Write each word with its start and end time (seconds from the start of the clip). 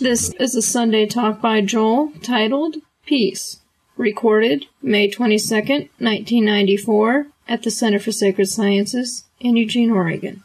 This 0.00 0.32
is 0.34 0.54
a 0.54 0.62
Sunday 0.62 1.06
talk 1.06 1.40
by 1.40 1.60
Joel 1.60 2.12
titled 2.22 2.76
Peace, 3.04 3.62
recorded 3.96 4.66
May 4.80 5.10
22nd, 5.10 5.88
1994, 5.98 7.26
at 7.48 7.64
the 7.64 7.72
Center 7.72 7.98
for 7.98 8.12
Sacred 8.12 8.46
Sciences 8.46 9.24
in 9.40 9.56
Eugene, 9.56 9.90
Oregon. 9.90 10.44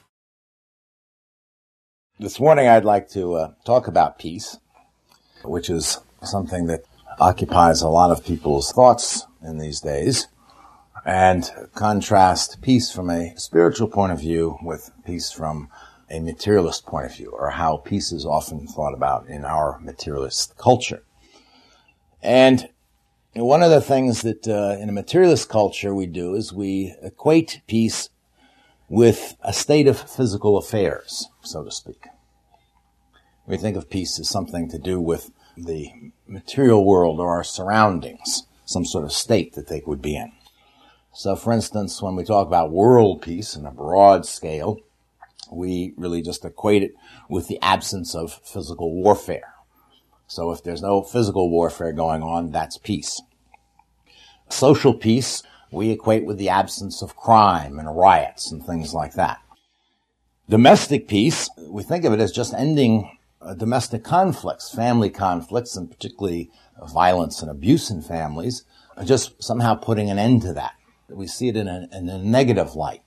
This 2.18 2.40
morning 2.40 2.68
I'd 2.68 2.84
like 2.84 3.10
to 3.10 3.36
uh, 3.36 3.52
talk 3.64 3.86
about 3.86 4.18
peace, 4.18 4.58
which 5.44 5.70
is 5.70 6.00
something 6.24 6.66
that 6.66 6.86
occupies 7.20 7.84
a 7.84 7.90
lot 7.90 8.10
of 8.10 8.26
people's 8.26 8.72
thoughts 8.72 9.28
in 9.44 9.60
these 9.60 9.82
days, 9.82 10.30
and 11.06 11.52
contrast 11.76 12.60
peace 12.64 12.92
from 12.92 13.12
a 13.12 13.38
spiritual 13.38 13.88
point 13.88 14.14
of 14.14 14.20
view 14.20 14.58
with 14.64 14.90
peace 15.06 15.32
from 15.32 15.70
a 16.10 16.20
materialist 16.20 16.86
point 16.86 17.06
of 17.06 17.16
view, 17.16 17.32
or 17.32 17.52
how 17.52 17.78
peace 17.78 18.12
is 18.12 18.26
often 18.26 18.68
thought 18.68 18.94
about 18.94 19.28
in 19.28 19.46
our 19.46 19.80
materialist 19.80 20.58
culture. 20.58 21.04
And 22.22 22.70
one 23.34 23.64
of 23.64 23.72
the 23.72 23.82
things 23.82 24.22
that 24.22 24.48
uh, 24.48 24.78
in 24.80 24.90
a 24.90 24.94
materialist 24.94 25.50
culture 25.50 25.96
we 25.96 26.06
do 26.06 26.36
is 26.36 26.54
we 26.54 26.96
equate 27.02 27.62
peace 27.68 28.10
with 28.90 29.36
a 29.42 29.52
state 29.52 29.88
of 29.88 30.00
physical 30.00 30.58
affairs, 30.58 31.30
so 31.42 31.64
to 31.64 31.72
speak. 31.72 32.06
We 33.48 33.58
think 33.58 33.76
of 33.76 33.90
peace 33.90 34.20
as 34.20 34.30
something 34.30 34.70
to 34.70 34.78
do 34.78 35.02
with 35.02 35.32
the 35.58 36.12
material 36.28 36.86
world 36.86 37.20
or 37.20 37.32
our 37.32 37.44
surroundings, 37.44 38.44
some 38.66 38.86
sort 38.86 39.04
of 39.04 39.12
state 39.12 39.54
that 39.54 39.68
they 39.68 39.82
would 39.86 40.02
be 40.02 40.16
in. 40.16 40.32
So, 41.12 41.36
for 41.36 41.54
instance, 41.54 42.02
when 42.02 42.16
we 42.16 42.24
talk 42.24 42.48
about 42.48 42.72
world 42.72 43.22
peace 43.22 43.56
in 43.56 43.66
a 43.66 43.72
broad 43.72 44.26
scale, 44.26 44.80
we 45.52 45.94
really 45.98 46.22
just 46.22 46.46
equate 46.46 46.84
it 46.84 46.94
with 47.30 47.48
the 47.48 47.60
absence 47.62 48.16
of 48.16 48.34
physical 48.44 48.94
warfare. 48.94 49.54
So 50.28 50.52
if 50.52 50.64
there's 50.64 50.82
no 50.82 51.04
physical 51.04 51.50
warfare 51.50 51.94
going 51.94 52.24
on, 52.24 52.52
that's 52.52 52.78
peace. 52.78 53.22
Social 54.50 54.94
peace, 54.94 55.44
we 55.72 55.90
equate 55.90 56.26
with 56.26 56.38
the 56.38 56.50
absence 56.50 57.02
of 57.02 57.16
crime 57.16 57.80
and 57.80 57.96
riots 57.96 58.52
and 58.52 58.64
things 58.64 58.94
like 58.94 59.14
that. 59.14 59.40
Domestic 60.50 61.08
peace, 61.08 61.50
we 61.58 61.84
think 61.84 62.04
of 62.06 62.14
it 62.14 62.20
as 62.20 62.32
just 62.32 62.54
ending 62.54 63.18
uh, 63.42 63.54
domestic 63.54 64.04
conflicts, 64.04 64.74
family 64.74 65.10
conflicts, 65.10 65.76
and 65.76 65.90
particularly 65.90 66.50
violence 66.94 67.42
and 67.42 67.50
abuse 67.50 67.90
in 67.90 68.02
families, 68.02 68.64
just 69.04 69.42
somehow 69.42 69.76
putting 69.76 70.10
an 70.10 70.20
end 70.20 70.42
to 70.42 70.54
that. 70.54 70.74
We 71.10 71.28
see 71.28 71.48
it 71.50 71.58
in 71.58 71.68
a, 71.68 71.88
in 71.92 72.10
a 72.10 72.18
negative 72.18 72.76
light. 72.76 73.02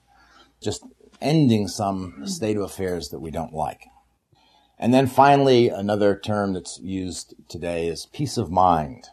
Just 0.61 0.83
ending 1.21 1.67
some 1.67 2.25
state 2.25 2.57
of 2.57 2.63
affairs 2.63 3.09
that 3.09 3.19
we 3.19 3.31
don't 3.31 3.53
like. 3.53 3.87
And 4.79 4.93
then 4.93 5.07
finally, 5.07 5.69
another 5.69 6.15
term 6.15 6.53
that's 6.53 6.79
used 6.79 7.33
today 7.49 7.87
is 7.87 8.05
peace 8.07 8.37
of 8.37 8.51
mind. 8.51 9.07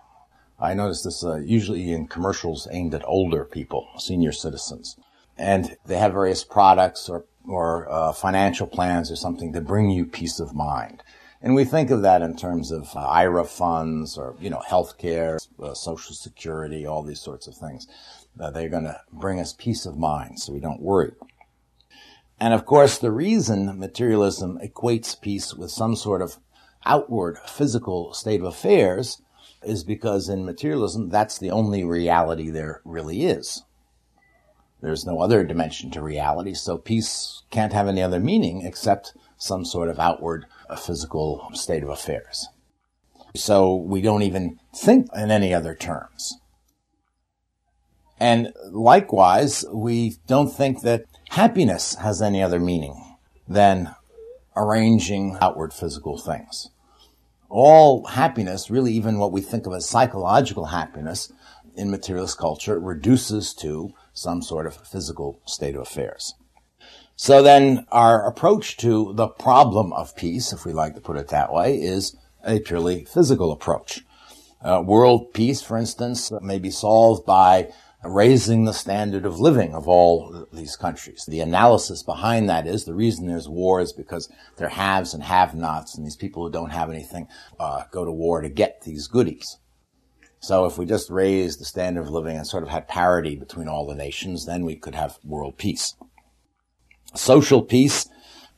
I 0.60 0.74
notice 0.74 1.02
this 1.02 1.24
uh, 1.24 1.36
usually 1.36 1.90
in 1.92 2.06
commercials 2.06 2.68
aimed 2.70 2.94
at 2.94 3.06
older 3.06 3.44
people, 3.44 3.88
senior 3.98 4.32
citizens. 4.32 4.96
And 5.36 5.76
they 5.86 5.98
have 5.98 6.12
various 6.12 6.44
products 6.44 7.08
or, 7.08 7.24
or 7.48 7.90
uh, 7.90 8.12
financial 8.12 8.66
plans 8.66 9.10
or 9.10 9.16
something 9.16 9.52
to 9.52 9.60
bring 9.60 9.90
you 9.90 10.06
peace 10.06 10.38
of 10.38 10.54
mind. 10.54 11.02
And 11.42 11.54
we 11.54 11.64
think 11.64 11.90
of 11.90 12.02
that 12.02 12.22
in 12.22 12.36
terms 12.36 12.70
of 12.70 12.94
uh, 12.94 13.00
IRA 13.00 13.44
funds 13.44 14.16
or, 14.16 14.36
you 14.40 14.48
know, 14.48 14.62
healthcare, 14.66 15.38
uh, 15.62 15.74
social 15.74 16.14
security, 16.14 16.86
all 16.86 17.02
these 17.02 17.20
sorts 17.20 17.46
of 17.46 17.54
things. 17.54 17.86
Uh, 18.38 18.50
they're 18.50 18.68
going 18.68 18.84
to 18.84 19.00
bring 19.12 19.40
us 19.40 19.52
peace 19.52 19.86
of 19.86 19.98
mind 19.98 20.40
so 20.40 20.52
we 20.52 20.60
don't 20.60 20.80
worry. 20.80 21.12
And 22.44 22.52
of 22.52 22.66
course, 22.66 22.98
the 22.98 23.10
reason 23.10 23.78
materialism 23.78 24.58
equates 24.62 25.18
peace 25.18 25.54
with 25.54 25.70
some 25.70 25.96
sort 25.96 26.20
of 26.20 26.36
outward 26.84 27.38
physical 27.46 28.12
state 28.12 28.40
of 28.40 28.46
affairs 28.46 29.22
is 29.62 29.82
because 29.82 30.28
in 30.28 30.44
materialism, 30.44 31.08
that's 31.08 31.38
the 31.38 31.50
only 31.50 31.84
reality 31.84 32.50
there 32.50 32.82
really 32.84 33.24
is. 33.24 33.62
There's 34.82 35.06
no 35.06 35.22
other 35.22 35.42
dimension 35.42 35.90
to 35.92 36.02
reality, 36.02 36.52
so 36.52 36.76
peace 36.76 37.40
can't 37.50 37.72
have 37.72 37.88
any 37.88 38.02
other 38.02 38.20
meaning 38.20 38.60
except 38.66 39.16
some 39.38 39.64
sort 39.64 39.88
of 39.88 39.98
outward 39.98 40.44
uh, 40.68 40.76
physical 40.76 41.48
state 41.54 41.82
of 41.82 41.88
affairs. 41.88 42.48
So 43.34 43.74
we 43.74 44.02
don't 44.02 44.20
even 44.20 44.60
think 44.76 45.06
in 45.16 45.30
any 45.30 45.54
other 45.54 45.74
terms. 45.74 46.36
And 48.20 48.52
likewise, 48.70 49.64
we 49.72 50.16
don't 50.26 50.54
think 50.54 50.82
that 50.82 51.06
happiness 51.34 51.96
has 51.96 52.22
any 52.22 52.40
other 52.40 52.60
meaning 52.60 53.16
than 53.48 53.92
arranging 54.56 55.36
outward 55.40 55.72
physical 55.72 56.16
things. 56.16 56.70
All 57.48 58.06
happiness, 58.06 58.70
really 58.70 58.92
even 58.92 59.18
what 59.18 59.32
we 59.32 59.40
think 59.40 59.66
of 59.66 59.72
as 59.72 59.88
psychological 59.88 60.66
happiness 60.66 61.32
in 61.74 61.90
materialist 61.90 62.38
culture, 62.38 62.78
reduces 62.78 63.52
to 63.54 63.92
some 64.12 64.42
sort 64.42 64.64
of 64.64 64.86
physical 64.86 65.40
state 65.44 65.74
of 65.74 65.82
affairs. 65.82 66.34
So 67.16 67.42
then 67.42 67.84
our 67.90 68.24
approach 68.28 68.76
to 68.78 69.12
the 69.14 69.26
problem 69.26 69.92
of 69.92 70.14
peace, 70.14 70.52
if 70.52 70.64
we 70.64 70.72
like 70.72 70.94
to 70.94 71.00
put 71.00 71.16
it 71.16 71.28
that 71.28 71.52
way, 71.52 71.80
is 71.80 72.16
a 72.46 72.60
purely 72.60 73.06
physical 73.06 73.50
approach. 73.50 74.04
Uh, 74.62 74.82
world 74.86 75.34
peace, 75.34 75.62
for 75.62 75.76
instance, 75.76 76.30
may 76.42 76.60
be 76.60 76.70
solved 76.70 77.26
by 77.26 77.72
raising 78.04 78.64
the 78.64 78.72
standard 78.72 79.24
of 79.24 79.40
living 79.40 79.74
of 79.74 79.88
all 79.88 80.46
these 80.52 80.76
countries. 80.76 81.24
The 81.26 81.40
analysis 81.40 82.02
behind 82.02 82.48
that 82.48 82.66
is 82.66 82.84
the 82.84 82.94
reason 82.94 83.26
there's 83.26 83.48
war 83.48 83.80
is 83.80 83.92
because 83.92 84.28
there 84.56 84.66
are 84.66 84.70
haves 84.70 85.14
and 85.14 85.22
have-nots, 85.22 85.96
and 85.96 86.04
these 86.04 86.16
people 86.16 86.44
who 86.44 86.52
don't 86.52 86.70
have 86.70 86.90
anything 86.90 87.28
uh, 87.58 87.84
go 87.90 88.04
to 88.04 88.12
war 88.12 88.40
to 88.40 88.48
get 88.48 88.82
these 88.82 89.08
goodies. 89.08 89.58
So 90.40 90.66
if 90.66 90.76
we 90.76 90.84
just 90.84 91.08
raised 91.08 91.58
the 91.58 91.64
standard 91.64 92.02
of 92.02 92.10
living 92.10 92.36
and 92.36 92.46
sort 92.46 92.62
of 92.62 92.68
had 92.68 92.86
parity 92.86 93.34
between 93.34 93.68
all 93.68 93.86
the 93.86 93.94
nations, 93.94 94.44
then 94.44 94.66
we 94.66 94.76
could 94.76 94.94
have 94.94 95.18
world 95.24 95.56
peace. 95.56 95.94
Social 97.14 97.62
peace 97.62 98.08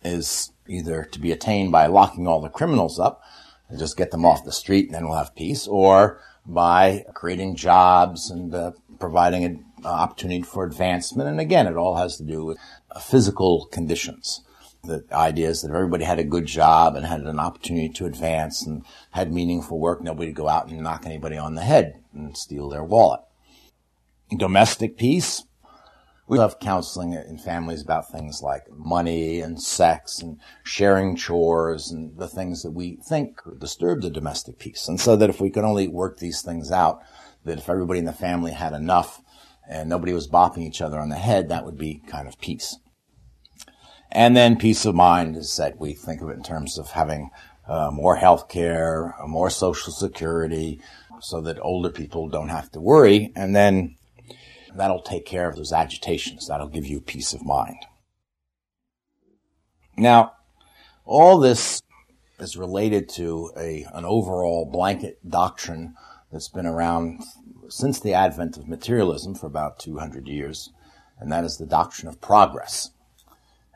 is 0.02 0.50
either 0.68 1.04
to 1.04 1.20
be 1.20 1.30
attained 1.30 1.70
by 1.70 1.86
locking 1.86 2.26
all 2.26 2.40
the 2.40 2.48
criminals 2.48 2.98
up 2.98 3.22
and 3.68 3.78
just 3.78 3.96
get 3.96 4.10
them 4.10 4.24
off 4.24 4.44
the 4.44 4.50
street 4.50 4.86
and 4.86 4.94
then 4.94 5.06
we'll 5.06 5.18
have 5.18 5.36
peace, 5.36 5.68
or 5.68 6.20
by 6.46 7.04
creating 7.14 7.56
jobs 7.56 8.30
and 8.30 8.54
uh, 8.54 8.72
providing 8.98 9.44
an 9.44 9.64
opportunity 9.84 10.42
for 10.42 10.64
advancement. 10.64 11.28
And 11.28 11.40
again, 11.40 11.66
it 11.66 11.76
all 11.76 11.96
has 11.96 12.16
to 12.16 12.22
do 12.22 12.44
with 12.44 12.58
physical 13.00 13.66
conditions. 13.66 14.42
The 14.84 15.04
idea 15.10 15.48
is 15.48 15.62
that 15.62 15.72
everybody 15.72 16.04
had 16.04 16.20
a 16.20 16.24
good 16.24 16.46
job 16.46 16.94
and 16.94 17.04
had 17.04 17.22
an 17.22 17.40
opportunity 17.40 17.88
to 17.88 18.06
advance 18.06 18.64
and 18.64 18.84
had 19.10 19.32
meaningful 19.32 19.80
work, 19.80 20.00
nobody 20.00 20.28
would 20.28 20.36
go 20.36 20.48
out 20.48 20.68
and 20.68 20.80
knock 20.80 21.04
anybody 21.04 21.36
on 21.36 21.56
the 21.56 21.62
head 21.62 22.00
and 22.14 22.36
steal 22.36 22.68
their 22.68 22.84
wallet. 22.84 23.20
Domestic 24.36 24.96
peace. 24.96 25.44
We 26.28 26.38
love 26.38 26.58
counseling 26.58 27.12
in 27.12 27.38
families 27.38 27.82
about 27.82 28.10
things 28.10 28.42
like 28.42 28.64
money 28.70 29.40
and 29.40 29.62
sex 29.62 30.20
and 30.20 30.40
sharing 30.64 31.14
chores 31.14 31.92
and 31.92 32.18
the 32.18 32.26
things 32.26 32.62
that 32.62 32.72
we 32.72 32.98
think 33.08 33.40
disturb 33.58 34.02
the 34.02 34.10
domestic 34.10 34.58
peace. 34.58 34.88
And 34.88 35.00
so 35.00 35.14
that 35.16 35.30
if 35.30 35.40
we 35.40 35.50
could 35.50 35.62
only 35.64 35.86
work 35.86 36.18
these 36.18 36.42
things 36.42 36.72
out, 36.72 37.00
that 37.44 37.58
if 37.58 37.68
everybody 37.68 38.00
in 38.00 38.06
the 38.06 38.12
family 38.12 38.52
had 38.52 38.72
enough 38.72 39.22
and 39.68 39.88
nobody 39.88 40.12
was 40.12 40.26
bopping 40.28 40.66
each 40.66 40.80
other 40.80 40.98
on 40.98 41.10
the 41.10 41.16
head, 41.16 41.48
that 41.48 41.64
would 41.64 41.78
be 41.78 42.02
kind 42.08 42.26
of 42.26 42.40
peace. 42.40 42.76
And 44.10 44.36
then 44.36 44.56
peace 44.56 44.84
of 44.84 44.94
mind 44.94 45.36
is 45.36 45.56
that 45.56 45.78
we 45.78 45.92
think 45.92 46.22
of 46.22 46.30
it 46.30 46.36
in 46.36 46.42
terms 46.42 46.78
of 46.78 46.90
having 46.90 47.30
uh, 47.68 47.90
more 47.92 48.16
health 48.16 48.48
care, 48.48 49.14
more 49.26 49.50
social 49.50 49.92
security, 49.92 50.80
so 51.20 51.40
that 51.40 51.58
older 51.60 51.90
people 51.90 52.28
don't 52.28 52.48
have 52.48 52.70
to 52.72 52.80
worry. 52.80 53.32
And 53.36 53.54
then 53.54 53.96
that'll 54.76 55.02
take 55.02 55.26
care 55.26 55.48
of 55.48 55.56
those 55.56 55.72
agitations. 55.72 56.48
That'll 56.48 56.68
give 56.68 56.86
you 56.86 57.00
peace 57.00 57.32
of 57.32 57.44
mind. 57.44 57.78
Now, 59.96 60.32
all 61.04 61.38
this 61.38 61.82
is 62.38 62.56
related 62.56 63.08
to 63.10 63.50
a, 63.56 63.86
an 63.94 64.04
overall 64.04 64.68
blanket 64.70 65.18
doctrine 65.28 65.94
that's 66.30 66.48
been 66.48 66.66
around 66.66 67.22
since 67.68 67.98
the 67.98 68.14
advent 68.14 68.56
of 68.56 68.68
materialism 68.68 69.34
for 69.34 69.46
about 69.46 69.78
200 69.78 70.28
years, 70.28 70.70
and 71.18 71.32
that 71.32 71.44
is 71.44 71.56
the 71.56 71.66
doctrine 71.66 72.08
of 72.08 72.20
progress. 72.20 72.90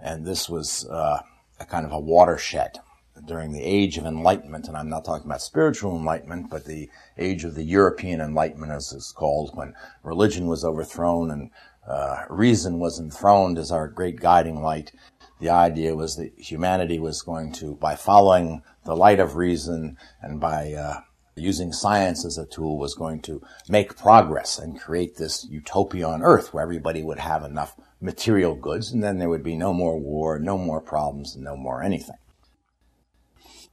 And 0.02 0.26
this 0.26 0.48
was 0.48 0.86
uh, 0.86 1.20
a 1.58 1.64
kind 1.64 1.86
of 1.86 1.92
a 1.92 2.00
watershed 2.00 2.78
during 3.26 3.52
the 3.52 3.62
age 3.62 3.99
of 3.99 4.06
enlightenment, 4.06 4.69
and 4.69 4.76
I'm 4.76 4.88
not 4.88 5.05
talking 5.05 5.26
about 5.26 5.43
spiritual 5.43 5.96
enlightenment, 5.96 6.50
but 6.50 6.64
the 6.64 6.88
age 7.19 7.44
of 7.44 7.55
the 7.55 7.64
European 7.64 8.20
enlightenment, 8.20 8.72
as 8.72 8.93
it's 8.93 9.12
called, 9.12 9.56
when 9.56 9.75
religion 10.02 10.46
was 10.46 10.64
overthrown 10.64 11.31
and 11.31 11.50
uh, 11.87 12.25
reason 12.28 12.78
was 12.78 12.99
enthroned 12.99 13.58
as 13.58 13.70
our 13.70 13.88
great 13.88 14.17
guiding 14.17 14.62
light. 14.62 14.93
The 15.40 15.50
idea 15.50 15.96
was 15.96 16.17
that 16.17 16.32
humanity 16.38 16.99
was 16.99 17.22
going 17.22 17.52
to, 17.55 17.75
by 17.76 17.96
following 17.96 18.62
the 18.84 18.96
light 18.96 19.20
of 19.20 19.37
reason 19.37 19.96
and 20.20 20.40
by 20.40 20.73
uh, 20.75 21.00
using 21.34 21.73
science 21.73 22.25
as 22.25 22.38
a 22.38 22.46
tool 22.46 22.78
was 22.78 22.94
going 22.94 23.20
to 23.23 23.43
make 23.69 23.96
progress 23.96 24.58
and 24.58 24.81
create 24.81 25.16
this 25.16 25.46
utopia 25.50 26.06
on 26.06 26.23
earth 26.23 26.52
where 26.52 26.62
everybody 26.62 27.02
would 27.02 27.19
have 27.19 27.43
enough 27.43 27.76
material 28.00 28.55
goods 28.55 28.93
and 28.93 29.02
then 29.02 29.19
there 29.19 29.28
would 29.28 29.43
be 29.43 29.56
no 29.56 29.73
more 29.73 29.99
war, 29.99 30.38
no 30.38 30.58
more 30.58 30.81
problems, 30.81 31.34
and 31.34 31.44
no 31.44 31.56
more 31.56 31.82
anything. 31.82 32.16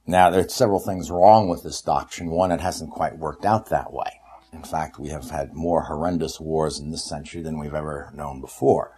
Now, 0.08 0.30
there 0.30 0.40
are 0.40 0.48
several 0.48 0.80
things 0.80 1.10
wrong 1.10 1.50
with 1.50 1.62
this 1.62 1.82
doctrine. 1.82 2.30
One, 2.30 2.50
it 2.50 2.62
hasn't 2.62 2.92
quite 2.92 3.18
worked 3.18 3.44
out 3.44 3.68
that 3.68 3.92
way. 3.92 4.22
In 4.54 4.62
fact, 4.62 4.98
we 4.98 5.10
have 5.10 5.28
had 5.28 5.52
more 5.52 5.82
horrendous 5.82 6.40
wars 6.40 6.78
in 6.78 6.90
this 6.90 7.04
century 7.04 7.42
than 7.42 7.58
we've 7.58 7.74
ever 7.74 8.10
known 8.14 8.40
before. 8.40 8.96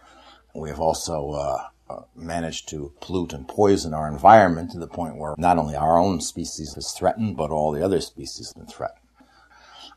We 0.55 0.69
have 0.69 0.79
also 0.79 1.31
uh, 1.31 1.67
uh, 1.89 2.03
managed 2.15 2.69
to 2.69 2.93
pollute 3.01 3.33
and 3.33 3.45
poison 3.45 3.93
our 3.93 4.07
environment 4.07 4.71
to 4.71 4.79
the 4.79 4.87
point 4.87 5.17
where 5.17 5.35
not 5.37 5.57
only 5.57 5.75
our 5.75 5.97
own 5.97 6.21
species 6.21 6.77
is 6.77 6.93
threatened, 6.93 7.35
but 7.35 7.51
all 7.51 7.73
the 7.73 7.83
other 7.83 7.99
species 7.99 8.53
have 8.53 8.65
been 8.65 8.73
threatened. 8.73 9.01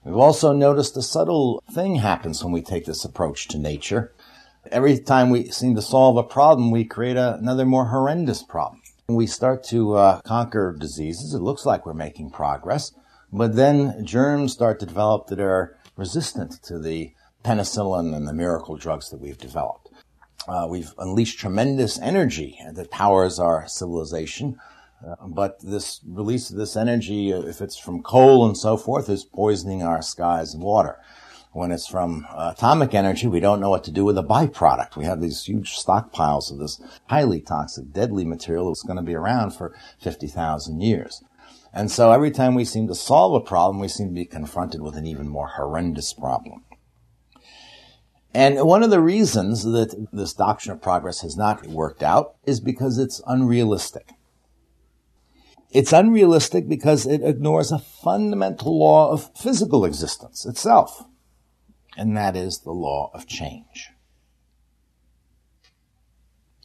We've 0.02 0.16
also 0.16 0.52
noticed 0.52 0.96
a 0.96 1.02
subtle 1.02 1.62
thing 1.70 1.94
happens 1.94 2.42
when 2.42 2.52
we 2.52 2.60
take 2.60 2.86
this 2.86 3.04
approach 3.04 3.46
to 3.48 3.58
nature. 3.58 4.12
Every 4.68 4.98
time 4.98 5.30
we 5.30 5.52
seem 5.52 5.76
to 5.76 5.82
solve 5.82 6.16
a 6.16 6.24
problem, 6.24 6.72
we 6.72 6.84
create 6.84 7.16
a, 7.16 7.36
another 7.36 7.64
more 7.64 7.84
horrendous 7.84 8.42
problem. 8.42 8.82
When 9.06 9.16
we 9.16 9.26
start 9.26 9.62
to 9.64 9.96
uh, 9.96 10.20
conquer 10.22 10.74
diseases, 10.78 11.34
it 11.34 11.42
looks 11.42 11.66
like 11.66 11.84
we're 11.84 11.92
making 11.92 12.30
progress, 12.30 12.92
but 13.30 13.54
then 13.54 14.02
germs 14.02 14.54
start 14.54 14.80
to 14.80 14.86
develop 14.86 15.26
that 15.26 15.40
are 15.40 15.76
resistant 15.94 16.62
to 16.62 16.78
the 16.78 17.12
penicillin 17.44 18.16
and 18.16 18.26
the 18.26 18.32
miracle 18.32 18.78
drugs 18.78 19.10
that 19.10 19.20
we've 19.20 19.36
developed. 19.36 19.90
Uh, 20.48 20.66
we've 20.70 20.94
unleashed 20.96 21.38
tremendous 21.38 21.98
energy 21.98 22.58
that 22.72 22.90
powers 22.90 23.38
our 23.38 23.68
civilization, 23.68 24.58
uh, 25.06 25.16
but 25.26 25.60
this 25.60 26.00
release 26.06 26.48
of 26.48 26.56
this 26.56 26.74
energy, 26.74 27.30
uh, 27.30 27.42
if 27.42 27.60
it's 27.60 27.76
from 27.78 28.02
coal 28.02 28.46
and 28.46 28.56
so 28.56 28.78
forth, 28.78 29.10
is 29.10 29.22
poisoning 29.22 29.82
our 29.82 30.00
skies 30.00 30.54
and 30.54 30.62
water. 30.62 30.98
When 31.54 31.70
it's 31.70 31.86
from 31.86 32.26
atomic 32.36 32.94
energy, 32.94 33.28
we 33.28 33.38
don't 33.38 33.60
know 33.60 33.70
what 33.70 33.84
to 33.84 33.92
do 33.92 34.04
with 34.04 34.16
the 34.16 34.24
byproduct. 34.24 34.96
We 34.96 35.04
have 35.04 35.20
these 35.20 35.44
huge 35.44 35.76
stockpiles 35.76 36.50
of 36.50 36.58
this 36.58 36.82
highly 37.06 37.40
toxic, 37.40 37.92
deadly 37.92 38.24
material 38.24 38.70
that's 38.70 38.82
going 38.82 38.96
to 38.96 39.04
be 39.04 39.14
around 39.14 39.52
for 39.52 39.72
50,000 40.00 40.80
years. 40.80 41.22
And 41.72 41.92
so 41.92 42.10
every 42.10 42.32
time 42.32 42.56
we 42.56 42.64
seem 42.64 42.88
to 42.88 42.94
solve 42.96 43.34
a 43.34 43.40
problem, 43.40 43.78
we 43.78 43.86
seem 43.86 44.08
to 44.08 44.14
be 44.14 44.24
confronted 44.24 44.82
with 44.82 44.96
an 44.96 45.06
even 45.06 45.28
more 45.28 45.46
horrendous 45.46 46.12
problem. 46.12 46.64
And 48.34 48.60
one 48.66 48.82
of 48.82 48.90
the 48.90 49.00
reasons 49.00 49.62
that 49.62 50.08
this 50.12 50.32
doctrine 50.32 50.74
of 50.74 50.82
progress 50.82 51.20
has 51.20 51.36
not 51.36 51.68
worked 51.68 52.02
out 52.02 52.34
is 52.44 52.58
because 52.58 52.98
it's 52.98 53.22
unrealistic. 53.28 54.10
It's 55.70 55.92
unrealistic 55.92 56.68
because 56.68 57.06
it 57.06 57.22
ignores 57.22 57.70
a 57.70 57.78
fundamental 57.78 58.76
law 58.76 59.12
of 59.12 59.30
physical 59.36 59.84
existence 59.84 60.44
itself 60.44 61.04
and 61.96 62.16
that 62.16 62.36
is 62.36 62.60
the 62.60 62.72
law 62.72 63.10
of 63.14 63.26
change. 63.26 63.90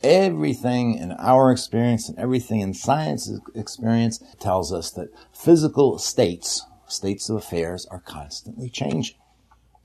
Everything 0.01 0.93
in 0.97 1.11
our 1.13 1.51
experience 1.51 2.07
and 2.07 2.17
everything 2.17 2.61
in 2.61 2.73
science's 2.73 3.41
experience 3.53 4.23
tells 4.39 4.71
us 4.71 4.91
that 4.91 5.09
physical 5.33 5.99
states, 5.99 6.65
states 6.87 7.29
of 7.29 7.35
affairs, 7.35 7.85
are 7.91 7.99
constantly 7.99 8.69
changing. 8.69 9.17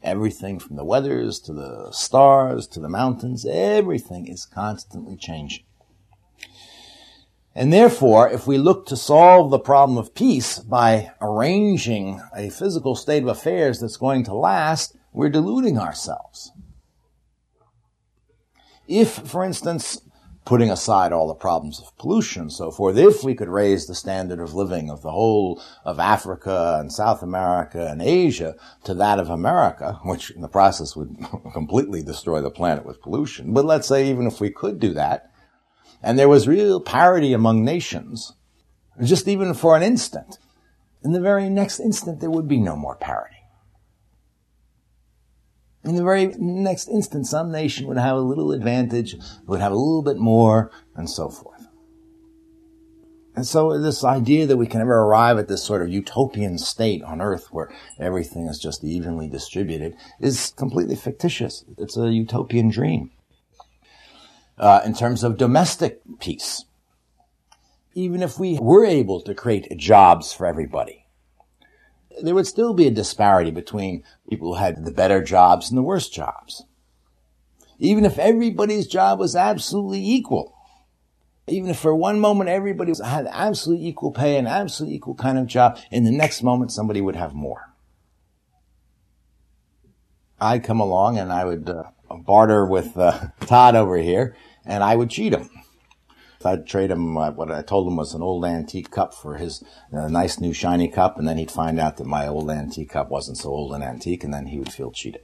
Everything 0.02 0.60
from 0.60 0.76
the 0.76 0.84
weathers 0.84 1.40
to 1.40 1.52
the 1.52 1.90
stars 1.90 2.66
to 2.68 2.80
the 2.80 2.88
mountains, 2.88 3.44
everything 3.44 4.28
is 4.28 4.44
constantly 4.44 5.16
changing. 5.16 5.64
And 7.56 7.72
therefore, 7.72 8.28
if 8.30 8.46
we 8.46 8.58
look 8.58 8.86
to 8.86 8.96
solve 8.96 9.50
the 9.50 9.58
problem 9.58 9.96
of 9.96 10.14
peace 10.14 10.58
by 10.58 11.12
arranging 11.20 12.20
a 12.36 12.50
physical 12.50 12.96
state 12.96 13.22
of 13.22 13.28
affairs 13.28 13.80
that's 13.80 13.96
going 13.96 14.24
to 14.24 14.34
last, 14.34 14.96
we're 15.14 15.30
deluding 15.30 15.78
ourselves. 15.78 16.52
If, 18.86 19.10
for 19.10 19.44
instance, 19.44 20.02
putting 20.44 20.70
aside 20.70 21.12
all 21.12 21.28
the 21.28 21.34
problems 21.34 21.80
of 21.80 21.96
pollution 21.96 22.42
and 22.42 22.52
so 22.52 22.70
forth, 22.70 22.98
if 22.98 23.24
we 23.24 23.34
could 23.34 23.48
raise 23.48 23.86
the 23.86 23.94
standard 23.94 24.40
of 24.40 24.52
living 24.52 24.90
of 24.90 25.00
the 25.00 25.12
whole 25.12 25.62
of 25.84 25.98
Africa 25.98 26.78
and 26.80 26.92
South 26.92 27.22
America 27.22 27.86
and 27.86 28.02
Asia 28.02 28.54
to 28.82 28.92
that 28.94 29.18
of 29.18 29.30
America, 29.30 29.98
which 30.04 30.30
in 30.32 30.42
the 30.42 30.48
process 30.48 30.94
would 30.94 31.16
completely 31.54 32.02
destroy 32.02 32.42
the 32.42 32.50
planet 32.50 32.84
with 32.84 33.00
pollution, 33.00 33.54
but 33.54 33.64
let's 33.64 33.88
say 33.88 34.10
even 34.10 34.26
if 34.26 34.40
we 34.40 34.50
could 34.50 34.78
do 34.78 34.92
that, 34.92 35.30
and 36.02 36.18
there 36.18 36.28
was 36.28 36.46
real 36.46 36.80
parity 36.80 37.32
among 37.32 37.64
nations, 37.64 38.34
just 39.02 39.26
even 39.26 39.54
for 39.54 39.76
an 39.76 39.82
instant, 39.82 40.38
in 41.02 41.12
the 41.12 41.20
very 41.20 41.48
next 41.48 41.80
instant 41.80 42.20
there 42.20 42.30
would 42.30 42.48
be 42.48 42.58
no 42.58 42.76
more 42.76 42.96
parity. 42.96 43.33
In 45.84 45.96
the 45.96 46.02
very 46.02 46.28
next 46.38 46.88
instant, 46.88 47.26
some 47.26 47.52
nation 47.52 47.86
would 47.86 47.98
have 47.98 48.16
a 48.16 48.20
little 48.20 48.52
advantage, 48.52 49.16
would 49.46 49.60
have 49.60 49.72
a 49.72 49.76
little 49.76 50.02
bit 50.02 50.16
more, 50.16 50.70
and 50.94 51.08
so 51.08 51.28
forth. 51.28 51.66
And 53.36 53.46
so 53.46 53.78
this 53.78 54.04
idea 54.04 54.46
that 54.46 54.56
we 54.56 54.66
can 54.66 54.80
ever 54.80 54.94
arrive 54.94 55.38
at 55.38 55.48
this 55.48 55.62
sort 55.62 55.82
of 55.82 55.88
utopian 55.88 56.56
state 56.56 57.02
on 57.02 57.20
earth 57.20 57.48
where 57.52 57.70
everything 57.98 58.46
is 58.46 58.58
just 58.58 58.84
evenly 58.84 59.28
distributed 59.28 59.96
is 60.20 60.54
completely 60.56 60.94
fictitious. 60.94 61.64
It's 61.76 61.96
a 61.96 62.10
utopian 62.10 62.70
dream. 62.70 63.10
Uh, 64.56 64.82
in 64.84 64.94
terms 64.94 65.24
of 65.24 65.36
domestic 65.36 66.00
peace, 66.20 66.64
even 67.94 68.22
if 68.22 68.38
we 68.38 68.56
were 68.60 68.86
able 68.86 69.20
to 69.20 69.34
create 69.34 69.76
jobs 69.76 70.32
for 70.32 70.46
everybody, 70.46 71.03
there 72.22 72.34
would 72.34 72.46
still 72.46 72.74
be 72.74 72.86
a 72.86 72.90
disparity 72.90 73.50
between 73.50 74.04
people 74.28 74.54
who 74.54 74.60
had 74.60 74.84
the 74.84 74.90
better 74.90 75.22
jobs 75.22 75.68
and 75.68 75.78
the 75.78 75.82
worse 75.82 76.08
jobs. 76.08 76.64
Even 77.78 78.04
if 78.04 78.18
everybody's 78.18 78.86
job 78.86 79.18
was 79.18 79.34
absolutely 79.34 80.04
equal, 80.04 80.56
even 81.46 81.70
if 81.70 81.78
for 81.78 81.94
one 81.94 82.20
moment 82.20 82.48
everybody 82.48 82.92
had 83.04 83.26
absolutely 83.30 83.86
equal 83.86 84.12
pay 84.12 84.38
and 84.38 84.48
absolutely 84.48 84.96
equal 84.96 85.14
kind 85.14 85.38
of 85.38 85.46
job, 85.46 85.78
in 85.90 86.04
the 86.04 86.10
next 86.10 86.42
moment 86.42 86.72
somebody 86.72 87.00
would 87.00 87.16
have 87.16 87.34
more. 87.34 87.70
I'd 90.40 90.64
come 90.64 90.80
along 90.80 91.18
and 91.18 91.32
I 91.32 91.44
would 91.44 91.68
uh, 91.68 91.84
barter 92.10 92.66
with 92.66 92.96
uh, 92.96 93.28
Todd 93.40 93.76
over 93.76 93.96
here, 93.96 94.36
and 94.64 94.82
I 94.82 94.94
would 94.94 95.10
cheat 95.10 95.32
him. 95.32 95.50
I'd 96.46 96.66
trade 96.66 96.90
him 96.90 97.16
uh, 97.16 97.30
what 97.30 97.50
I 97.50 97.62
told 97.62 97.88
him 97.88 97.96
was 97.96 98.14
an 98.14 98.22
old 98.22 98.44
antique 98.44 98.90
cup 98.90 99.14
for 99.14 99.36
his 99.36 99.62
uh, 99.92 100.08
nice 100.08 100.40
new 100.40 100.52
shiny 100.52 100.88
cup, 100.88 101.18
and 101.18 101.26
then 101.26 101.38
he'd 101.38 101.50
find 101.50 101.78
out 101.78 101.96
that 101.96 102.06
my 102.06 102.26
old 102.26 102.50
antique 102.50 102.90
cup 102.90 103.10
wasn't 103.10 103.38
so 103.38 103.50
old 103.50 103.74
and 103.74 103.84
antique, 103.84 104.24
and 104.24 104.32
then 104.32 104.46
he 104.46 104.58
would 104.58 104.72
feel 104.72 104.90
cheated. 104.90 105.22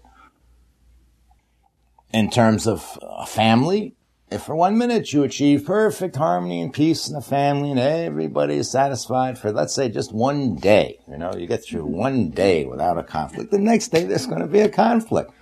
In 2.12 2.30
terms 2.30 2.66
of 2.66 2.98
a 3.02 3.26
family, 3.26 3.94
if 4.30 4.42
for 4.42 4.54
one 4.54 4.78
minute 4.78 5.12
you 5.12 5.22
achieve 5.24 5.64
perfect 5.64 6.16
harmony 6.16 6.60
and 6.60 6.72
peace 6.72 7.08
in 7.08 7.14
the 7.14 7.20
family 7.20 7.70
and 7.70 7.80
everybody 7.80 8.54
is 8.56 8.70
satisfied 8.70 9.38
for, 9.38 9.50
let's 9.52 9.74
say, 9.74 9.88
just 9.88 10.12
one 10.12 10.54
day, 10.54 11.00
you 11.08 11.18
know, 11.18 11.34
you 11.34 11.46
get 11.46 11.64
through 11.64 11.84
one 11.84 12.30
day 12.30 12.64
without 12.64 12.98
a 12.98 13.02
conflict, 13.02 13.50
the 13.50 13.58
next 13.58 13.88
day 13.88 14.04
there's 14.04 14.26
going 14.26 14.40
to 14.40 14.46
be 14.46 14.60
a 14.60 14.68
conflict 14.68 15.32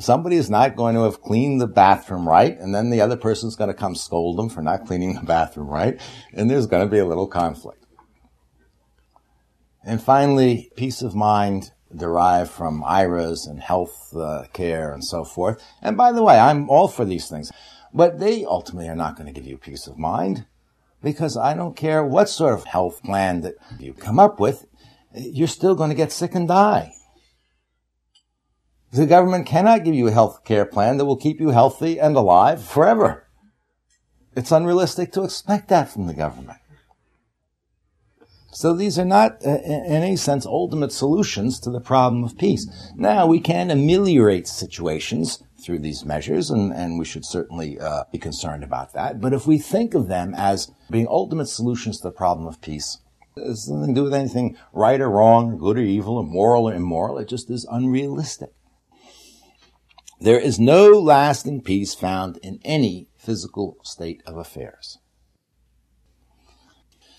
somebody 0.00 0.36
is 0.36 0.50
not 0.50 0.76
going 0.76 0.94
to 0.94 1.02
have 1.02 1.22
cleaned 1.22 1.60
the 1.60 1.66
bathroom 1.66 2.28
right, 2.28 2.58
and 2.58 2.74
then 2.74 2.90
the 2.90 3.00
other 3.00 3.16
person's 3.16 3.56
going 3.56 3.68
to 3.68 3.74
come 3.74 3.94
scold 3.94 4.38
them 4.38 4.48
for 4.48 4.62
not 4.62 4.86
cleaning 4.86 5.14
the 5.14 5.22
bathroom 5.22 5.68
right, 5.68 6.00
and 6.32 6.50
there's 6.50 6.66
going 6.66 6.86
to 6.86 6.90
be 6.90 6.98
a 6.98 7.06
little 7.06 7.28
conflict. 7.28 7.86
And 9.84 10.02
finally, 10.02 10.70
peace 10.76 11.02
of 11.02 11.14
mind 11.14 11.72
derived 11.94 12.50
from 12.50 12.84
IRAs 12.84 13.46
and 13.46 13.60
health 13.60 14.14
uh, 14.14 14.44
care 14.52 14.92
and 14.92 15.04
so 15.04 15.24
forth. 15.24 15.62
And 15.82 15.96
by 15.96 16.12
the 16.12 16.22
way, 16.22 16.38
I'm 16.38 16.68
all 16.68 16.88
for 16.88 17.04
these 17.04 17.28
things, 17.28 17.50
but 17.92 18.18
they 18.18 18.44
ultimately 18.44 18.88
are 18.88 18.96
not 18.96 19.16
going 19.16 19.26
to 19.26 19.32
give 19.32 19.48
you 19.48 19.56
peace 19.56 19.86
of 19.86 19.98
mind 19.98 20.46
because 21.02 21.36
I 21.36 21.54
don't 21.54 21.76
care 21.76 22.04
what 22.04 22.28
sort 22.28 22.54
of 22.54 22.64
health 22.64 23.02
plan 23.02 23.40
that 23.40 23.54
you 23.78 23.94
come 23.94 24.18
up 24.18 24.38
with, 24.38 24.66
you're 25.14 25.48
still 25.48 25.74
going 25.74 25.90
to 25.90 25.96
get 25.96 26.12
sick 26.12 26.34
and 26.34 26.46
die. 26.46 26.92
The 28.92 29.06
government 29.06 29.46
cannot 29.46 29.84
give 29.84 29.94
you 29.94 30.08
a 30.08 30.12
health 30.12 30.44
care 30.44 30.64
plan 30.64 30.96
that 30.96 31.04
will 31.04 31.16
keep 31.16 31.40
you 31.40 31.50
healthy 31.50 32.00
and 32.00 32.16
alive 32.16 32.62
forever. 32.62 33.28
It's 34.34 34.50
unrealistic 34.50 35.12
to 35.12 35.22
expect 35.22 35.68
that 35.68 35.88
from 35.88 36.06
the 36.06 36.14
government. 36.14 36.58
So 38.52 38.74
these 38.74 38.98
are 38.98 39.04
not, 39.04 39.46
uh, 39.46 39.58
in 39.60 40.02
any 40.02 40.16
sense, 40.16 40.44
ultimate 40.44 40.92
solutions 40.92 41.60
to 41.60 41.70
the 41.70 41.80
problem 41.80 42.24
of 42.24 42.36
peace. 42.36 42.66
Now, 42.96 43.26
we 43.26 43.38
can 43.38 43.70
ameliorate 43.70 44.48
situations 44.48 45.42
through 45.64 45.78
these 45.78 46.04
measures, 46.04 46.50
and, 46.50 46.72
and 46.72 46.98
we 46.98 47.04
should 47.04 47.24
certainly 47.24 47.78
uh, 47.78 48.04
be 48.10 48.18
concerned 48.18 48.64
about 48.64 48.92
that. 48.94 49.20
But 49.20 49.32
if 49.32 49.46
we 49.46 49.58
think 49.58 49.94
of 49.94 50.08
them 50.08 50.34
as 50.36 50.72
being 50.90 51.06
ultimate 51.08 51.46
solutions 51.46 51.98
to 51.98 52.08
the 52.08 52.12
problem 52.12 52.48
of 52.48 52.60
peace, 52.60 52.98
it 53.36 53.46
has 53.46 53.68
nothing 53.68 53.94
to 53.94 54.00
do 54.00 54.04
with 54.04 54.14
anything 54.14 54.56
right 54.72 55.00
or 55.00 55.10
wrong, 55.10 55.56
good 55.56 55.78
or 55.78 55.82
evil, 55.82 56.16
or 56.16 56.24
moral 56.24 56.68
or 56.68 56.74
immoral. 56.74 57.18
It 57.18 57.28
just 57.28 57.50
is 57.50 57.64
unrealistic. 57.70 58.50
There 60.20 60.38
is 60.38 60.60
no 60.60 60.90
lasting 61.00 61.62
peace 61.62 61.94
found 61.94 62.36
in 62.42 62.60
any 62.62 63.08
physical 63.16 63.78
state 63.82 64.22
of 64.26 64.36
affairs. 64.36 64.98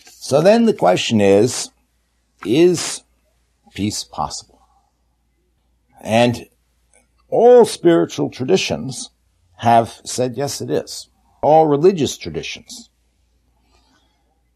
So 0.06 0.40
then 0.40 0.66
the 0.66 0.74
question 0.74 1.20
is, 1.20 1.72
is 2.46 3.02
peace 3.74 4.04
possible? 4.04 4.62
And 6.00 6.48
all 7.28 7.66
spiritual 7.66 8.30
traditions 8.30 9.10
have 9.58 10.00
said 10.06 10.38
yes, 10.38 10.62
it 10.62 10.70
is. 10.70 11.10
All 11.42 11.66
religious 11.68 12.18
traditions. 12.18 12.90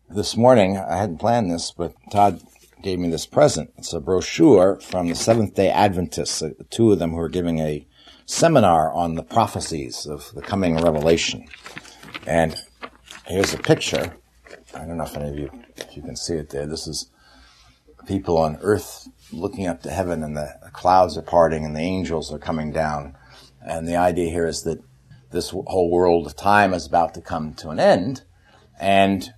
this 0.08 0.38
morning, 0.38 0.78
I 0.78 0.98
hadn't 0.98 1.18
planned 1.18 1.50
this, 1.50 1.72
but 1.72 1.96
Todd 2.12 2.40
gave 2.84 3.00
me 3.00 3.10
this 3.10 3.26
present. 3.26 3.74
It's 3.76 3.92
a 3.92 4.00
brochure 4.00 4.80
from 4.80 5.08
the 5.08 5.16
Seventh 5.16 5.56
day 5.56 5.72
Adventists, 5.72 6.44
uh, 6.44 6.52
two 6.70 6.92
of 6.92 7.00
them 7.00 7.12
who 7.12 7.18
are 7.18 7.30
giving 7.30 7.58
a 7.58 7.88
seminar 8.26 8.92
on 8.92 9.16
the 9.16 9.24
prophecies 9.24 10.06
of 10.06 10.32
the 10.34 10.42
coming 10.42 10.78
revelation. 10.78 11.48
And 12.26 12.56
here's 13.26 13.54
a 13.54 13.58
picture. 13.58 14.16
I 14.74 14.80
don't 14.80 14.98
know 14.98 15.04
if 15.04 15.16
any 15.16 15.30
of 15.30 15.38
you, 15.38 15.52
if 15.78 15.96
you 15.96 16.02
can 16.02 16.16
see 16.16 16.36
it 16.36 16.50
there. 16.50 16.66
This 16.66 16.88
is 16.88 17.10
people 18.08 18.38
on 18.38 18.58
earth 18.62 19.08
looking 19.32 19.68
up 19.68 19.82
to 19.84 19.90
heaven 19.90 20.24
and 20.24 20.36
the 20.36 20.54
clouds 20.74 21.18
are 21.18 21.24
parting 21.24 21.66
and 21.66 21.76
the 21.76 21.82
angels 21.82 22.32
are 22.32 22.40
coming 22.40 22.72
down. 22.72 23.16
And 23.62 23.88
the 23.88 23.96
idea 23.96 24.30
here 24.30 24.48
is 24.48 24.64
that 24.64 24.84
this 25.32 25.50
whole 25.50 25.90
world 25.90 26.28
of 26.28 26.36
time 26.36 26.74
is 26.74 26.86
about 26.86 27.14
to 27.16 27.22
come 27.22 27.54
to 27.56 27.70
an 27.70 27.80
end 27.80 28.24
and 28.80 29.30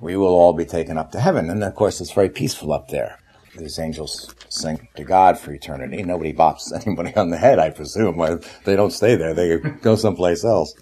we 0.00 0.16
will 0.16 0.34
all 0.34 0.52
be 0.52 0.64
taken 0.64 0.98
up 0.98 1.12
to 1.12 1.20
heaven. 1.20 1.50
And 1.50 1.62
of 1.62 1.74
course, 1.74 2.00
it's 2.00 2.12
very 2.12 2.28
peaceful 2.28 2.72
up 2.72 2.88
there. 2.88 3.18
These 3.56 3.78
angels 3.78 4.34
sing 4.48 4.88
to 4.96 5.04
God 5.04 5.38
for 5.38 5.52
eternity. 5.52 6.02
Nobody 6.02 6.32
bops 6.32 6.72
anybody 6.86 7.14
on 7.14 7.30
the 7.30 7.36
head, 7.36 7.58
I 7.58 7.70
presume. 7.70 8.18
They 8.64 8.76
don't 8.76 8.92
stay 8.92 9.16
there. 9.16 9.34
They 9.34 9.58
go 9.58 9.96
someplace 9.96 10.44
else. 10.44 10.74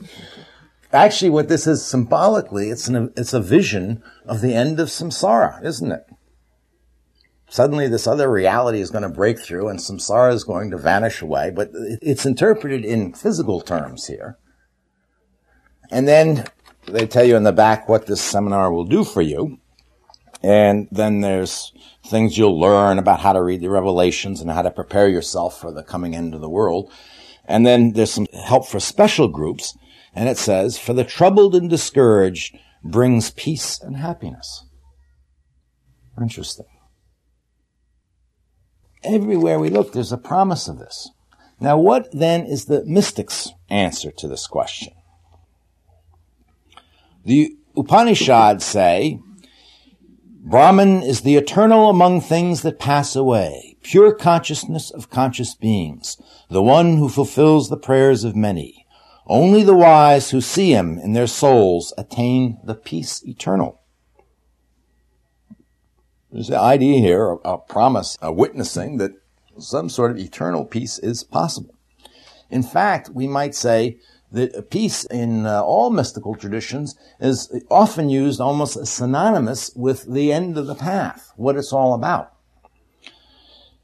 Actually, 0.93 1.31
what 1.31 1.49
this 1.49 1.67
is 1.67 1.85
symbolically, 1.85 2.69
it's 2.69 2.87
an, 2.89 3.13
it's 3.17 3.33
a 3.33 3.41
vision 3.41 4.03
of 4.27 4.43
the 4.43 4.55
end 4.55 4.79
of 4.79 4.89
samsara, 4.89 5.65
isn't 5.65 5.91
it? 5.91 6.05
Suddenly 7.49 7.89
this 7.89 8.07
other 8.07 8.31
reality 8.31 8.81
is 8.81 8.91
going 8.91 9.03
to 9.03 9.09
break 9.09 9.39
through 9.39 9.69
and 9.69 9.79
samsara 9.79 10.33
is 10.33 10.45
going 10.45 10.71
to 10.71 10.79
vanish 10.79 11.21
away, 11.21 11.51
but 11.51 11.71
it's 11.73 12.25
interpreted 12.25 12.85
in 12.85 13.13
physical 13.13 13.61
terms 13.61 14.07
here. 14.07 14.39
And 15.91 16.09
then 16.09 16.47
they 16.87 17.07
tell 17.07 17.25
you 17.25 17.37
in 17.37 17.43
the 17.43 17.53
back 17.53 17.89
what 17.89 18.07
this 18.07 18.23
seminar 18.23 18.73
will 18.73 18.85
do 18.85 19.05
for 19.05 19.21
you. 19.21 19.59
And 20.43 20.89
then 20.91 21.21
there's 21.21 21.73
things 22.05 22.37
you'll 22.37 22.59
learn 22.59 22.99
about 22.99 23.21
how 23.21 23.33
to 23.33 23.43
read 23.43 23.61
the 23.61 23.71
revelations 23.71 24.41
and 24.41 24.51
how 24.51 24.63
to 24.63 24.71
prepare 24.71 25.09
yourself 25.09 25.61
for 25.61 25.73
the 25.73 25.85
coming 25.85 26.17
end 26.17 26.35
of 26.35 26.41
the 26.41 26.49
world. 26.49 26.91
And 27.45 27.65
then 27.65 27.93
there's 27.93 28.13
some 28.13 28.27
help 28.33 28.67
for 28.67 28.81
special 28.81 29.29
groups. 29.29 29.77
And 30.15 30.29
it 30.29 30.39
says, 30.39 30.79
for 30.79 30.93
the 30.93 31.05
troubled 31.05 31.55
and 31.55 31.71
discouraged 31.71 32.57
brings 32.85 33.31
peace 33.31 33.81
and 33.81 33.97
happiness. 33.97 34.65
Interesting. 36.21 36.67
Everywhere 39.05 39.59
we 39.59 39.71
look, 39.71 39.93
there's 39.93 40.13
a 40.13 40.19
promise 40.19 40.69
of 40.69 40.79
this. 40.79 41.11
Now, 41.61 41.79
what 41.79 42.09
then 42.13 42.45
is 42.45 42.65
the 42.65 42.85
mystic's 42.85 43.51
answer 43.71 44.11
to 44.19 44.29
this 44.29 44.47
question? 44.47 44.93
The 47.25 47.57
Upanishads 47.77 48.65
say, 48.65 49.21
Brahman 50.45 51.05
is 51.05 51.21
the 51.21 51.37
eternal 51.37 51.89
among 51.89 52.21
things 52.21 52.63
that 52.63 52.81
pass 52.81 53.15
away, 53.15 53.77
pure 53.85 54.13
consciousness 54.13 54.91
of 54.91 55.09
conscious 55.09 55.55
beings, 55.55 56.21
the 56.51 56.61
one 56.61 56.97
who 56.97 57.09
fulfills 57.09 57.69
the 57.69 57.77
prayers 57.77 58.25
of 58.25 58.35
many. 58.35 58.85
Only 59.29 59.63
the 59.63 59.77
wise 59.77 60.33
who 60.33 60.41
see 60.41 60.73
him 60.73 60.99
in 60.99 61.13
their 61.13 61.29
souls 61.29 61.95
attain 61.97 62.59
the 62.65 62.75
peace 62.75 63.23
eternal. 63.25 63.83
There's 66.33 66.49
the 66.49 66.59
idea 66.59 66.99
here, 66.99 67.31
a, 67.31 67.37
a 67.53 67.59
promise, 67.59 68.19
a 68.21 68.33
witnessing 68.33 68.97
that 68.97 69.13
some 69.59 69.89
sort 69.89 70.11
of 70.11 70.19
eternal 70.19 70.65
peace 70.65 70.99
is 70.99 71.23
possible. 71.23 71.77
In 72.51 72.65
fact, 72.65 73.11
we 73.11 73.29
might 73.29 73.55
say 73.55 74.01
that 74.33 74.71
peace 74.71 75.05
in 75.05 75.47
uh, 75.47 75.63
all 75.63 75.91
mystical 75.91 76.35
traditions 76.35 76.97
is 77.21 77.55
often 77.71 78.09
used 78.09 78.41
almost 78.41 78.87
synonymous 78.87 79.71
with 79.77 80.13
the 80.13 80.33
end 80.33 80.59
of 80.59 80.67
the 80.67 80.75
path, 80.75 81.33
what 81.37 81.57
it's 81.57 81.73
all 81.73 81.95
about. 81.95 82.33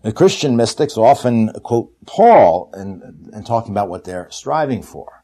The 0.02 0.12
Christian 0.12 0.56
mystics 0.56 0.96
often 0.96 1.52
quote 1.62 1.92
Paul 2.06 2.72
in, 2.76 3.30
in 3.32 3.44
talking 3.44 3.72
about 3.72 3.88
what 3.88 4.04
they're 4.04 4.28
striving 4.30 4.82
for. 4.82 5.22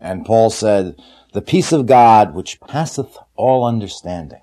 And 0.00 0.24
Paul 0.24 0.50
said, 0.50 0.96
the 1.32 1.42
peace 1.42 1.72
of 1.72 1.86
God 1.86 2.34
which 2.34 2.60
passeth 2.60 3.16
all 3.36 3.64
understanding. 3.64 4.40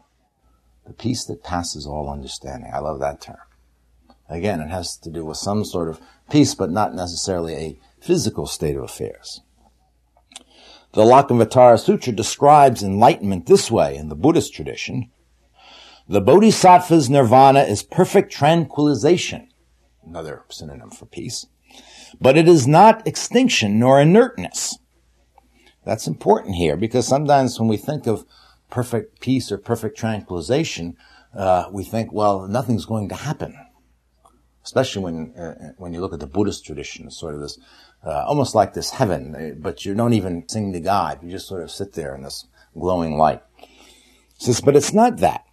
The 0.85 0.93
peace 0.93 1.25
that 1.25 1.43
passes 1.43 1.85
all 1.85 2.09
understanding. 2.09 2.71
I 2.73 2.79
love 2.79 2.99
that 2.99 3.21
term. 3.21 3.37
Again, 4.29 4.61
it 4.61 4.69
has 4.69 4.97
to 4.97 5.09
do 5.09 5.25
with 5.25 5.37
some 5.37 5.65
sort 5.65 5.89
of 5.89 5.99
peace, 6.29 6.55
but 6.55 6.71
not 6.71 6.95
necessarily 6.95 7.55
a 7.55 7.79
physical 7.99 8.47
state 8.47 8.75
of 8.75 8.83
affairs. 8.83 9.41
The 10.93 11.03
Lankavatara 11.03 11.79
Sutra 11.79 12.11
describes 12.11 12.83
enlightenment 12.83 13.45
this 13.45 13.71
way 13.71 13.95
in 13.95 14.09
the 14.09 14.15
Buddhist 14.15 14.53
tradition. 14.53 15.09
The 16.07 16.21
Bodhisattva's 16.21 17.09
nirvana 17.09 17.61
is 17.61 17.81
perfect 17.81 18.33
tranquilization, 18.33 19.47
another 20.05 20.43
synonym 20.49 20.91
for 20.91 21.05
peace, 21.05 21.45
but 22.19 22.37
it 22.37 22.49
is 22.49 22.67
not 22.67 23.07
extinction 23.07 23.79
nor 23.79 24.01
inertness. 24.01 24.77
That's 25.85 26.07
important 26.07 26.55
here 26.55 26.75
because 26.75 27.07
sometimes 27.07 27.57
when 27.57 27.69
we 27.69 27.77
think 27.77 28.05
of 28.05 28.25
perfect 28.69 29.21
peace 29.21 29.49
or 29.51 29.57
perfect 29.57 29.97
tranquilization, 29.97 30.97
uh, 31.33 31.69
we 31.71 31.85
think, 31.85 32.11
well, 32.11 32.47
nothing's 32.47 32.85
going 32.85 33.07
to 33.09 33.15
happen. 33.15 33.57
Especially 34.63 35.01
when 35.01 35.33
uh, 35.35 35.73
when 35.77 35.93
you 35.93 36.01
look 36.01 36.13
at 36.13 36.19
the 36.19 36.27
Buddhist 36.27 36.65
tradition, 36.65 37.09
sort 37.09 37.33
of 37.33 37.41
this 37.41 37.57
uh, 38.05 38.23
almost 38.25 38.55
like 38.55 38.73
this 38.73 38.91
heaven, 38.91 39.35
uh, 39.35 39.55
but 39.59 39.85
you 39.85 39.93
don't 39.93 40.13
even 40.13 40.47
sing 40.47 40.73
to 40.73 40.79
God. 40.79 41.23
You 41.23 41.31
just 41.31 41.47
sort 41.47 41.63
of 41.63 41.71
sit 41.71 41.93
there 41.93 42.15
in 42.15 42.23
this 42.23 42.47
glowing 42.73 43.17
light. 43.17 43.41
Says, 44.37 44.61
but 44.61 44.75
it's 44.75 44.93
not 44.93 45.17
that. 45.17 45.45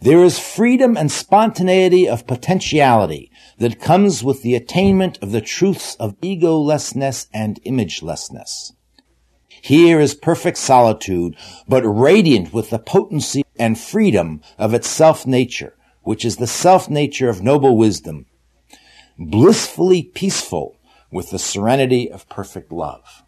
There 0.00 0.22
is 0.22 0.38
freedom 0.38 0.96
and 0.96 1.10
spontaneity 1.10 2.08
of 2.08 2.26
potentiality 2.26 3.30
that 3.58 3.80
comes 3.80 4.22
with 4.22 4.42
the 4.42 4.54
attainment 4.54 5.18
of 5.22 5.32
the 5.32 5.40
truths 5.40 5.96
of 5.96 6.20
egolessness 6.20 7.28
and 7.32 7.60
imagelessness. 7.64 8.72
Here 9.48 9.98
is 9.98 10.14
perfect 10.14 10.58
solitude, 10.58 11.34
but 11.66 11.82
radiant 11.82 12.52
with 12.52 12.70
the 12.70 12.78
potency 12.78 13.42
and 13.58 13.78
freedom 13.78 14.42
of 14.58 14.74
its 14.74 14.86
self-nature, 14.86 15.74
which 16.02 16.24
is 16.24 16.36
the 16.36 16.46
self-nature 16.46 17.28
of 17.28 17.42
noble 17.42 17.76
wisdom. 17.76 18.26
Blissfully 19.18 20.02
peaceful 20.04 20.75
with 21.10 21.30
the 21.30 21.38
serenity 21.38 22.10
of 22.10 22.28
perfect 22.28 22.72
love. 22.72 23.22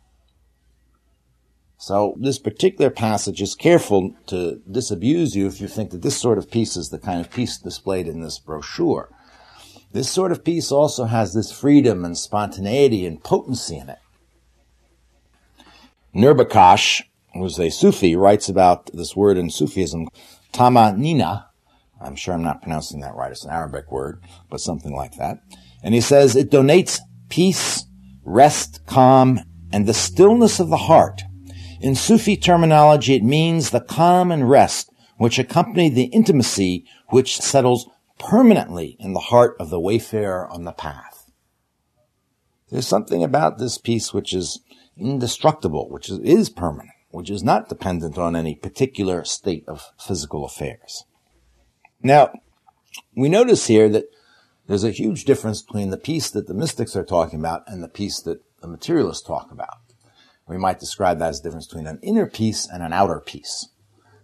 So 1.81 2.17
this 2.19 2.41
particular 2.41 2.91
passage 2.91 3.41
is 3.41 3.55
careful 3.55 4.15
to 4.27 4.61
disabuse 4.69 5.37
you 5.37 5.47
if 5.47 5.61
you 5.61 5.69
think 5.69 5.91
that 5.93 6.03
this 6.03 6.17
sort 6.17 6.37
of 6.37 6.51
peace 6.51 6.77
is 6.77 6.89
the 6.89 6.99
kind 6.99 7.21
of 7.21 7.31
peace 7.31 7.57
displayed 7.57 8.09
in 8.09 8.21
this 8.21 8.41
brochure. 8.41 9.11
This 9.93 10.11
sort 10.11 10.33
of 10.33 10.45
peace 10.45 10.73
also 10.73 11.05
has 11.05 11.33
this 11.33 11.53
freedom 11.53 12.05
and 12.05 12.19
spontaneity 12.19 13.07
and 13.07 13.23
potency 13.23 13.79
in 13.79 13.89
it. 13.89 13.99
Nurbakhsh, 16.15 17.03
who's 17.33 17.61
a 17.61 17.71
Sufi, 17.71 18.17
writes 18.17 18.49
about 18.49 18.91
this 18.93 19.15
word 19.15 19.39
in 19.39 19.49
Sufism, 19.49 20.09
tama 20.53 20.95
nina. 20.97 21.47
I'm 22.01 22.17
sure 22.17 22.35
I'm 22.35 22.43
not 22.43 22.61
pronouncing 22.61 23.01
that 23.01 23.15
right. 23.15 23.31
It's 23.31 23.45
an 23.45 23.51
Arabic 23.51 23.91
word, 23.91 24.21
but 24.51 24.61
something 24.61 24.95
like 24.95 25.17
that. 25.17 25.39
And 25.83 25.95
he 25.95 26.01
says 26.01 26.35
it 26.35 26.51
donates 26.51 26.99
peace, 27.29 27.85
rest, 28.25 28.85
calm, 28.87 29.41
and 29.73 29.87
the 29.87 29.95
stillness 29.95 30.61
of 30.61 30.69
the 30.69 30.77
heart. 30.77 31.23
In 31.81 31.95
Sufi 31.95 32.37
terminology, 32.37 33.15
it 33.15 33.23
means 33.23 33.71
the 33.71 33.81
calm 33.81 34.33
and 34.33 34.49
rest 34.49 34.91
which 35.17 35.39
accompany 35.39 35.89
the 35.89 36.05
intimacy 36.05 36.85
which 37.09 37.39
settles 37.39 37.89
permanently 38.19 38.97
in 38.99 39.13
the 39.13 39.21
heart 39.21 39.57
of 39.61 39.71
the 39.71 39.81
wayfarer 39.81 40.49
on 40.49 40.65
the 40.65 40.73
path. 40.73 41.31
There's 42.71 42.87
something 42.87 43.23
about 43.23 43.59
this 43.59 43.79
peace 43.79 44.13
which 44.13 44.33
is 44.33 44.61
indestructible, 44.97 45.89
which 45.89 46.11
is, 46.11 46.51
permanent, 46.51 46.91
which 47.11 47.31
is 47.31 47.43
not 47.43 47.69
dependent 47.69 48.19
on 48.19 48.37
any 48.37 48.55
particular 48.55 49.25
state 49.25 49.65
of 49.67 49.93
physical 49.99 50.45
affairs. 50.45 51.05
Now, 52.03 52.31
we 53.17 53.29
notice 53.29 53.67
here 53.67 53.89
that 53.89 54.05
there's 54.69 54.85
a 54.85 54.91
huge 54.91 55.25
difference 55.25 55.63
between 55.63 55.91
the 55.91 55.97
peace 55.97 56.31
that 56.31 56.47
the 56.47 56.55
mystics 56.55 56.95
are 56.95 57.05
talking 57.05 57.41
about 57.41 57.65
and 57.67 57.83
the 57.83 57.89
peace 57.89 58.21
that 58.21 58.43
the 58.61 58.69
materialists 58.69 59.27
talk 59.27 59.51
about. 59.51 59.79
We 60.47 60.59
might 60.59 60.79
describe 60.79 61.19
that 61.19 61.31
as 61.31 61.41
the 61.41 61.49
difference 61.49 61.67
between 61.67 61.87
an 61.87 61.99
inner 62.03 62.27
peace 62.27 62.69
and 62.71 62.83
an 62.83 62.93
outer 62.93 63.19
peace. 63.19 63.69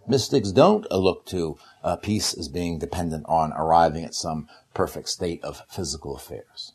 Mystics 0.07 0.51
don't 0.51 0.89
look 0.91 1.25
to 1.27 1.57
uh, 1.83 1.95
peace 1.95 2.35
as 2.37 2.47
being 2.47 2.77
dependent 2.77 3.25
on 3.27 3.53
arriving 3.53 4.05
at 4.05 4.13
some 4.13 4.47
perfect 4.75 5.09
state 5.09 5.43
of 5.43 5.63
physical 5.69 6.15
affairs. 6.15 6.73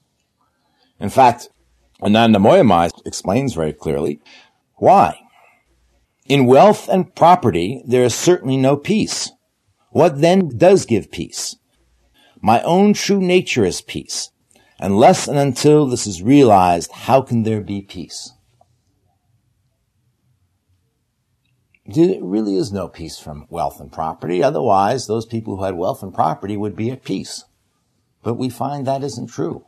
In 0.99 1.11
fact, 1.11 1.49
Anandamayi 2.03 2.67
Ma 2.67 2.89
explains 3.07 3.55
very 3.55 3.73
clearly 3.73 4.21
why. 4.77 5.21
In 6.27 6.47
wealth 6.47 6.89
and 6.89 7.15
property, 7.15 7.83
there 7.87 8.05
is 8.05 8.15
certainly 8.15 8.57
no 8.57 8.77
peace. 8.77 9.31
What 9.91 10.21
then 10.21 10.57
does 10.57 10.87
give 10.87 11.13
peace? 11.13 11.57
My 12.41 12.63
own 12.63 12.95
true 12.95 13.21
nature 13.21 13.65
is 13.65 13.83
peace. 13.83 14.31
Unless 14.79 15.29
and 15.29 15.39
until 15.39 15.87
this 15.87 16.07
is 16.07 16.23
realized, 16.23 16.91
how 16.93 17.21
can 17.21 17.43
there 17.43 17.61
be 17.61 17.83
peace? 17.83 18.33
there 21.87 22.23
really 22.23 22.57
is 22.57 22.73
no 22.73 22.87
peace 22.87 23.19
from 23.19 23.47
wealth 23.51 23.81
and 23.81 23.91
property. 23.91 24.45
Otherwise, 24.45 25.07
those 25.07 25.27
people 25.27 25.57
who 25.57 25.65
had 25.65 25.75
wealth 25.75 26.05
and 26.05 26.15
property 26.15 26.57
would 26.57 26.77
be 26.77 26.89
at 26.91 27.05
peace. 27.05 27.45
But 28.23 28.35
we 28.35 28.49
find 28.49 28.87
that 28.87 29.03
isn't 29.03 29.27
true. 29.27 29.67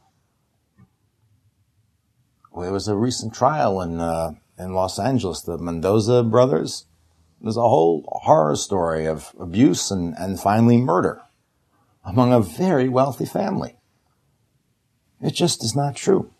There 2.56 2.72
was 2.72 2.86
a 2.86 2.96
recent 2.96 3.34
trial 3.34 3.80
in 3.80 4.00
uh, 4.00 4.34
in 4.56 4.72
Los 4.72 5.00
Angeles, 5.00 5.40
the 5.40 5.58
Menendez 5.58 6.08
brothers. 6.30 6.86
There's 7.40 7.56
a 7.56 7.62
whole 7.62 8.04
horror 8.22 8.54
story 8.54 9.06
of 9.06 9.32
abuse 9.40 9.90
and, 9.90 10.14
and 10.16 10.38
finally 10.38 10.76
murder 10.76 11.22
among 12.04 12.32
a 12.32 12.40
very 12.40 12.88
wealthy 12.88 13.26
family. 13.26 13.76
It 15.20 15.34
just 15.34 15.62
is 15.62 15.76
not 15.76 15.96
true. 15.96 16.32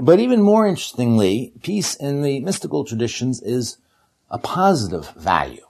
But 0.00 0.20
even 0.20 0.42
more 0.42 0.66
interestingly, 0.66 1.52
peace 1.62 1.94
in 1.96 2.22
the 2.22 2.40
mystical 2.40 2.84
traditions 2.84 3.42
is 3.42 3.78
a 4.30 4.38
positive 4.38 5.10
value. 5.10 5.64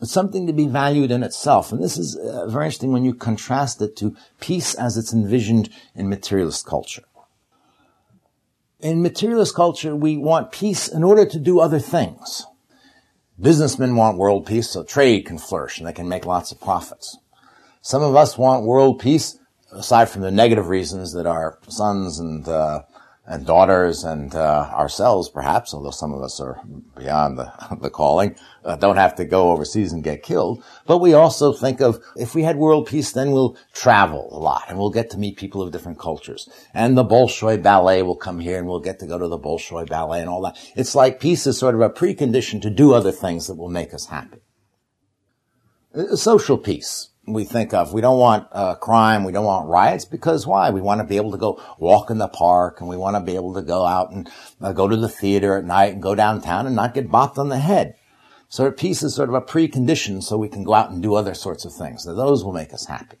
It's 0.00 0.12
something 0.12 0.46
to 0.46 0.52
be 0.52 0.66
valued 0.66 1.10
in 1.10 1.22
itself. 1.22 1.72
And 1.72 1.82
this 1.82 1.96
is 1.96 2.14
uh, 2.14 2.46
very 2.46 2.66
interesting 2.66 2.92
when 2.92 3.04
you 3.04 3.14
contrast 3.14 3.80
it 3.80 3.96
to 3.96 4.14
peace 4.38 4.74
as 4.74 4.96
it's 4.96 5.14
envisioned 5.14 5.70
in 5.94 6.08
materialist 6.08 6.66
culture. 6.66 7.04
In 8.80 9.02
materialist 9.02 9.54
culture, 9.54 9.96
we 9.96 10.18
want 10.18 10.52
peace 10.52 10.88
in 10.88 11.02
order 11.02 11.24
to 11.24 11.38
do 11.38 11.58
other 11.58 11.78
things. 11.78 12.44
Businessmen 13.40 13.96
want 13.96 14.18
world 14.18 14.46
peace 14.46 14.70
so 14.70 14.84
trade 14.84 15.26
can 15.26 15.38
flourish 15.38 15.78
and 15.78 15.86
they 15.86 15.92
can 15.92 16.08
make 16.08 16.24
lots 16.24 16.52
of 16.52 16.60
profits. 16.60 17.18
Some 17.80 18.02
of 18.02 18.14
us 18.14 18.38
want 18.38 18.64
world 18.64 19.00
peace 19.00 19.38
aside 19.72 20.08
from 20.08 20.22
the 20.22 20.30
negative 20.30 20.68
reasons 20.68 21.12
that 21.12 21.26
our 21.26 21.58
sons 21.68 22.20
and 22.20 22.46
uh, 22.46 22.82
and 23.26 23.46
daughters 23.46 24.04
and 24.04 24.34
uh, 24.34 24.70
ourselves, 24.72 25.30
perhaps, 25.30 25.72
although 25.72 25.90
some 25.90 26.12
of 26.12 26.22
us 26.22 26.40
are 26.40 26.60
beyond 26.96 27.38
the, 27.38 27.50
the 27.80 27.88
calling, 27.88 28.36
uh, 28.64 28.76
don't 28.76 28.96
have 28.96 29.14
to 29.14 29.24
go 29.24 29.50
overseas 29.50 29.92
and 29.92 30.04
get 30.04 30.22
killed. 30.22 30.62
But 30.86 30.98
we 30.98 31.14
also 31.14 31.52
think 31.52 31.80
of 31.80 32.02
if 32.16 32.34
we 32.34 32.42
had 32.42 32.56
world 32.56 32.86
peace, 32.86 33.12
then 33.12 33.32
we'll 33.32 33.56
travel 33.72 34.28
a 34.30 34.38
lot 34.38 34.64
and 34.68 34.78
we'll 34.78 34.90
get 34.90 35.10
to 35.10 35.18
meet 35.18 35.38
people 35.38 35.62
of 35.62 35.72
different 35.72 35.98
cultures. 35.98 36.48
And 36.74 36.96
the 36.96 37.04
Bolshoi 37.04 37.62
Ballet 37.62 38.02
will 38.02 38.16
come 38.16 38.40
here 38.40 38.58
and 38.58 38.66
we'll 38.66 38.80
get 38.80 38.98
to 38.98 39.06
go 39.06 39.18
to 39.18 39.28
the 39.28 39.38
Bolshoi 39.38 39.88
Ballet 39.88 40.20
and 40.20 40.28
all 40.28 40.42
that. 40.42 40.58
It's 40.76 40.94
like 40.94 41.20
peace 41.20 41.46
is 41.46 41.58
sort 41.58 41.74
of 41.74 41.80
a 41.80 41.90
precondition 41.90 42.60
to 42.62 42.70
do 42.70 42.92
other 42.92 43.12
things 43.12 43.46
that 43.46 43.56
will 43.56 43.70
make 43.70 43.94
us 43.94 44.06
happy. 44.06 44.40
Uh, 45.94 46.16
social 46.16 46.58
peace 46.58 47.10
we 47.26 47.44
think 47.44 47.72
of. 47.72 47.92
We 47.92 48.00
don't 48.00 48.18
want 48.18 48.48
uh, 48.52 48.74
crime. 48.74 49.24
We 49.24 49.32
don't 49.32 49.44
want 49.44 49.68
riots 49.68 50.04
because 50.04 50.46
why? 50.46 50.70
We 50.70 50.80
want 50.80 51.00
to 51.00 51.06
be 51.06 51.16
able 51.16 51.32
to 51.32 51.38
go 51.38 51.62
walk 51.78 52.10
in 52.10 52.18
the 52.18 52.28
park 52.28 52.80
and 52.80 52.88
we 52.88 52.96
want 52.96 53.16
to 53.16 53.20
be 53.20 53.34
able 53.34 53.54
to 53.54 53.62
go 53.62 53.86
out 53.86 54.10
and 54.10 54.30
uh, 54.60 54.72
go 54.72 54.88
to 54.88 54.96
the 54.96 55.08
theater 55.08 55.56
at 55.56 55.64
night 55.64 55.94
and 55.94 56.02
go 56.02 56.14
downtown 56.14 56.66
and 56.66 56.76
not 56.76 56.94
get 56.94 57.10
bopped 57.10 57.38
on 57.38 57.48
the 57.48 57.58
head. 57.58 57.94
So 58.48 58.70
peace 58.70 59.02
is 59.02 59.14
sort 59.14 59.30
of 59.30 59.34
a 59.34 59.40
precondition 59.40 60.22
so 60.22 60.36
we 60.36 60.48
can 60.48 60.64
go 60.64 60.74
out 60.74 60.90
and 60.90 61.02
do 61.02 61.14
other 61.14 61.34
sorts 61.34 61.64
of 61.64 61.74
things. 61.74 62.06
Now 62.06 62.14
those 62.14 62.44
will 62.44 62.52
make 62.52 62.72
us 62.72 62.86
happy. 62.86 63.18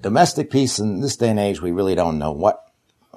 Domestic 0.00 0.50
peace 0.50 0.78
in 0.78 1.00
this 1.00 1.16
day 1.16 1.30
and 1.30 1.40
age, 1.40 1.60
we 1.60 1.72
really 1.72 1.96
don't 1.96 2.18
know 2.18 2.30
what 2.30 2.67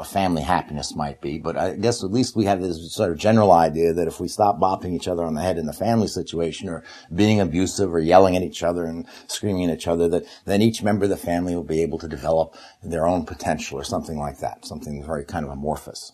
a 0.01 0.05
family 0.05 0.41
happiness 0.41 0.95
might 0.95 1.21
be. 1.21 1.37
But 1.37 1.57
I 1.57 1.75
guess 1.75 2.03
at 2.03 2.11
least 2.11 2.35
we 2.35 2.45
have 2.45 2.61
this 2.61 2.93
sort 2.93 3.11
of 3.11 3.17
general 3.17 3.51
idea 3.51 3.93
that 3.93 4.07
if 4.07 4.19
we 4.19 4.27
stop 4.27 4.59
bopping 4.59 4.93
each 4.93 5.07
other 5.07 5.23
on 5.23 5.35
the 5.35 5.41
head 5.41 5.57
in 5.57 5.65
the 5.65 5.73
family 5.73 6.07
situation 6.07 6.67
or 6.67 6.83
being 7.13 7.39
abusive 7.39 7.93
or 7.93 7.99
yelling 7.99 8.35
at 8.35 8.43
each 8.43 8.63
other 8.63 8.85
and 8.85 9.07
screaming 9.27 9.69
at 9.69 9.77
each 9.77 9.87
other, 9.87 10.09
that 10.09 10.25
then 10.45 10.61
each 10.61 10.83
member 10.83 11.05
of 11.05 11.09
the 11.09 11.17
family 11.17 11.55
will 11.55 11.63
be 11.63 11.81
able 11.81 11.99
to 11.99 12.07
develop 12.07 12.55
their 12.83 13.07
own 13.07 13.25
potential 13.25 13.79
or 13.79 13.83
something 13.83 14.17
like 14.17 14.39
that, 14.39 14.65
something 14.65 15.05
very 15.05 15.23
kind 15.23 15.45
of 15.45 15.51
amorphous. 15.51 16.11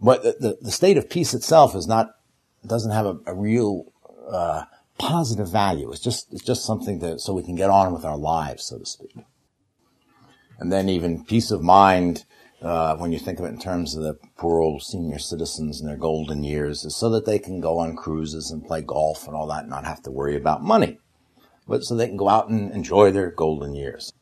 But 0.00 0.22
the, 0.22 0.36
the, 0.40 0.58
the 0.62 0.72
state 0.72 0.96
of 0.96 1.08
peace 1.08 1.34
itself 1.34 1.74
is 1.74 1.86
not, 1.86 2.10
doesn't 2.66 2.92
have 2.92 3.06
a, 3.06 3.18
a 3.26 3.34
real, 3.34 3.92
uh, 4.30 4.64
positive 4.98 5.50
value. 5.50 5.90
It's 5.92 6.00
just, 6.00 6.32
it's 6.32 6.44
just 6.44 6.64
something 6.64 7.00
that, 7.00 7.20
so 7.20 7.34
we 7.34 7.42
can 7.42 7.54
get 7.54 7.70
on 7.70 7.92
with 7.92 8.04
our 8.04 8.16
lives, 8.16 8.64
so 8.64 8.78
to 8.78 8.86
speak. 8.86 9.14
And 10.58 10.72
then 10.72 10.88
even 10.88 11.24
peace 11.24 11.50
of 11.50 11.62
mind, 11.62 12.24
uh, 12.66 12.96
when 12.96 13.12
you 13.12 13.18
think 13.18 13.38
of 13.38 13.44
it 13.44 13.50
in 13.50 13.58
terms 13.58 13.94
of 13.94 14.02
the 14.02 14.18
poor 14.36 14.60
old 14.60 14.82
senior 14.82 15.18
citizens 15.18 15.80
in 15.80 15.86
their 15.86 15.96
golden 15.96 16.42
years, 16.42 16.84
is 16.84 16.96
so 16.96 17.08
that 17.10 17.24
they 17.24 17.38
can 17.38 17.60
go 17.60 17.78
on 17.78 17.96
cruises 17.96 18.50
and 18.50 18.66
play 18.66 18.82
golf 18.82 19.26
and 19.26 19.36
all 19.36 19.46
that 19.46 19.62
and 19.62 19.70
not 19.70 19.84
have 19.84 20.02
to 20.02 20.10
worry 20.10 20.36
about 20.36 20.62
money, 20.62 20.98
but 21.68 21.82
so 21.84 21.94
they 21.94 22.08
can 22.08 22.16
go 22.16 22.28
out 22.28 22.48
and 22.48 22.72
enjoy 22.72 23.10
their 23.10 23.30
golden 23.30 23.74
years. 23.74 24.12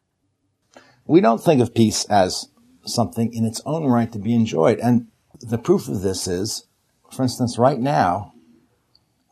We 1.06 1.20
don't 1.20 1.42
think 1.42 1.60
of 1.60 1.74
peace 1.74 2.04
as 2.06 2.48
something 2.86 3.32
in 3.32 3.44
its 3.44 3.60
own 3.64 3.86
right 3.86 4.12
to 4.12 4.18
be 4.18 4.34
enjoyed. 4.34 4.78
And 4.78 5.08
the 5.40 5.58
proof 5.58 5.88
of 5.88 6.02
this 6.02 6.26
is, 6.26 6.66
for 7.10 7.22
instance, 7.22 7.58
right 7.58 7.78
now, 7.78 8.32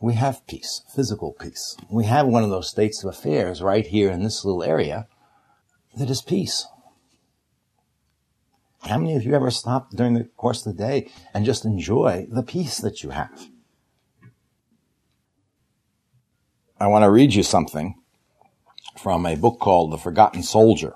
we 0.01 0.15
have 0.15 0.47
peace, 0.47 0.83
physical 0.95 1.33
peace. 1.33 1.77
We 1.91 2.07
have 2.07 2.27
one 2.27 2.43
of 2.43 2.51
those 2.51 2.69
states 2.69 3.05
of 3.05 3.11
affairs 3.11 3.63
right 3.63 3.87
here 3.87 4.11
in 4.11 4.23
this 4.23 4.45
little 4.45 4.65
area 4.65 5.07
that 5.97 6.11
is 6.11 6.23
peace. 6.23 6.67
How 8.85 8.99
many 8.99 9.15
of 9.15 9.23
you 9.23 9.35
ever 9.35 9.51
stop 9.51 9.91
during 9.91 10.15
the 10.15 10.25
course 10.37 10.67
of 10.67 10.77
the 10.77 10.83
day 10.83 11.11
and 11.33 11.45
just 11.45 11.65
enjoy 11.65 12.27
the 12.29 12.43
peace 12.43 12.79
that 12.79 13.03
you 13.05 13.11
have? 13.11 13.47
I 16.81 16.89
want 16.89 17.05
to 17.05 17.11
read 17.11 17.33
you 17.33 17.45
something 17.45 17.95
from 18.99 19.25
a 19.25 19.37
book 19.37 19.61
called 19.61 19.93
The 19.93 19.99
Forgotten 19.99 20.43
Soldier. 20.43 20.95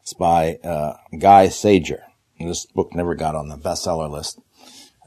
It's 0.00 0.14
by 0.14 0.54
uh, 0.64 0.96
Guy 1.18 1.48
Sajer. 1.48 2.00
This 2.40 2.64
book 2.66 2.94
never 2.94 3.14
got 3.14 3.34
on 3.34 3.48
the 3.48 3.56
bestseller 3.56 4.10
list. 4.10 4.40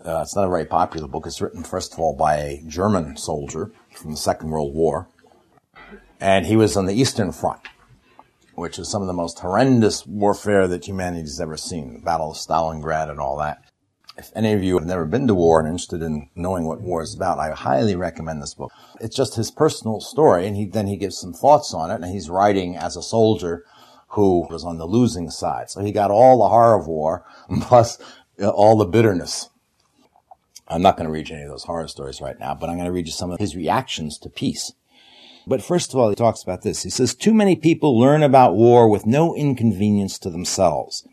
Uh, 0.06 0.22
it's 0.22 0.36
not 0.36 0.46
a 0.46 0.50
very 0.50 0.66
popular 0.66 1.08
book. 1.08 1.26
It's 1.26 1.42
written, 1.42 1.64
first 1.64 1.94
of 1.94 2.00
all, 2.00 2.16
by 2.16 2.36
a 2.38 2.64
German 2.68 3.18
soldier 3.18 3.72
from 3.96 4.12
the 4.12 4.18
Second 4.18 4.50
World 4.52 4.74
War. 4.74 5.08
And 6.20 6.46
he 6.46 6.56
was 6.56 6.78
on 6.78 6.86
the 6.86 6.94
Eastern 6.94 7.32
Front 7.32 7.62
which 8.58 8.80
is 8.80 8.90
some 8.90 9.04
of 9.04 9.08
the 9.08 9.14
most 9.14 9.38
horrendous 9.38 10.04
warfare 10.08 10.68
that 10.68 10.88
humanity's 10.88 11.40
ever 11.40 11.56
seen, 11.56 11.94
the 11.94 12.00
Battle 12.00 12.32
of 12.32 12.38
Stalingrad 12.38 13.08
and 13.08 13.20
all 13.20 13.38
that. 13.38 13.64
If 14.18 14.32
any 14.36 14.52
of 14.54 14.64
you 14.64 14.74
have 14.80 14.88
never 14.88 15.06
been 15.06 15.28
to 15.28 15.36
war 15.36 15.60
and 15.60 15.70
interested 15.70 16.02
in 16.02 16.32
knowing 16.34 16.66
what 16.66 16.82
war 16.82 17.04
is 17.04 17.14
about, 17.14 17.38
I 17.38 17.52
highly 17.52 17.96
recommend 17.96 18.42
this 18.42 18.56
book. 18.56 18.72
It's 19.00 19.16
just 19.16 19.36
his 19.36 19.52
personal 19.52 20.02
story, 20.02 20.48
and 20.48 20.58
he, 20.58 20.66
then 20.66 20.88
he 20.88 20.98
gives 20.98 21.20
some 21.20 21.34
thoughts 21.34 21.72
on 21.72 21.92
it, 21.92 22.02
and 22.02 22.06
he's 22.06 22.32
writing 22.32 22.76
as 22.76 22.98
a 22.98 23.04
soldier 23.04 23.64
who 24.10 24.48
was 24.50 24.64
on 24.64 24.80
the 24.80 24.88
losing 24.88 25.30
side. 25.30 25.70
So 25.70 25.84
he 25.84 25.92
got 25.92 26.10
all 26.10 26.40
the 26.40 26.50
horror 26.50 26.80
of 26.80 26.88
war, 26.88 27.26
plus 27.62 28.00
all 28.40 28.76
the 28.76 28.86
bitterness. 28.86 29.50
I'm 30.68 30.82
not 30.82 30.98
going 30.98 31.06
to 31.06 31.14
read 31.14 31.30
you 31.30 31.36
any 31.36 31.46
of 31.46 31.52
those 31.52 31.66
horror 31.66 31.88
stories 31.88 32.22
right 32.22 32.40
now, 32.40 32.56
but 32.56 32.72
I'm 32.72 32.76
going 32.78 32.88
to 32.88 32.92
read 32.92 33.06
you 33.06 33.14
some 33.14 33.30
of 33.30 33.40
his 33.40 33.56
reactions 33.56 34.18
to 34.18 34.32
peace. 34.32 34.74
But 35.48 35.64
first 35.64 35.94
of 35.94 36.00
all, 36.00 36.10
he 36.10 36.16
talks 36.16 36.44
about 36.44 36.64
this. 36.64 36.84
He 36.84 36.90
says, 36.90 37.16
too 37.16 37.34
many 37.34 37.56
people 37.56 37.98
learn 37.98 38.22
about 38.22 38.56
war 38.56 38.90
with 38.90 39.06
no 39.06 39.34
inconvenience 39.34 40.20
to 40.20 40.30
themselves. 40.30 41.08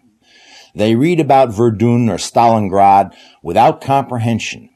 They 0.75 0.97
read 0.97 1.21
about 1.21 1.55
Verdun 1.55 2.09
or 2.09 2.17
Stalingrad 2.17 3.15
without 3.45 3.81
comprehension, 3.81 4.71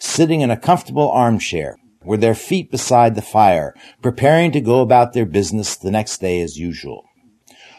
sitting 0.00 0.40
in 0.40 0.50
a 0.50 0.56
comfortable 0.56 1.08
armchair 1.12 1.78
with 2.04 2.20
their 2.20 2.34
feet 2.34 2.72
beside 2.72 3.14
the 3.14 3.22
fire, 3.22 3.72
preparing 4.02 4.50
to 4.50 4.60
go 4.60 4.80
about 4.80 5.12
their 5.12 5.26
business 5.26 5.76
the 5.76 5.92
next 5.92 6.18
day 6.18 6.40
as 6.40 6.58
usual. 6.58 7.04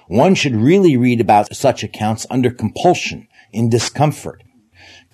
One 0.08 0.36
should 0.36 0.56
really 0.56 0.96
read 0.96 1.20
about 1.20 1.54
such 1.54 1.84
accounts 1.84 2.26
under 2.30 2.50
compulsion, 2.50 3.28
in 3.52 3.70
discomfort, 3.70 4.42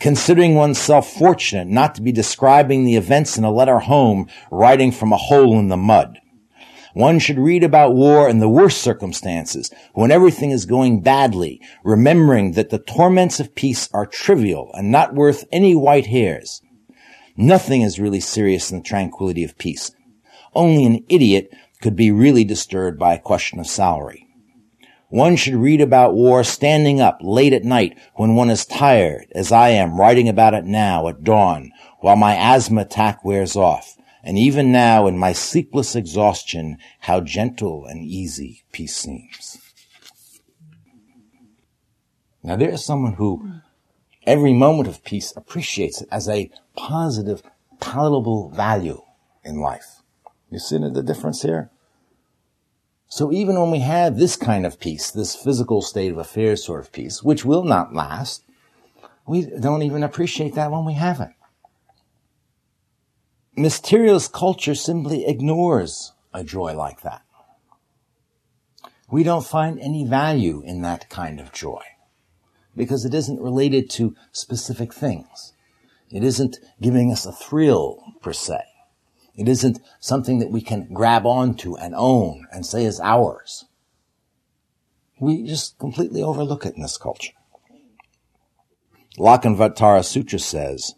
considering 0.02 0.56
oneself 0.56 1.14
fortunate 1.14 1.68
not 1.68 1.94
to 1.94 2.02
be 2.02 2.12
describing 2.12 2.84
the 2.84 2.96
events 2.96 3.38
in 3.38 3.44
a 3.44 3.52
letter 3.52 3.78
home 3.78 4.28
writing 4.50 4.92
from 4.92 5.14
a 5.14 5.18
hole 5.18 5.60
in 5.60 5.70
the 5.70 5.78
mud. 5.78 6.20
One 6.94 7.20
should 7.20 7.38
read 7.38 7.64
about 7.64 7.94
war 7.94 8.28
in 8.28 8.40
the 8.40 8.50
worst 8.50 8.82
circumstances, 8.82 9.72
when 9.94 10.12
everything 10.12 10.50
is 10.52 10.66
going 10.66 11.02
badly, 11.02 11.62
remembering 11.84 12.54
that 12.54 12.72
the 12.72 12.80
torments 12.80 13.40
of 13.40 13.56
peace 13.56 13.88
are 13.94 14.06
trivial 14.08 14.72
and 14.74 14.92
not 14.92 15.14
worth 15.14 15.46
any 15.52 15.76
white 15.76 16.08
hairs. 16.08 16.62
Nothing 17.38 17.82
is 17.82 18.00
really 18.00 18.20
serious 18.20 18.72
in 18.72 18.80
the 18.80 18.84
tranquility 18.84 19.44
of 19.44 19.58
peace. 19.58 19.92
Only 20.54 20.84
an 20.84 21.06
idiot 21.08 21.54
could 21.80 21.96
be 21.96 22.12
really 22.12 22.44
disturbed 22.44 23.00
by 23.00 23.14
a 23.14 23.20
question 23.20 23.60
of 23.60 23.68
salary. 23.68 24.21
One 25.12 25.36
should 25.36 25.56
read 25.56 25.82
about 25.82 26.14
war 26.14 26.42
standing 26.42 27.02
up 27.02 27.18
late 27.22 27.52
at 27.52 27.66
night 27.66 27.98
when 28.16 28.36
one 28.36 28.50
is 28.50 28.66
tired, 28.66 29.28
as 29.36 29.52
I 29.52 29.70
am 29.72 30.00
writing 30.00 30.30
about 30.30 30.54
it 30.54 30.64
now 30.64 31.10
at 31.10 31.22
dawn, 31.22 31.74
while 32.00 32.16
my 32.16 32.34
asthma 32.34 32.84
attack 32.84 33.26
wears 33.26 33.58
off. 33.58 33.98
And 34.24 34.38
even 34.38 34.72
now 34.72 35.08
in 35.08 35.18
my 35.18 35.34
sleepless 35.34 35.98
exhaustion, 35.98 36.78
how 37.02 37.20
gentle 37.20 37.86
and 37.86 38.06
easy 38.06 38.64
peace 38.72 38.96
seems. 38.96 39.58
Now 42.42 42.56
there 42.56 42.70
is 42.70 42.86
someone 42.86 43.16
who 43.16 43.52
every 44.26 44.54
moment 44.54 44.88
of 44.88 45.04
peace 45.04 45.34
appreciates 45.36 46.02
it 46.02 46.08
as 46.10 46.30
a 46.30 46.50
positive, 46.78 47.44
palatable 47.82 48.52
value 48.52 49.02
in 49.44 49.60
life. 49.60 50.04
You 50.50 50.60
see 50.60 50.78
the 50.78 51.04
difference 51.04 51.42
here? 51.42 51.70
So 53.14 53.30
even 53.34 53.60
when 53.60 53.72
we 53.72 53.80
have 53.80 54.16
this 54.18 54.38
kind 54.38 54.66
of 54.66 54.80
peace, 54.80 55.12
this 55.12 55.36
physical 55.36 55.82
state 55.82 56.14
of 56.14 56.18
affairs 56.18 56.64
sort 56.64 56.80
of 56.80 56.94
peace, 56.94 57.22
which 57.22 57.44
will 57.44 57.66
not 57.66 57.94
last, 57.94 58.46
We 59.28 59.46
don't 59.46 59.84
even 59.84 60.04
appreciate 60.04 60.56
that 60.56 60.72
when 60.72 60.86
we 60.86 60.94
have 60.94 61.20
it. 61.22 61.30
Materialist 63.56 64.34
culture 64.34 64.76
simply 64.76 65.28
ignores 65.28 66.14
a 66.34 66.44
joy 66.44 66.74
like 66.74 67.02
that. 67.02 67.22
We 69.10 69.24
don't 69.24 69.46
find 69.46 69.80
any 69.80 70.06
value 70.06 70.64
in 70.66 70.82
that 70.82 71.10
kind 71.10 71.40
of 71.40 71.52
joy 71.52 71.84
because 72.76 73.06
it 73.06 73.14
isn't 73.14 73.42
related 73.42 73.90
to 73.92 74.16
specific 74.32 74.94
things. 74.94 75.54
It 76.10 76.24
isn't 76.24 76.60
giving 76.82 77.12
us 77.12 77.26
a 77.26 77.32
thrill 77.32 78.04
per 78.22 78.34
se. 78.34 78.71
It 79.42 79.50
isn't 79.50 79.82
something 80.00 80.38
that 80.38 80.52
we 80.52 80.62
can 80.62 80.94
grab 80.94 81.26
onto 81.26 81.76
and 81.76 81.96
own 81.96 82.46
and 82.52 82.64
say 82.64 82.86
is 82.86 83.00
ours. 83.00 83.66
We 85.20 85.42
just 85.48 85.80
completely 85.80 86.22
overlook 86.22 86.64
it 86.64 86.76
in 86.76 86.84
this 86.84 87.00
culture. 87.00 87.34
Lankavatara 89.18 90.06
Sutra 90.06 90.38
says, 90.38 90.94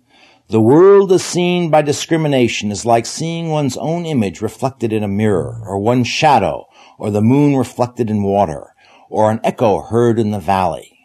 the 0.50 0.60
world 0.60 1.14
as 1.14 1.24
seen 1.24 1.72
by 1.72 1.84
discrimination 1.84 2.70
is 2.70 2.86
like 2.86 3.06
seeing 3.06 3.48
one's 3.48 3.78
own 3.78 4.06
image 4.06 4.42
reflected 4.42 4.92
in 4.92 5.04
a 5.04 5.08
mirror, 5.08 5.64
or 5.66 5.80
one's 5.80 6.10
shadow, 6.10 6.68
or 7.00 7.12
the 7.12 7.22
moon 7.22 7.56
reflected 7.56 8.10
in 8.10 8.24
water, 8.24 8.76
or 9.10 9.32
an 9.32 9.40
echo 9.46 9.84
heard 9.84 10.20
in 10.20 10.32
the 10.32 10.40
valley. 10.40 11.00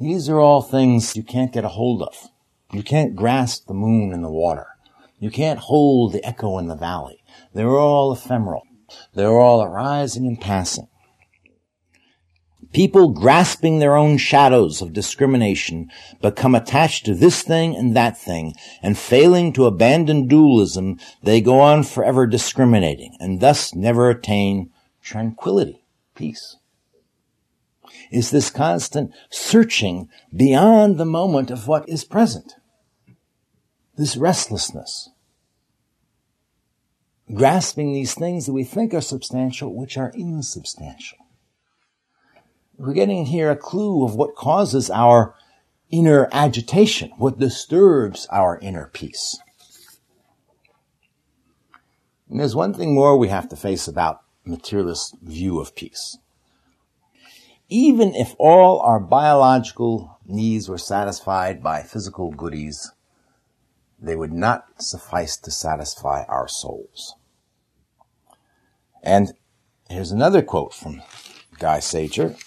These 0.00 0.28
are 0.28 0.40
all 0.40 0.62
things 0.62 1.14
you 1.14 1.22
can't 1.22 1.52
get 1.52 1.64
a 1.64 1.68
hold 1.68 2.02
of. 2.02 2.28
You 2.72 2.82
can't 2.82 3.14
grasp 3.14 3.68
the 3.68 3.74
moon 3.74 4.12
and 4.12 4.24
the 4.24 4.32
water. 4.32 4.66
You 5.18 5.30
can't 5.30 5.58
hold 5.58 6.12
the 6.12 6.24
echo 6.24 6.58
in 6.58 6.68
the 6.68 6.76
valley. 6.76 7.22
They're 7.52 7.76
all 7.76 8.12
ephemeral. 8.12 8.62
They're 9.14 9.38
all 9.38 9.62
arising 9.62 10.26
and 10.26 10.40
passing. 10.40 10.88
People 12.72 13.08
grasping 13.08 13.78
their 13.78 13.96
own 13.96 14.18
shadows 14.18 14.82
of 14.82 14.92
discrimination 14.92 15.90
become 16.20 16.54
attached 16.54 17.06
to 17.06 17.14
this 17.14 17.42
thing 17.42 17.74
and 17.74 17.96
that 17.96 18.18
thing, 18.18 18.54
and 18.82 18.98
failing 18.98 19.54
to 19.54 19.64
abandon 19.64 20.28
dualism, 20.28 20.98
they 21.22 21.40
go 21.40 21.60
on 21.60 21.82
forever 21.82 22.26
discriminating, 22.26 23.16
and 23.20 23.40
thus 23.40 23.74
never 23.74 24.10
attain 24.10 24.70
tranquility, 25.02 25.82
peace. 26.14 26.56
Is 28.10 28.30
this 28.30 28.50
constant 28.50 29.12
searching 29.30 30.08
beyond 30.34 30.98
the 30.98 31.06
moment 31.06 31.50
of 31.50 31.68
what 31.68 31.88
is 31.88 32.04
present. 32.04 32.54
This 33.98 34.16
restlessness. 34.16 35.10
Grasping 37.34 37.92
these 37.92 38.14
things 38.14 38.46
that 38.46 38.54
we 38.54 38.64
think 38.64 38.94
are 38.94 39.02
substantial, 39.02 39.74
which 39.74 39.98
are 39.98 40.12
insubstantial 40.14 41.18
we're 42.78 42.94
getting 42.94 43.26
here 43.26 43.50
a 43.50 43.56
clue 43.56 44.04
of 44.04 44.14
what 44.14 44.36
causes 44.36 44.88
our 44.88 45.34
inner 45.90 46.28
agitation, 46.32 47.10
what 47.18 47.38
disturbs 47.38 48.26
our 48.30 48.58
inner 48.60 48.86
peace. 48.86 49.38
And 52.30 52.38
there's 52.38 52.54
one 52.54 52.72
thing 52.72 52.94
more 52.94 53.18
we 53.18 53.28
have 53.28 53.48
to 53.48 53.56
face 53.56 53.88
about 53.88 54.22
materialist 54.44 55.16
view 55.22 55.60
of 55.60 55.74
peace. 55.74 56.18
Even 57.68 58.14
if 58.14 58.34
all 58.38 58.80
our 58.80 59.00
biological 59.00 60.18
needs 60.24 60.68
were 60.68 60.78
satisfied 60.78 61.62
by 61.62 61.82
physical 61.82 62.30
goodies, 62.30 62.92
they 64.00 64.16
would 64.16 64.32
not 64.32 64.82
suffice 64.82 65.36
to 65.36 65.50
satisfy 65.50 66.24
our 66.28 66.48
souls. 66.48 67.14
And 69.02 69.32
here's 69.88 70.12
another 70.12 70.42
quote 70.42 70.74
from 70.74 71.02
Guy 71.58 71.78
Sajer. 71.78 72.40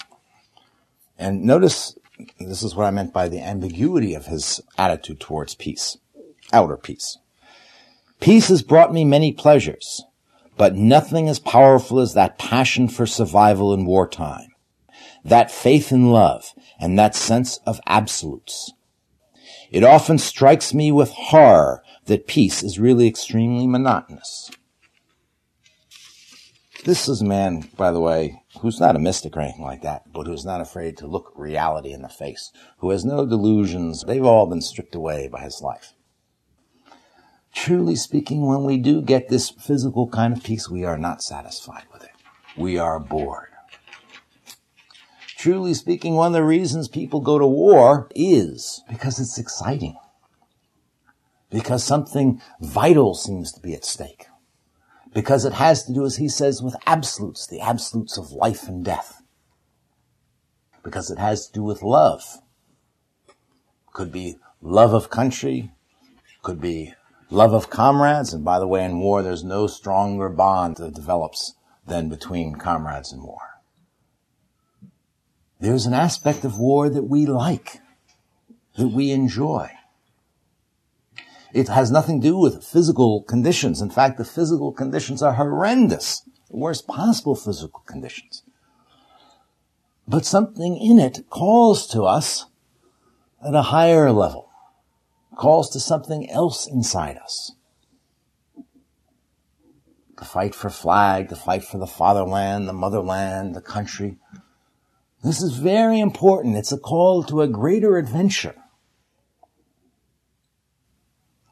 And 1.18 1.44
notice 1.44 1.98
this 2.40 2.64
is 2.64 2.76
what 2.76 2.86
I 2.86 2.92
meant 2.92 3.14
by 3.14 3.28
the 3.28 3.42
ambiguity 3.42 4.14
of 4.14 4.26
his 4.26 4.62
attitude 4.78 5.20
towards 5.20 5.56
peace, 5.56 5.98
outer 6.54 6.78
peace. 6.78 7.18
Peace 8.20 8.50
has 8.50 8.62
brought 8.62 8.94
me 8.94 9.04
many 9.04 9.32
pleasures, 9.32 10.04
but 10.58 10.76
nothing 10.76 11.28
as 11.28 11.40
powerful 11.40 12.00
as 12.00 12.14
that 12.14 12.38
passion 12.38 12.88
for 12.88 13.08
survival 13.08 13.74
in 13.74 13.86
wartime, 13.86 14.50
that 15.24 15.52
faith 15.52 15.92
in 15.92 16.12
love, 16.12 16.54
and 16.80 16.98
that 17.00 17.16
sense 17.16 17.60
of 17.66 17.82
absolutes. 17.88 18.74
It 19.72 19.86
often 19.86 20.18
strikes 20.18 20.74
me 20.74 20.92
with 20.92 21.12
horror 21.12 21.82
that 22.06 22.28
peace 22.28 22.62
is 22.62 22.78
really 22.78 23.08
extremely 23.08 23.66
monotonous. 23.68 24.52
This 26.84 27.08
is 27.08 27.22
a 27.22 27.26
man, 27.26 27.70
by 27.78 27.92
the 27.92 28.02
way, 28.02 28.42
who's 28.60 28.82
not 28.82 28.98
a 28.98 29.00
mystic 29.00 29.38
or 29.38 29.40
anything 29.40 29.64
like 29.64 29.82
that, 29.84 30.12
but 30.12 30.28
who's 30.28 30.44
not 30.44 30.60
afraid 30.60 30.98
to 30.98 31.08
look 31.08 31.32
reality 31.38 31.94
in 31.94 32.02
the 32.02 32.10
face, 32.10 32.52
who 32.80 32.90
has 32.90 33.06
no 33.06 33.26
delusions. 33.26 34.04
They've 34.04 34.26
all 34.26 34.46
been 34.46 34.62
stripped 34.62 34.96
away 34.96 35.30
by 35.30 35.42
his 35.42 35.62
life. 35.62 35.94
Truly 37.54 37.96
speaking, 37.96 38.46
when 38.46 38.66
we 38.66 38.78
do 38.78 39.02
get 39.02 39.30
this 39.30 39.52
physical 39.52 40.10
kind 40.10 40.36
of 40.36 40.44
peace, 40.44 40.70
we 40.70 40.84
are 40.84 40.98
not 40.98 41.24
satisfied 41.24 41.84
with 41.94 42.04
it. 42.04 42.12
We 42.58 42.78
are 42.78 43.00
bored. 43.00 43.51
Truly 45.42 45.74
speaking, 45.74 46.14
one 46.14 46.28
of 46.28 46.34
the 46.34 46.44
reasons 46.44 46.88
people 46.88 47.20
go 47.20 47.40
to 47.40 47.48
war 47.48 48.08
is 48.14 48.84
because 48.88 49.20
it's 49.20 49.40
exciting. 49.40 49.98
Because 51.50 51.84
something 51.84 52.40
vital 52.60 53.16
seems 53.16 53.52
to 53.54 53.60
be 53.60 53.74
at 53.74 53.84
stake 53.84 54.28
because 55.16 55.44
it 55.44 55.54
has 55.54 55.84
to 55.86 55.94
do, 55.94 56.06
as 56.06 56.18
he 56.18 56.30
says, 56.30 56.62
with 56.62 56.76
absolutes, 56.86 57.48
the 57.48 57.60
absolutes 57.60 58.20
of 58.20 58.32
life 58.32 58.68
and 58.68 58.86
death. 58.86 59.24
Because 60.84 61.10
it 61.10 61.18
has 61.18 61.48
to 61.48 61.54
do 61.54 61.64
with 61.64 61.82
love. 61.82 62.38
Could 63.94 64.12
be 64.12 64.38
love 64.62 64.94
of 64.94 65.10
country, 65.10 65.72
could 66.44 66.62
be 66.62 66.94
love 67.32 67.56
of 67.56 67.72
comrades, 67.72 68.32
and 68.32 68.46
by 68.46 68.60
the 68.60 68.68
way, 68.68 68.86
in 68.86 69.00
war, 69.00 69.24
there's 69.24 69.44
no 69.44 69.66
stronger 69.66 70.30
bond 70.30 70.78
that 70.78 70.94
develops 70.94 71.56
than 71.88 72.10
between 72.10 72.58
comrades 72.58 73.12
in 73.12 73.24
war. 73.24 73.51
There's 75.62 75.86
an 75.86 75.94
aspect 75.94 76.44
of 76.44 76.58
war 76.58 76.90
that 76.90 77.04
we 77.04 77.28
like, 77.28 77.82
that 78.78 78.88
we 78.88 79.12
enjoy. 79.12 79.70
It 81.54 81.68
has 81.68 81.92
nothing 81.92 82.20
to 82.20 82.30
do 82.30 82.38
with 82.38 82.64
physical 82.64 83.22
conditions. 83.22 83.80
In 83.80 83.92
fact, 83.92 84.18
the 84.18 84.26
physical 84.26 84.72
conditions 84.72 85.22
are 85.22 85.34
horrendous. 85.34 86.22
The 86.50 86.58
worst 86.58 86.88
possible 86.88 87.36
physical 87.36 87.82
conditions. 87.82 88.42
But 90.08 90.26
something 90.26 90.78
in 90.78 90.98
it 90.98 91.30
calls 91.30 91.86
to 91.90 92.04
us 92.04 92.48
at 93.46 93.54
a 93.54 93.62
higher 93.62 94.12
level, 94.12 94.50
calls 95.36 95.70
to 95.72 95.80
something 95.80 96.28
else 96.32 96.66
inside 96.66 97.18
us. 97.18 97.52
The 100.18 100.26
fight 100.26 100.56
for 100.56 100.72
flag, 100.72 101.30
the 101.30 101.36
fight 101.36 101.64
for 101.64 101.78
the 101.78 101.88
fatherland, 101.88 102.68
the 102.68 102.74
motherland, 102.74 103.56
the 103.56 103.62
country. 103.62 104.18
This 105.24 105.42
is 105.42 105.58
very 105.58 106.00
important. 106.00 106.58
It's 106.58 106.72
a 106.72 106.78
call 106.78 107.24
to 107.24 107.42
a 107.42 107.48
greater 107.48 107.98
adventure. 107.98 108.56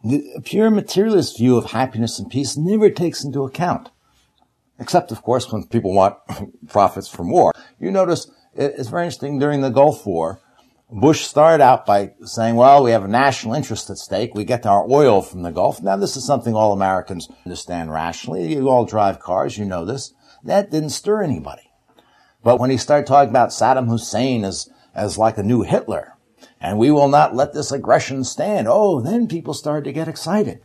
The 0.03 0.41
pure 0.43 0.71
materialist 0.71 1.37
view 1.37 1.57
of 1.57 1.71
happiness 1.71 2.19
and 2.19 2.31
peace 2.31 2.55
never 2.55 2.89
takes 2.89 3.23
into 3.23 3.43
account, 3.43 3.89
except 4.79 5.11
of 5.11 5.21
course 5.21 5.51
when 5.51 5.67
people 5.67 5.93
want 5.93 6.15
profits 6.67 7.09
from 7.09 7.29
war. 7.29 7.51
You 7.79 7.91
notice 7.91 8.31
it's 8.55 8.89
very 8.89 9.03
interesting 9.03 9.39
during 9.39 9.61
the 9.61 9.69
Gulf 9.69 10.05
War, 10.05 10.41
Bush 10.91 11.21
started 11.21 11.63
out 11.63 11.85
by 11.85 12.13
saying, 12.23 12.55
well, 12.55 12.83
we 12.83 12.91
have 12.91 13.03
a 13.03 13.07
national 13.07 13.53
interest 13.53 13.91
at 13.91 13.97
stake. 13.97 14.33
We 14.33 14.43
get 14.43 14.65
our 14.65 14.89
oil 14.89 15.21
from 15.21 15.43
the 15.43 15.51
Gulf. 15.51 15.83
Now, 15.83 15.95
this 15.97 16.17
is 16.17 16.25
something 16.25 16.55
all 16.55 16.73
Americans 16.73 17.29
understand 17.45 17.91
rationally. 17.91 18.55
You 18.55 18.69
all 18.69 18.85
drive 18.85 19.19
cars. 19.19 19.55
You 19.55 19.65
know 19.65 19.85
this. 19.85 20.13
That 20.43 20.71
didn't 20.71 20.89
stir 20.89 21.21
anybody. 21.21 21.68
But 22.43 22.59
when 22.59 22.69
he 22.69 22.77
started 22.77 23.07
talking 23.07 23.29
about 23.29 23.49
Saddam 23.49 23.87
Hussein 23.87 24.45
as, 24.45 24.69
as 24.95 25.17
like 25.17 25.37
a 25.37 25.43
new 25.43 25.61
Hitler, 25.63 26.13
and 26.61 26.77
we 26.77 26.91
will 26.91 27.07
not 27.07 27.35
let 27.35 27.53
this 27.53 27.71
aggression 27.71 28.23
stand. 28.23 28.67
Oh, 28.69 29.01
then 29.01 29.27
people 29.27 29.53
started 29.53 29.85
to 29.85 29.93
get 29.93 30.07
excited. 30.07 30.61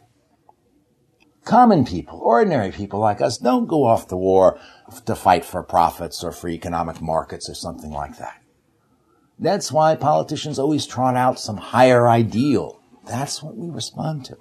Common 1.44 1.84
people, 1.84 2.20
ordinary 2.20 2.72
people 2.72 3.00
like 3.00 3.20
us 3.20 3.36
don't 3.36 3.66
go 3.66 3.84
off 3.84 4.08
to 4.08 4.16
war 4.16 4.58
to 5.04 5.14
fight 5.14 5.44
for 5.44 5.62
profits 5.62 6.24
or 6.24 6.32
for 6.32 6.48
economic 6.48 7.02
markets 7.02 7.50
or 7.50 7.54
something 7.54 7.90
like 7.90 8.16
that. 8.18 8.40
That's 9.38 9.70
why 9.70 9.94
politicians 9.96 10.58
always 10.58 10.86
trot 10.86 11.16
out 11.16 11.38
some 11.38 11.58
higher 11.58 12.08
ideal. 12.08 12.80
That's 13.04 13.42
what 13.42 13.56
we 13.56 13.68
respond 13.68 14.24
to. 14.26 14.38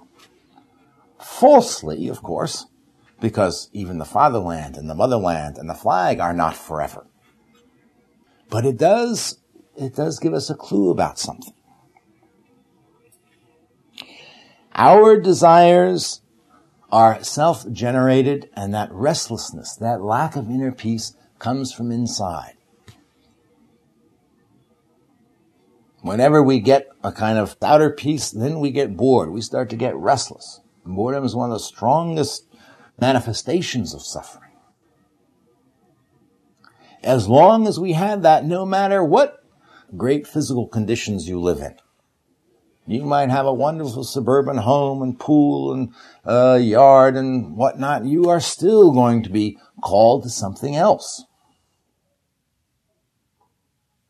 Falsely, 1.20 2.08
of 2.08 2.22
course, 2.22 2.66
because 3.20 3.68
even 3.72 3.98
the 3.98 4.04
fatherland 4.04 4.76
and 4.76 4.88
the 4.88 4.94
motherland 4.94 5.58
and 5.58 5.68
the 5.68 5.74
flag 5.74 6.20
are 6.20 6.32
not 6.32 6.56
forever. 6.56 7.06
But 8.54 8.64
it 8.64 8.76
does 8.76 9.40
it 9.76 9.96
does 9.96 10.20
give 10.20 10.32
us 10.32 10.48
a 10.48 10.54
clue 10.54 10.92
about 10.92 11.18
something. 11.18 11.54
Our 14.76 15.20
desires 15.20 16.22
are 16.92 17.20
self-generated 17.24 18.50
and 18.54 18.72
that 18.72 18.92
restlessness, 18.92 19.74
that 19.80 20.02
lack 20.02 20.36
of 20.36 20.48
inner 20.48 20.70
peace 20.70 21.16
comes 21.40 21.72
from 21.72 21.90
inside. 21.90 22.54
Whenever 26.02 26.40
we 26.40 26.60
get 26.60 26.86
a 27.02 27.10
kind 27.10 27.38
of 27.38 27.56
outer 27.60 27.90
peace, 27.90 28.30
then 28.30 28.60
we 28.60 28.70
get 28.70 28.96
bored. 28.96 29.30
We 29.30 29.40
start 29.40 29.68
to 29.70 29.76
get 29.76 29.96
restless. 29.96 30.60
Boredom 30.86 31.24
is 31.24 31.34
one 31.34 31.50
of 31.50 31.54
the 31.54 31.64
strongest 31.64 32.46
manifestations 33.00 33.92
of 33.94 34.02
suffering. 34.02 34.43
As 37.04 37.28
long 37.28 37.68
as 37.68 37.78
we 37.78 37.92
have 37.92 38.22
that, 38.22 38.46
no 38.46 38.64
matter 38.64 39.04
what 39.04 39.44
great 39.94 40.26
physical 40.26 40.66
conditions 40.66 41.28
you 41.28 41.38
live 41.38 41.58
in, 41.58 41.76
you 42.86 43.04
might 43.04 43.28
have 43.30 43.44
a 43.44 43.52
wonderful 43.52 44.04
suburban 44.04 44.56
home 44.56 45.02
and 45.02 45.18
pool 45.18 45.72
and 45.72 45.92
uh, 46.24 46.58
yard 46.60 47.16
and 47.16 47.56
whatnot. 47.56 48.06
You 48.06 48.30
are 48.30 48.40
still 48.40 48.90
going 48.92 49.22
to 49.22 49.30
be 49.30 49.58
called 49.82 50.22
to 50.22 50.30
something 50.30 50.76
else. 50.76 51.24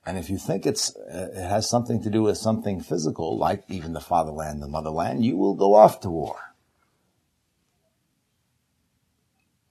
And 0.07 0.17
if 0.17 0.31
you 0.31 0.39
think 0.39 0.65
it's, 0.65 0.95
uh, 0.97 1.31
it 1.35 1.49
has 1.49 1.69
something 1.69 2.03
to 2.03 2.11
do 2.11 2.23
with 2.23 2.37
something 2.37 2.81
physical, 2.81 3.39
like 3.39 3.65
even 3.69 3.93
the 3.93 4.01
fatherland, 4.01 4.63
the 4.63 4.69
motherland, 4.69 5.25
you 5.25 5.37
will 5.37 5.55
go 5.55 5.75
off 5.75 6.01
to 6.01 6.11
war. 6.11 6.54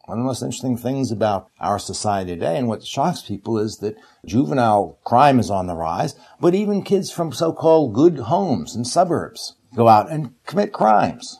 One 0.05 0.17
of 0.17 0.23
the 0.23 0.27
most 0.27 0.41
interesting 0.41 0.75
things 0.75 1.11
about 1.11 1.49
our 1.61 1.79
society 1.79 2.31
today 2.31 2.57
and 2.57 2.67
what 2.67 2.85
shocks 2.85 3.21
people 3.21 3.57
is 3.57 3.77
that 3.77 3.95
juvenile 4.25 4.99
crime 5.05 5.39
is 5.39 5.49
on 5.49 5.67
the 5.67 5.75
rise, 5.75 6.15
but 6.41 6.53
even 6.53 6.83
kids 6.83 7.09
from 7.09 7.31
so-called 7.31 7.93
good 7.93 8.19
homes 8.19 8.75
and 8.75 8.85
suburbs 8.85 9.55
go 9.75 9.87
out 9.87 10.11
and 10.11 10.33
commit 10.45 10.73
crimes. 10.73 11.39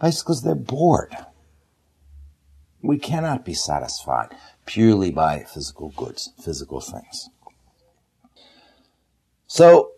Basically 0.00 0.36
they're 0.42 0.56
bored. 0.56 1.16
We 2.82 2.98
cannot 2.98 3.44
be 3.44 3.54
satisfied 3.54 4.34
purely 4.66 5.12
by 5.12 5.44
physical 5.44 5.90
goods, 5.90 6.32
physical 6.42 6.80
things. 6.80 7.30
So, 9.46 9.92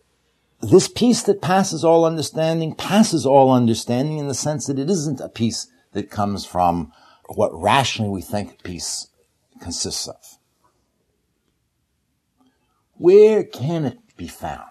this 0.61 0.89
peace 0.89 1.23
that 1.23 1.41
passes 1.41 1.83
all 1.83 2.05
understanding 2.05 2.75
passes 2.75 3.25
all 3.25 3.51
understanding 3.51 4.19
in 4.19 4.29
the 4.29 4.35
sense 4.35 4.67
that 4.67 4.79
it 4.79 4.91
isn't 4.91 5.21
a 5.21 5.29
peace 5.31 5.69
that 5.95 6.11
comes 6.11 6.45
from 6.45 6.93
what 7.29 7.51
rationally 7.53 8.11
we 8.11 8.23
think 8.23 8.63
peace 8.63 9.09
consists 9.61 10.07
of. 10.07 10.39
Where 12.95 13.43
can 13.43 13.85
it 13.85 13.99
be 14.17 14.29
found? 14.29 14.71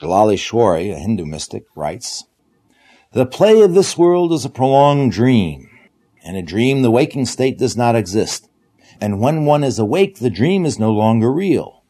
Laleshwari, 0.00 0.92
a 0.92 0.98
Hindu 0.98 1.24
mystic, 1.24 1.64
writes, 1.74 2.24
The 3.12 3.26
play 3.26 3.60
of 3.60 3.74
this 3.74 3.98
world 3.98 4.32
is 4.32 4.44
a 4.44 4.50
prolonged 4.50 5.12
dream 5.12 5.68
in 6.24 6.36
a 6.36 6.42
dream, 6.42 6.80
the 6.80 6.90
waking 6.90 7.26
state 7.26 7.58
does 7.58 7.76
not 7.76 7.94
exist. 7.94 8.48
And 9.00 9.20
when 9.20 9.44
one 9.44 9.62
is 9.62 9.78
awake, 9.78 10.18
the 10.18 10.30
dream 10.30 10.64
is 10.64 10.78
no 10.78 10.90
longer 10.90 11.30
real. 11.30 11.84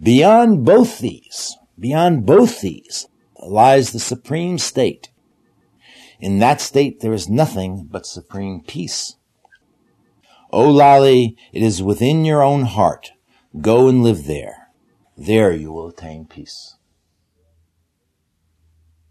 Beyond 0.00 0.64
both 0.66 0.98
these, 0.98 1.56
beyond 1.78 2.26
both 2.26 2.60
these, 2.60 3.08
lies 3.42 3.92
the 3.92 4.00
supreme 4.00 4.58
state. 4.58 5.08
In 6.22 6.38
that 6.38 6.60
state, 6.60 7.00
there 7.00 7.12
is 7.12 7.28
nothing 7.28 7.88
but 7.90 8.06
supreme 8.06 8.62
peace. 8.64 9.16
O 10.52 10.70
Lali, 10.70 11.36
it 11.52 11.64
is 11.64 11.82
within 11.82 12.24
your 12.24 12.44
own 12.44 12.62
heart. 12.62 13.10
Go 13.60 13.88
and 13.88 14.04
live 14.04 14.26
there. 14.26 14.68
There 15.16 15.52
you 15.52 15.72
will 15.72 15.88
attain 15.88 16.26
peace. 16.26 16.76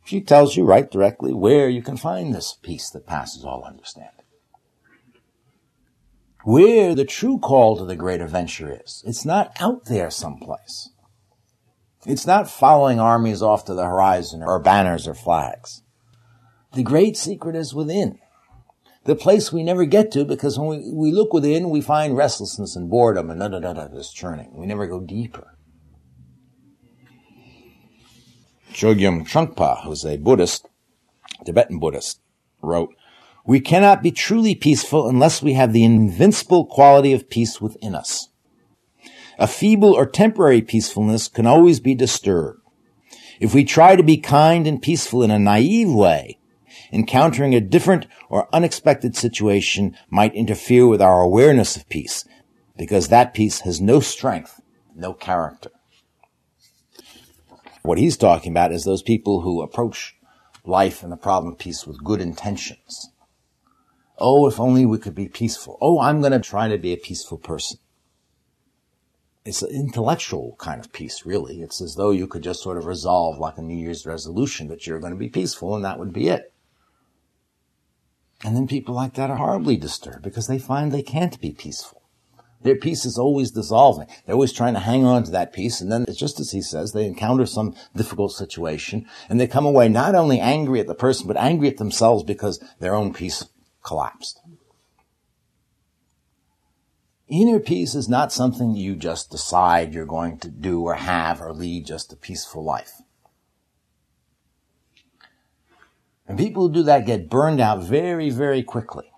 She 0.05 0.21
tells 0.21 0.55
you 0.55 0.63
right 0.63 0.89
directly 0.89 1.33
where 1.33 1.67
you 1.67 1.81
can 1.81 1.97
find 1.97 2.33
this 2.33 2.57
peace 2.61 2.89
that 2.91 3.07
passes 3.07 3.43
all 3.43 3.65
understanding. 3.65 4.23
Where 6.45 6.95
the 6.95 7.05
true 7.05 7.39
call 7.39 7.75
to 7.75 7.83
the 7.83 7.97
great 7.97 8.21
adventure 8.21 8.79
is. 8.83 9.03
It's 9.05 9.25
not 9.25 9.51
out 9.59 9.85
there 9.85 10.09
someplace. 10.09 10.89
It's 12.05 12.25
not 12.25 12.49
following 12.49 13.01
armies 13.01 13.41
off 13.41 13.65
to 13.65 13.73
the 13.73 13.85
horizon 13.85 14.41
or 14.43 14.59
banners 14.59 15.09
or 15.09 15.13
flags. 15.13 15.80
The 16.73 16.83
great 16.83 17.17
secret 17.17 17.55
is 17.55 17.73
within. 17.73 18.17
The 19.03 19.15
place 19.15 19.51
we 19.51 19.63
never 19.63 19.85
get 19.85 20.11
to 20.11 20.23
because 20.23 20.57
when 20.57 20.69
we, 20.69 20.91
we 20.93 21.11
look 21.11 21.33
within, 21.33 21.69
we 21.69 21.81
find 21.81 22.15
restlessness 22.15 22.75
and 22.75 22.89
boredom 22.89 23.29
and 23.29 23.39
da 23.39 23.47
da 23.47 23.59
da 23.59 23.73
da 23.73 23.87
this 23.87 24.13
churning. 24.13 24.51
We 24.53 24.65
never 24.65 24.87
go 24.87 24.99
deeper. 24.99 25.57
Chogyam 28.71 29.27
Trungpa, 29.27 29.83
who's 29.83 30.05
a 30.05 30.17
Buddhist, 30.17 30.67
Tibetan 31.45 31.79
Buddhist, 31.79 32.21
wrote, 32.61 32.95
We 33.45 33.59
cannot 33.59 34.01
be 34.01 34.11
truly 34.11 34.55
peaceful 34.55 35.09
unless 35.09 35.41
we 35.41 35.53
have 35.53 35.73
the 35.73 35.83
invincible 35.83 36.65
quality 36.65 37.11
of 37.11 37.29
peace 37.29 37.59
within 37.59 37.95
us. 37.95 38.29
A 39.37 39.47
feeble 39.47 39.93
or 39.93 40.05
temporary 40.05 40.61
peacefulness 40.61 41.27
can 41.27 41.45
always 41.45 41.79
be 41.79 41.95
disturbed. 41.95 42.61
If 43.41 43.53
we 43.53 43.65
try 43.65 43.95
to 43.95 44.03
be 44.03 44.17
kind 44.17 44.67
and 44.67 44.81
peaceful 44.81 45.23
in 45.23 45.31
a 45.31 45.39
naive 45.39 45.91
way, 45.91 46.37
encountering 46.91 47.55
a 47.55 47.61
different 47.61 48.07
or 48.29 48.53
unexpected 48.53 49.15
situation 49.15 49.97
might 50.09 50.35
interfere 50.35 50.87
with 50.87 51.01
our 51.01 51.21
awareness 51.21 51.75
of 51.75 51.87
peace, 51.89 52.25
because 52.77 53.07
that 53.07 53.33
peace 53.33 53.61
has 53.61 53.79
no 53.79 53.99
strength, 53.99 54.59
no 54.95 55.13
character. 55.13 55.71
What 57.83 57.97
he's 57.97 58.17
talking 58.17 58.51
about 58.51 58.71
is 58.71 58.83
those 58.83 59.01
people 59.01 59.41
who 59.41 59.61
approach 59.61 60.15
life 60.63 61.01
and 61.01 61.11
the 61.11 61.17
problem 61.17 61.53
of 61.53 61.59
peace 61.59 61.87
with 61.87 62.03
good 62.03 62.21
intentions. 62.21 63.09
Oh, 64.17 64.47
if 64.47 64.59
only 64.59 64.85
we 64.85 64.99
could 64.99 65.15
be 65.15 65.27
peaceful. 65.27 65.79
Oh, 65.81 65.99
I'm 65.99 66.19
going 66.19 66.33
to 66.33 66.39
try 66.39 66.67
to 66.67 66.77
be 66.77 66.93
a 66.93 66.97
peaceful 66.97 67.39
person. 67.39 67.79
It's 69.43 69.63
an 69.63 69.71
intellectual 69.71 70.55
kind 70.59 70.79
of 70.79 70.93
peace, 70.93 71.25
really. 71.25 71.63
It's 71.63 71.81
as 71.81 71.95
though 71.95 72.11
you 72.11 72.27
could 72.27 72.43
just 72.43 72.61
sort 72.61 72.77
of 72.77 72.85
resolve 72.85 73.39
like 73.39 73.57
a 73.57 73.63
New 73.63 73.75
Year's 73.75 74.05
resolution 74.05 74.67
that 74.67 74.85
you're 74.85 74.99
going 74.99 75.13
to 75.13 75.17
be 75.17 75.29
peaceful 75.29 75.75
and 75.75 75.83
that 75.83 75.97
would 75.97 76.13
be 76.13 76.27
it. 76.27 76.50
And 78.43 78.55
then 78.55 78.67
people 78.67 78.95
like 78.95 79.13
that 79.15 79.29
are 79.29 79.37
horribly 79.37 79.77
disturbed 79.77 80.23
because 80.23 80.47
they 80.47 80.59
find 80.59 80.91
they 80.91 81.03
can't 81.03 81.39
be 81.39 81.51
peaceful. 81.51 82.01
Their 82.63 82.75
peace 82.75 83.05
is 83.05 83.17
always 83.17 83.51
dissolving. 83.51 84.07
They're 84.25 84.35
always 84.35 84.53
trying 84.53 84.75
to 84.75 84.79
hang 84.79 85.03
on 85.03 85.23
to 85.23 85.31
that 85.31 85.53
peace. 85.53 85.81
And 85.81 85.91
then 85.91 86.05
just 86.13 86.39
as 86.39 86.51
he 86.51 86.61
says, 86.61 86.91
they 86.91 87.05
encounter 87.05 87.45
some 87.45 87.75
difficult 87.95 88.33
situation 88.33 89.07
and 89.29 89.39
they 89.39 89.47
come 89.47 89.65
away 89.65 89.89
not 89.89 90.15
only 90.15 90.39
angry 90.39 90.79
at 90.79 90.87
the 90.87 90.95
person, 90.95 91.27
but 91.27 91.37
angry 91.37 91.67
at 91.69 91.77
themselves 91.77 92.23
because 92.23 92.63
their 92.79 92.93
own 92.93 93.13
peace 93.13 93.45
collapsed. 93.83 94.39
Inner 97.27 97.59
peace 97.59 97.95
is 97.95 98.09
not 98.09 98.33
something 98.33 98.75
you 98.75 98.95
just 98.95 99.31
decide 99.31 99.93
you're 99.93 100.05
going 100.05 100.37
to 100.39 100.49
do 100.49 100.81
or 100.81 100.95
have 100.95 101.41
or 101.41 101.53
lead 101.53 101.85
just 101.85 102.11
a 102.11 102.17
peaceful 102.17 102.63
life. 102.63 103.00
And 106.27 106.37
people 106.37 106.67
who 106.67 106.73
do 106.73 106.83
that 106.83 107.05
get 107.05 107.29
burned 107.29 107.59
out 107.59 107.83
very, 107.83 108.29
very 108.29 108.63
quickly 108.63 109.11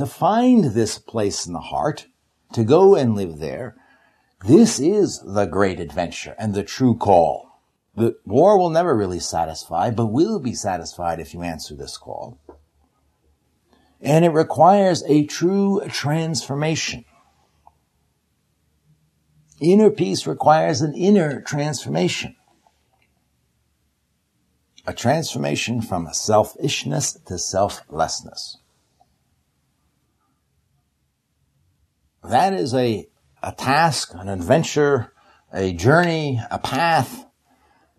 to 0.00 0.06
find 0.06 0.64
this 0.64 0.98
place 0.98 1.46
in 1.46 1.52
the 1.52 1.60
heart, 1.60 2.06
to 2.54 2.64
go 2.64 2.94
and 2.94 3.14
live 3.14 3.38
there, 3.38 3.76
this 4.46 4.80
is 4.80 5.20
the 5.20 5.44
great 5.44 5.78
adventure 5.78 6.34
and 6.38 6.54
the 6.54 6.62
true 6.62 6.96
call. 6.96 7.60
The 7.94 8.16
war 8.24 8.58
will 8.58 8.70
never 8.70 8.96
really 8.96 9.20
satisfy, 9.20 9.90
but 9.90 10.06
will 10.06 10.40
be 10.40 10.54
satisfied 10.54 11.20
if 11.20 11.34
you 11.34 11.42
answer 11.42 11.74
this 11.74 11.98
call. 11.98 12.40
And 14.00 14.24
it 14.24 14.30
requires 14.30 15.02
a 15.06 15.26
true 15.26 15.82
transformation. 15.88 17.04
Inner 19.60 19.90
peace 19.90 20.26
requires 20.26 20.80
an 20.80 20.94
inner 20.94 21.42
transformation. 21.42 22.36
A 24.90 24.92
transformation 24.92 25.82
from 25.82 26.08
selfishness 26.12 27.12
to 27.26 27.38
selflessness. 27.38 28.58
That 32.24 32.54
is 32.54 32.74
a, 32.74 33.06
a 33.40 33.52
task, 33.52 34.10
an 34.14 34.28
adventure, 34.28 35.12
a 35.52 35.72
journey, 35.72 36.40
a 36.50 36.58
path 36.58 37.24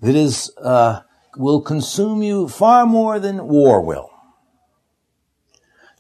that 0.01 0.15
is, 0.15 0.51
uh, 0.58 1.04
will 1.38 1.62
consume 1.62 2.23
you 2.23 2.49
far 2.49 2.86
more 2.86 3.19
than 3.19 3.47
war 3.47 3.82
will. 3.82 4.12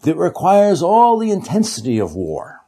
That 0.01 0.17
requires 0.17 0.83
all 0.83 1.17
the 1.17 1.31
intensity 1.31 1.99
of 1.99 2.15
war. 2.15 2.59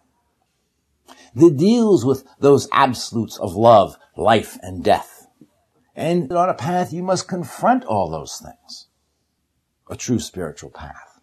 That 1.35 1.57
deals 1.57 2.05
with 2.05 2.23
those 2.39 2.69
absolutes 2.71 3.37
of 3.37 3.53
love, 3.53 3.97
life, 4.15 4.57
and 4.61 4.81
death. 4.81 5.12
And 5.95 6.31
on 6.31 6.49
a 6.49 6.53
path, 6.53 6.91
you 6.91 7.03
must 7.03 7.27
confront 7.27 7.85
all 7.85 8.09
those 8.09 8.41
things. 8.43 8.87
A 9.89 9.95
true 9.95 10.19
spiritual 10.19 10.71
path. 10.71 11.19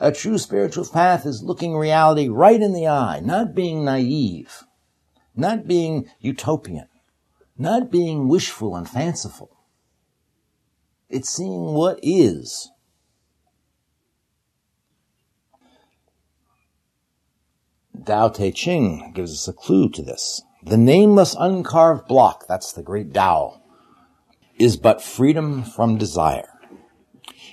A 0.00 0.12
true 0.12 0.38
spiritual 0.38 0.86
path 0.86 1.26
is 1.26 1.42
looking 1.42 1.76
reality 1.76 2.28
right 2.28 2.60
in 2.60 2.72
the 2.72 2.86
eye, 2.86 3.20
not 3.20 3.54
being 3.54 3.84
naive, 3.84 4.64
not 5.34 5.66
being 5.66 6.08
utopian, 6.20 6.88
not 7.56 7.90
being 7.90 8.28
wishful 8.28 8.76
and 8.76 8.88
fanciful. 8.88 9.50
It's 11.08 11.30
seeing 11.30 11.74
what 11.74 11.98
is. 12.02 12.70
Tao 18.04 18.28
Te 18.28 18.52
Ching 18.52 19.12
gives 19.14 19.32
us 19.32 19.48
a 19.48 19.52
clue 19.52 19.90
to 19.90 20.02
this. 20.02 20.42
The 20.62 20.76
nameless 20.76 21.36
uncarved 21.38 22.06
block, 22.06 22.46
that's 22.48 22.72
the 22.72 22.82
great 22.82 23.12
Tao, 23.12 23.60
is 24.58 24.76
but 24.76 25.02
freedom 25.02 25.62
from 25.62 25.98
desire. 25.98 26.48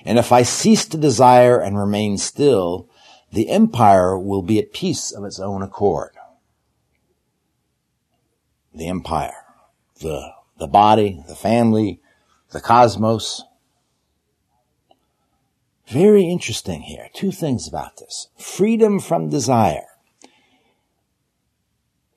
And 0.04 0.20
if 0.20 0.32
I 0.32 0.44
cease 0.44 0.86
to 0.88 0.98
desire 0.98 1.60
and 1.60 1.78
remain 1.78 2.18
still, 2.18 2.90
the 3.32 3.50
empire 3.50 4.18
will 4.18 4.42
be 4.42 4.60
at 4.60 4.74
peace 4.74 5.12
of 5.12 5.24
its 5.24 5.40
own 5.40 5.62
accord. 5.62 6.12
The 8.74 8.88
empire, 8.88 9.46
the, 10.00 10.32
the 10.58 10.68
body, 10.68 11.24
the 11.28 11.36
family, 11.36 12.02
the 12.52 12.62
cosmos. 12.62 13.44
Very 15.88 16.26
interesting 16.26 16.82
here. 16.82 17.10
Two 17.14 17.32
things 17.32 17.68
about 17.68 17.98
this. 17.98 18.30
Freedom 18.38 19.00
from 19.00 19.30
desire. 19.30 19.88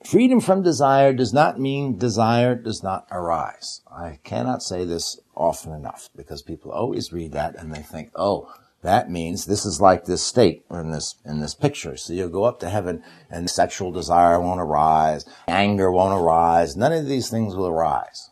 Freedom 0.05 0.39
from 0.39 0.63
desire 0.63 1.11
does 1.11 1.33
not 1.33 1.59
mean 1.59 1.97
desire 1.97 2.55
does 2.55 2.81
not 2.81 3.05
arise. 3.11 3.81
I 3.91 4.19
cannot 4.23 4.63
say 4.63 4.85
this 4.85 5.19
often 5.35 5.73
enough 5.73 6.09
because 6.15 6.41
people 6.41 6.71
always 6.71 7.11
read 7.11 7.33
that 7.33 7.55
and 7.57 7.73
they 7.73 7.81
think, 7.81 8.11
oh, 8.15 8.51
that 8.81 9.11
means 9.11 9.45
this 9.45 9.65
is 9.65 9.81
like 9.81 10.05
this 10.05 10.23
state 10.23 10.63
in 10.71 10.91
this 10.91 11.15
in 11.25 11.41
this 11.41 11.53
picture. 11.53 11.97
So 11.97 12.13
you'll 12.13 12.29
go 12.29 12.45
up 12.45 12.61
to 12.61 12.69
heaven 12.69 13.03
and 13.29 13.49
sexual 13.49 13.91
desire 13.91 14.39
won't 14.39 14.61
arise, 14.61 15.25
anger 15.49 15.91
won't 15.91 16.19
arise, 16.19 16.77
none 16.77 16.93
of 16.93 17.05
these 17.05 17.29
things 17.29 17.55
will 17.55 17.67
arise. 17.67 18.29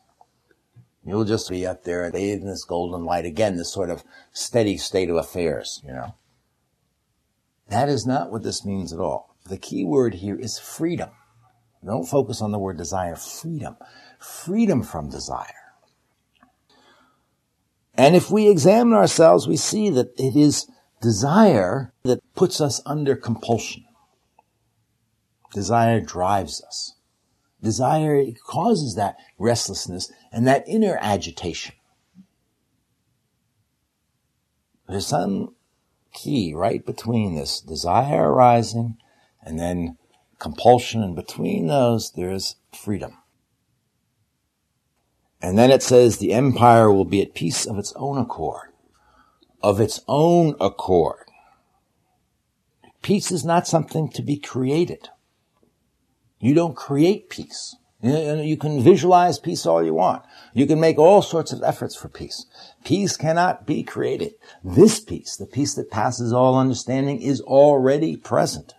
You'll 1.03 1.25
just 1.25 1.49
be 1.49 1.67
up 1.67 1.83
there 1.83 2.09
bathed 2.11 2.41
in 2.41 2.47
this 2.47 2.63
golden 2.63 3.03
light 3.03 3.25
again, 3.25 3.57
this 3.57 3.73
sort 3.73 3.89
of 3.89 4.05
steady 4.31 4.77
state 4.77 5.09
of 5.09 5.17
affairs, 5.17 5.81
you 5.85 5.91
know. 5.91 6.15
That 7.69 7.89
is 7.89 8.05
not 8.05 8.31
what 8.31 8.43
this 8.43 8.65
means 8.65 8.93
at 8.93 8.99
all. 8.99 9.35
The 9.49 9.57
key 9.57 9.83
word 9.83 10.15
here 10.15 10.39
is 10.39 10.59
freedom. 10.59 11.09
Don't 11.85 12.05
focus 12.05 12.41
on 12.41 12.51
the 12.51 12.59
word 12.59 12.77
desire, 12.77 13.15
freedom. 13.15 13.77
Freedom 14.19 14.83
from 14.83 15.09
desire. 15.09 15.53
And 17.95 18.15
if 18.15 18.29
we 18.29 18.49
examine 18.49 18.93
ourselves, 18.93 19.47
we 19.47 19.57
see 19.57 19.89
that 19.89 20.13
it 20.19 20.35
is 20.35 20.69
desire 21.01 21.93
that 22.03 22.19
puts 22.35 22.61
us 22.61 22.81
under 22.85 23.15
compulsion. 23.15 23.85
Desire 25.53 26.01
drives 26.01 26.61
us. 26.63 26.95
Desire 27.61 28.23
causes 28.45 28.95
that 28.95 29.15
restlessness 29.39 30.11
and 30.31 30.45
that 30.45 30.67
inner 30.67 30.97
agitation. 31.01 31.73
There's 34.87 35.07
some 35.07 35.55
key 36.13 36.53
right 36.53 36.85
between 36.85 37.35
this 37.35 37.59
desire 37.59 38.31
arising 38.31 38.97
and 39.43 39.59
then 39.59 39.97
compulsion, 40.39 41.03
and 41.03 41.15
between 41.15 41.67
those, 41.67 42.11
there 42.11 42.31
is 42.31 42.55
freedom. 42.73 43.17
And 45.41 45.57
then 45.57 45.71
it 45.71 45.83
says 45.83 46.17
the 46.17 46.33
empire 46.33 46.91
will 46.91 47.05
be 47.05 47.21
at 47.21 47.35
peace 47.35 47.65
of 47.65 47.77
its 47.77 47.93
own 47.95 48.17
accord. 48.17 48.69
Of 49.61 49.79
its 49.79 50.01
own 50.07 50.55
accord. 50.59 51.25
Peace 53.01 53.31
is 53.31 53.45
not 53.45 53.67
something 53.67 54.09
to 54.09 54.21
be 54.21 54.37
created. 54.37 55.09
You 56.39 56.53
don't 56.53 56.75
create 56.75 57.29
peace. 57.29 57.75
You 58.01 58.57
can 58.57 58.83
visualize 58.83 59.39
peace 59.39 59.65
all 59.65 59.83
you 59.83 59.93
want. 59.93 60.23
You 60.53 60.67
can 60.67 60.79
make 60.79 60.99
all 60.99 61.23
sorts 61.23 61.51
of 61.51 61.63
efforts 61.63 61.95
for 61.95 62.09
peace. 62.09 62.45
Peace 62.83 63.17
cannot 63.17 63.65
be 63.65 63.81
created. 63.83 64.33
This 64.63 64.99
peace, 64.99 65.35
the 65.35 65.47
peace 65.47 65.73
that 65.75 65.89
passes 65.89 66.31
all 66.31 66.59
understanding, 66.59 67.21
is 67.21 67.41
already 67.41 68.15
present. 68.15 68.75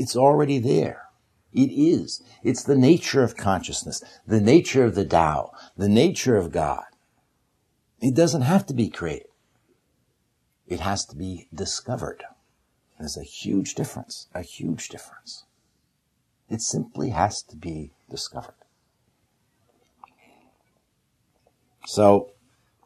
It's 0.00 0.16
already 0.16 0.58
there. 0.58 1.10
It 1.52 1.70
is. 1.70 2.22
It's 2.42 2.62
the 2.62 2.74
nature 2.74 3.22
of 3.22 3.36
consciousness, 3.36 4.02
the 4.26 4.40
nature 4.40 4.82
of 4.82 4.94
the 4.94 5.04
Tao, 5.04 5.52
the 5.76 5.90
nature 5.90 6.38
of 6.38 6.52
God. 6.52 6.84
It 8.00 8.14
doesn't 8.14 8.40
have 8.40 8.64
to 8.66 8.72
be 8.72 8.88
created. 8.88 9.26
It 10.66 10.80
has 10.80 11.04
to 11.04 11.16
be 11.16 11.48
discovered. 11.52 12.24
There's 12.98 13.18
a 13.18 13.22
huge 13.22 13.74
difference, 13.74 14.28
a 14.32 14.40
huge 14.40 14.88
difference. 14.88 15.44
It 16.48 16.62
simply 16.62 17.10
has 17.10 17.42
to 17.42 17.56
be 17.56 17.92
discovered. 18.08 18.54
So, 21.84 22.30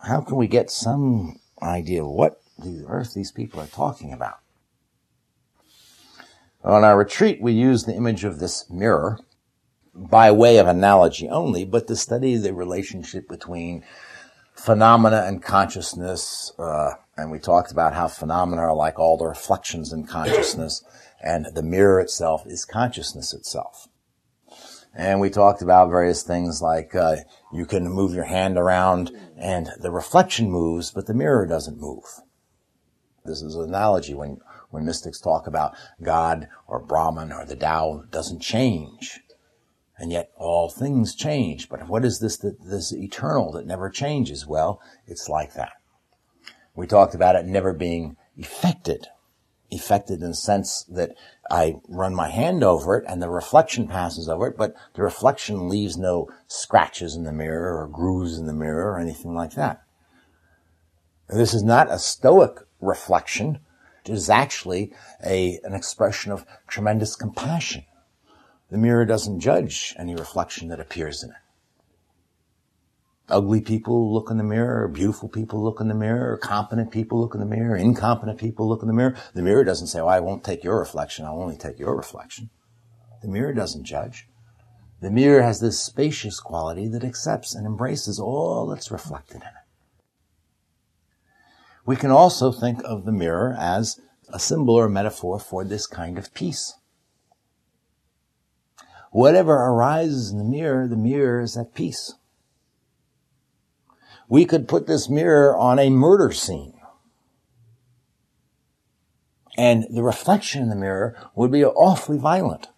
how 0.03 0.21
can 0.21 0.35
we 0.35 0.49
get 0.49 0.69
some 0.69 1.39
idea 1.63 2.03
of 2.03 2.11
what 2.11 2.43
the 2.59 2.85
earth 2.89 3.15
these 3.15 3.31
people 3.31 3.61
are 3.61 3.69
talking 3.69 4.13
about? 4.13 4.41
On 6.65 6.83
our 6.83 6.97
retreat, 6.97 7.43
we 7.43 7.53
used 7.53 7.87
the 7.87 7.95
image 7.95 8.25
of 8.25 8.39
this 8.39 8.71
mirror 8.71 9.19
by 9.95 10.31
way 10.31 10.57
of 10.57 10.67
analogy 10.67 11.29
only, 11.29 11.67
but 11.67 11.87
to 11.89 11.95
study 11.95 12.37
the 12.37 12.55
relationship 12.55 13.29
between 13.29 13.85
phenomena 14.55 15.25
and 15.27 15.43
consciousness. 15.43 16.53
Uh, 16.59 16.93
and 17.19 17.31
we 17.31 17.39
talked 17.39 17.71
about 17.71 17.93
how 17.93 18.09
phenomena 18.09 18.63
are 18.63 18.75
like 18.75 18.99
all 18.99 19.19
the 19.19 19.27
reflections 19.27 19.93
in 19.93 20.07
consciousness, 20.07 20.83
and 21.23 21.47
the 21.55 21.63
mirror 21.63 22.01
itself 22.01 22.47
is 22.47 22.65
consciousness 22.65 23.35
itself. 23.35 23.89
And 24.97 25.21
we 25.21 25.29
talked 25.29 25.61
about 25.61 25.91
various 25.91 26.23
things 26.23 26.63
like 26.63 26.95
uh, 26.95 27.17
you 27.53 27.67
can 27.67 27.91
move 27.91 28.15
your 28.15 28.25
hand 28.25 28.57
around 28.57 29.11
and 29.37 29.69
the 29.81 29.91
reflection 29.91 30.51
moves, 30.51 30.93
but 30.93 31.07
the 31.07 31.15
mirror 31.15 31.47
doesn't 31.47 31.81
move. 31.81 32.05
This 33.25 33.43
is 33.43 33.55
an 33.55 33.65
analogy 33.65 34.15
when 34.15 34.41
when 34.75 34.85
mystics 34.85 35.21
talk 35.21 35.47
about 35.47 35.75
God 36.03 36.49
or 36.67 36.81
Brahman 36.81 37.33
or 37.33 37.47
the 37.47 37.57
Tao 37.57 38.05
doesn't 38.11 38.41
change. 38.41 39.21
And 39.97 40.11
yet 40.11 40.33
all 40.37 40.69
things 40.69 41.15
change. 41.15 41.69
But 41.69 41.89
what 41.89 42.05
is 42.05 42.19
this, 42.19 42.37
this 42.37 42.93
eternal 42.93 43.53
that 43.53 43.67
never 43.67 43.89
changes? 43.89 44.47
Well, 44.47 44.83
it's 45.07 45.29
like 45.29 45.55
that. 45.55 45.75
We 46.75 46.89
talked 46.89 47.15
about 47.15 47.37
it 47.37 47.47
never 47.47 47.73
being 47.73 48.17
affected. 48.37 49.07
Affected 49.73 50.21
in 50.21 50.31
the 50.31 50.35
sense 50.35 50.83
that 50.85 51.17
I 51.49 51.77
run 51.89 52.15
my 52.15 52.29
hand 52.29 52.65
over 52.65 52.97
it 52.97 53.05
and 53.09 53.23
the 53.23 53.31
reflection 53.31 53.87
passes 53.87 54.29
over 54.29 54.49
it, 54.49 54.57
but 54.57 54.75
the 54.95 55.03
reflection 55.03 55.69
leaves 55.69 55.97
no 55.97 56.29
scratches 56.49 57.15
in 57.15 57.23
the 57.23 57.33
mirror 57.33 57.81
or 57.81 57.87
grooves 57.87 58.37
in 58.37 58.47
the 58.47 58.53
mirror 58.53 58.93
or 58.93 58.99
anything 58.99 59.35
like 59.35 59.55
that. 59.55 59.83
This 61.29 61.55
is 61.55 61.63
not 61.63 61.91
a 61.91 61.99
stoic 61.99 62.59
reflection 62.81 63.61
is 64.09 64.31
actually 64.31 64.93
a, 65.25 65.61
an 65.65 65.75
expression 65.75 66.33
of 66.33 66.47
tremendous 66.67 67.17
compassion. 67.17 67.85
The 68.71 68.79
mirror 68.79 69.05
doesn't 69.05 69.41
judge 69.41 69.95
any 69.99 70.15
reflection 70.15 70.69
that 70.69 70.81
appears 70.81 71.23
in 71.23 71.31
it. 71.31 71.37
Ugly 73.29 73.63
people 73.63 74.13
look 74.13 74.31
in 74.31 74.37
the 74.37 74.45
mirror, 74.45 74.87
beautiful 74.87 75.31
people 75.31 75.63
look 75.65 75.81
in 75.81 75.89
the 75.89 75.95
mirror, 75.95 76.37
competent 76.37 76.91
people 76.91 77.21
look 77.21 77.35
in 77.35 77.41
the 77.41 77.47
mirror, 77.47 77.75
incompetent 77.75 78.39
people 78.39 78.69
look 78.69 78.83
in 78.83 78.89
the 78.89 78.95
mirror. 78.95 79.17
The 79.33 79.43
mirror 79.43 79.65
doesn't 79.65 79.87
say, 79.87 80.01
well, 80.01 80.11
I 80.11 80.21
won't 80.21 80.45
take 80.45 80.63
your 80.63 80.79
reflection, 80.79 81.25
I'll 81.25 81.41
only 81.41 81.57
take 81.57 81.79
your 81.79 81.97
reflection. 81.97 82.51
The 83.23 83.29
mirror 83.29 83.55
doesn't 83.55 83.85
judge. 83.85 84.29
The 85.01 85.11
mirror 85.11 85.43
has 85.43 85.61
this 85.61 85.83
spacious 85.83 86.39
quality 86.39 86.87
that 86.89 87.05
accepts 87.05 87.55
and 87.55 87.67
embraces 87.67 88.19
all 88.19 88.67
that's 88.67 88.91
reflected 88.91 89.37
in 89.37 89.49
it. 89.49 89.64
We 91.87 91.97
can 91.97 92.11
also 92.11 92.51
think 92.51 92.83
of 92.85 93.05
the 93.05 93.13
mirror 93.13 93.55
as 93.59 94.01
a 94.33 94.39
symbol 94.39 94.75
or 94.75 94.89
metaphor 94.89 95.39
for 95.39 95.65
this 95.65 95.87
kind 95.87 96.19
of 96.19 96.33
peace. 96.33 96.75
Whatever 99.11 99.53
arises 99.55 100.31
in 100.31 100.39
the 100.39 100.45
mirror, 100.45 100.89
the 100.89 100.97
mirror 100.97 101.41
is 101.41 101.57
at 101.57 101.75
peace. 101.75 102.15
We 104.29 104.45
could 104.45 104.67
put 104.67 104.87
this 104.87 105.09
mirror 105.09 105.57
on 105.57 105.79
a 105.79 105.91
murder 105.91 106.33
scene. 106.33 106.73
And 109.57 109.87
the 109.89 110.03
reflection 110.03 110.63
in 110.63 110.69
the 110.69 110.75
mirror 110.75 111.17
would 111.37 111.53
be 111.53 111.65
awfully 111.65 112.19
violent. 112.19 112.71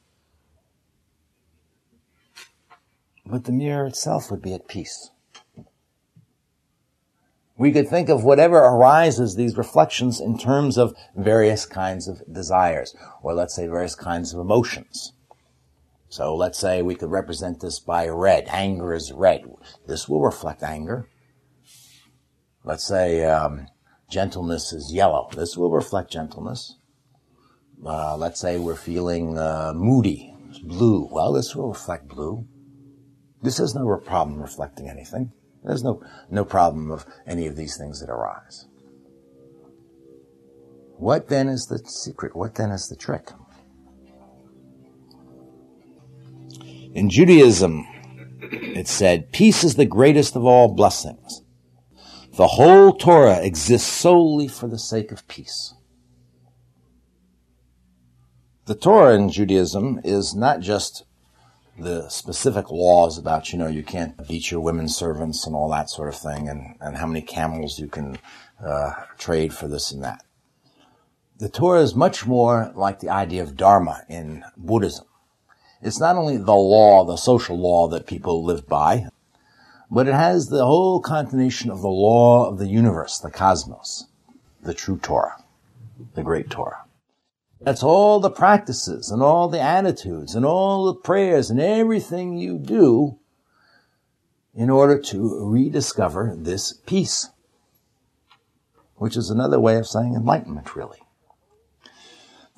But 3.25 3.45
the 3.45 3.53
mirror 3.53 3.87
itself 3.87 4.31
would 4.31 4.43
be 4.43 4.53
at 4.53 4.69
peace. 4.69 5.11
We 7.59 7.73
could 7.73 7.89
think 7.89 8.09
of 8.09 8.23
whatever 8.23 8.59
arises, 8.59 9.35
these 9.35 9.57
reflections, 9.57 10.21
in 10.21 10.39
terms 10.39 10.77
of 10.77 10.95
various 11.15 11.65
kinds 11.65 12.07
of 12.07 12.23
desires, 12.31 12.95
or 13.23 13.33
let's 13.33 13.55
say 13.55 13.67
various 13.67 13.95
kinds 13.95 14.35
of 14.35 14.41
emotions. 14.41 15.13
So 16.09 16.35
let's 16.37 16.59
say 16.59 16.83
we 16.83 16.95
could 16.95 17.11
represent 17.11 17.61
this 17.61 17.81
by 17.81 18.09
red. 18.09 18.47
Anger 18.49 18.93
is 18.95 19.13
red. 19.13 19.45
This 19.87 20.09
will 20.09 20.23
reflect 20.23 20.63
anger. 20.63 21.09
Let's 22.63 22.85
say 22.85 23.25
um, 23.25 23.69
gentleness 24.11 24.73
is 24.73 24.93
yellow. 24.93 25.29
This 25.35 25.57
will 25.57 25.71
reflect 25.71 26.11
gentleness. 26.11 26.77
Uh, 27.85 28.17
let's 28.17 28.41
say 28.41 28.59
we're 28.59 28.77
feeling 28.77 29.39
uh, 29.39 29.73
moody. 29.75 30.35
blue. 30.63 31.09
Well, 31.11 31.33
this 31.33 31.55
will 31.55 31.69
reflect 31.69 32.09
blue. 32.09 32.47
This 33.43 33.59
has 33.59 33.75
no 33.75 33.97
problem 33.99 34.41
reflecting 34.41 34.89
anything. 34.89 35.33
There's 35.67 35.83
no, 35.83 36.01
no 36.31 36.45
problem 36.45 36.93
of 36.93 37.05
any 37.27 37.49
of 37.49 37.57
these 37.57 37.77
things 37.77 38.01
that 38.01 38.09
arise. 38.09 38.67
What 40.97 41.29
then 41.29 41.49
is 41.49 41.67
the 41.67 41.81
secret? 41.81 42.37
What 42.37 42.55
then 42.55 42.71
is 42.71 42.89
the 42.89 42.95
trick? 42.95 43.31
In 46.95 47.11
Judaism, 47.11 47.85
it 48.41 48.87
said, 48.87 49.33
peace 49.33 49.65
is 49.65 49.75
the 49.75 49.85
greatest 49.85 50.37
of 50.37 50.45
all 50.45 50.73
blessings. 50.73 51.43
The 52.37 52.47
whole 52.47 52.93
Torah 52.93 53.45
exists 53.45 53.91
solely 53.91 54.47
for 54.47 54.69
the 54.69 54.79
sake 54.79 55.11
of 55.11 55.27
peace. 55.27 55.75
The 58.67 58.77
Torah 58.77 59.17
in 59.17 59.31
Judaism 59.31 60.01
is 60.05 60.35
not 60.35 60.61
just 60.61 61.06
the 61.79 62.09
specific 62.09 62.71
laws 62.71 63.19
about, 63.19 63.53
you 63.53 63.59
know, 63.59 63.67
you 63.67 63.83
can't 63.83 64.27
beat 64.27 64.51
your 64.51 64.61
women 64.61 64.89
servants 64.89 65.47
and 65.47 65.55
all 65.55 65.71
that 65.71 65.91
sort 65.91 66.09
of 66.09 66.17
thing 66.17 66.49
and, 66.49 66.77
and 66.81 66.97
how 66.97 67.07
many 67.07 67.21
camels 67.21 67.79
you 67.79 67.87
can 67.87 68.19
uh, 68.65 68.93
trade 69.19 69.53
for 69.53 69.69
this 69.69 69.93
and 69.93 70.03
that. 70.03 70.25
The 71.39 71.51
Torah 71.51 71.83
is 71.83 71.95
much 71.95 72.27
more 72.27 72.73
like 72.75 73.01
the 73.01 73.11
idea 73.11 73.43
of 73.43 73.57
Dharma 73.57 74.05
in 74.09 74.43
Buddhism. 74.57 75.05
It's 75.83 76.01
not 76.01 76.17
only 76.17 76.39
the 76.39 76.55
law, 76.55 77.05
the 77.05 77.17
social 77.17 77.59
law 77.59 77.89
that 77.89 78.07
people 78.07 78.43
live 78.43 78.67
by, 78.67 79.09
but 79.91 80.09
it 80.09 80.15
has 80.15 80.49
the 80.49 80.65
whole 80.65 81.01
continuation 81.01 81.71
of 81.71 81.83
the 81.83 81.89
law 81.89 82.49
of 82.49 82.59
the 82.59 82.67
universe, 82.67 83.19
the 83.19 83.31
cosmos, 83.31 84.07
the 84.63 84.73
true 84.73 84.99
Torah, 84.99 85.45
the 86.15 86.23
great 86.23 86.49
Torah. 86.49 86.86
That's 87.61 87.83
all 87.83 88.21
the 88.21 88.31
practices 88.31 89.11
and 89.11 89.23
all 89.23 89.49
the 89.49 89.61
attitudes 89.61 90.35
and 90.35 90.45
all 90.45 90.87
the 90.87 90.95
prayers 90.95 91.51
and 91.51 91.61
everything 91.61 92.37
you 92.37 92.59
do 92.59 93.19
in 94.55 94.71
order 94.71 94.99
to 94.99 95.45
rediscover 95.45 96.35
this 96.39 96.73
peace, 96.73 97.31
which 98.97 99.17
is 99.17 99.31
another 99.31 99.61
way 99.61 99.77
of 99.77 99.87
saying 99.87 100.15
enlightenment, 100.15 100.77
really. 100.77 101.01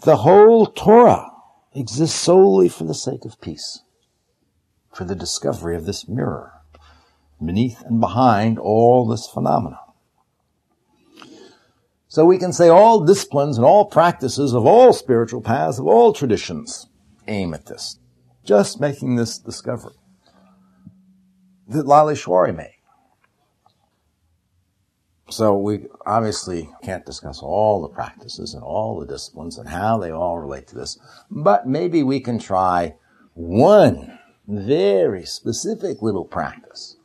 The 0.05 0.19
whole 0.19 0.67
Torah 0.67 1.31
exists 1.75 2.19
solely 2.19 2.69
for 2.69 2.85
the 2.85 2.95
sake 2.95 3.25
of 3.25 3.41
peace, 3.41 3.83
for 4.93 5.05
the 5.05 5.17
discovery 5.17 5.77
of 5.77 5.87
this 5.87 6.09
mirror 6.09 6.53
beneath 7.45 7.83
and 7.83 8.01
behind 8.01 8.59
all 8.59 9.07
this 9.07 9.27
phenomena. 9.27 9.81
So 12.09 12.25
we 12.25 12.39
can 12.39 12.55
say 12.55 12.69
all 12.69 13.05
disciplines 13.05 13.59
and 13.59 13.67
all 13.67 13.85
practices 13.85 14.55
of 14.55 14.65
all 14.65 14.95
spiritual 14.95 15.43
paths, 15.43 15.79
of 15.79 15.87
all 15.87 16.15
traditions, 16.15 16.89
aim 17.29 17.53
at 17.53 17.67
this. 17.67 17.99
Just 18.45 18.81
making 18.81 19.17
this 19.17 19.39
discovery 19.39 19.95
that 21.69 21.85
Laleshwari 21.85 22.57
made. 22.57 22.75
So 25.29 25.59
we 25.59 25.85
obviously 26.07 26.71
can't 26.83 27.05
discuss 27.05 27.43
all 27.43 27.83
the 27.83 27.89
practices 27.89 28.55
and 28.55 28.63
all 28.63 28.99
the 28.99 29.07
disciplines 29.07 29.59
and 29.59 29.69
how 29.69 29.99
they 29.99 30.11
all 30.11 30.39
relate 30.39 30.67
to 30.69 30.75
this, 30.75 30.99
but 31.31 31.69
maybe 31.69 32.03
we 32.03 32.21
can 32.21 32.39
try 32.39 32.95
one 33.35 34.19
very 34.47 35.27
specific 35.27 36.01
little 36.01 36.25
practice. 36.25 36.97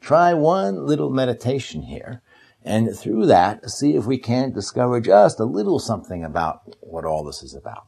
Try 0.00 0.32
one 0.32 0.86
little 0.86 1.10
meditation 1.10 1.82
here 1.82 2.22
and 2.64 2.96
through 2.96 3.26
that 3.26 3.70
see 3.70 3.96
if 3.96 4.06
we 4.06 4.18
can't 4.18 4.54
discover 4.54 5.00
just 5.00 5.40
a 5.40 5.44
little 5.44 5.78
something 5.78 6.24
about 6.24 6.62
what 6.80 7.04
all 7.04 7.24
this 7.24 7.42
is 7.42 7.54
about. 7.54 7.86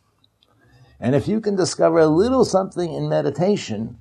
And 1.01 1.14
if 1.14 1.29
you 1.29 1.41
can 1.41 1.57
discover 1.57 1.99
a 1.99 2.07
little 2.07 2.45
something 2.45 2.93
in 2.93 3.09
meditation, 3.09 3.99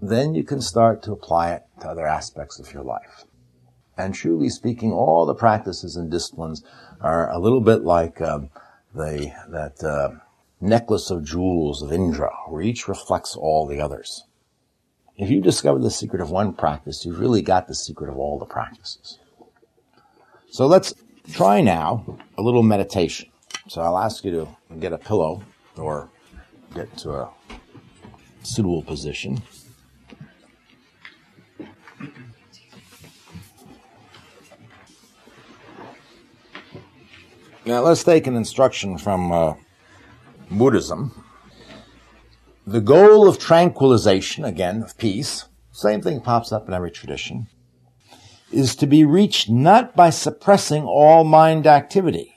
then 0.00 0.34
you 0.34 0.44
can 0.44 0.60
start 0.60 1.02
to 1.02 1.12
apply 1.12 1.52
it 1.52 1.62
to 1.80 1.88
other 1.88 2.06
aspects 2.06 2.58
of 2.58 2.72
your 2.72 2.82
life. 2.82 3.24
And 3.96 4.14
truly 4.14 4.48
speaking, 4.48 4.92
all 4.92 5.24
the 5.24 5.34
practices 5.34 5.96
and 5.96 6.10
disciplines 6.10 6.62
are 7.00 7.30
a 7.30 7.38
little 7.38 7.60
bit 7.60 7.82
like 7.82 8.20
um, 8.20 8.50
the 8.94 9.32
that 9.48 9.82
uh, 9.82 10.18
necklace 10.60 11.10
of 11.10 11.24
jewels 11.24 11.82
of 11.82 11.92
Indra, 11.92 12.32
where 12.48 12.62
each 12.62 12.88
reflects 12.88 13.36
all 13.36 13.66
the 13.66 13.80
others. 13.80 14.24
If 15.16 15.30
you 15.30 15.40
discover 15.40 15.78
the 15.78 15.90
secret 15.90 16.20
of 16.20 16.30
one 16.30 16.54
practice, 16.54 17.04
you've 17.04 17.20
really 17.20 17.42
got 17.42 17.68
the 17.68 17.74
secret 17.74 18.10
of 18.10 18.18
all 18.18 18.38
the 18.38 18.46
practices. 18.46 19.18
So 20.54 20.68
let's 20.68 20.94
try 21.32 21.60
now 21.60 22.16
a 22.38 22.40
little 22.40 22.62
meditation. 22.62 23.28
So 23.66 23.80
I'll 23.82 23.98
ask 23.98 24.24
you 24.24 24.30
to 24.30 24.76
get 24.78 24.92
a 24.92 24.98
pillow 24.98 25.42
or 25.76 26.08
get 26.76 26.96
to 26.98 27.10
a 27.10 27.30
suitable 28.44 28.84
position. 28.84 29.42
Now 37.64 37.80
let's 37.80 38.04
take 38.04 38.28
an 38.28 38.36
instruction 38.36 38.96
from 38.96 39.32
uh, 39.32 39.54
Buddhism. 40.52 41.20
The 42.64 42.80
goal 42.80 43.26
of 43.26 43.40
tranquilization, 43.40 44.44
again, 44.44 44.84
of 44.84 44.96
peace, 44.98 45.46
same 45.72 46.00
thing 46.00 46.20
pops 46.20 46.52
up 46.52 46.68
in 46.68 46.74
every 46.74 46.92
tradition, 46.92 47.48
is 48.54 48.76
to 48.76 48.86
be 48.86 49.04
reached 49.04 49.50
not 49.50 49.94
by 49.96 50.10
suppressing 50.10 50.84
all 50.84 51.24
mind 51.24 51.66
activity. 51.66 52.34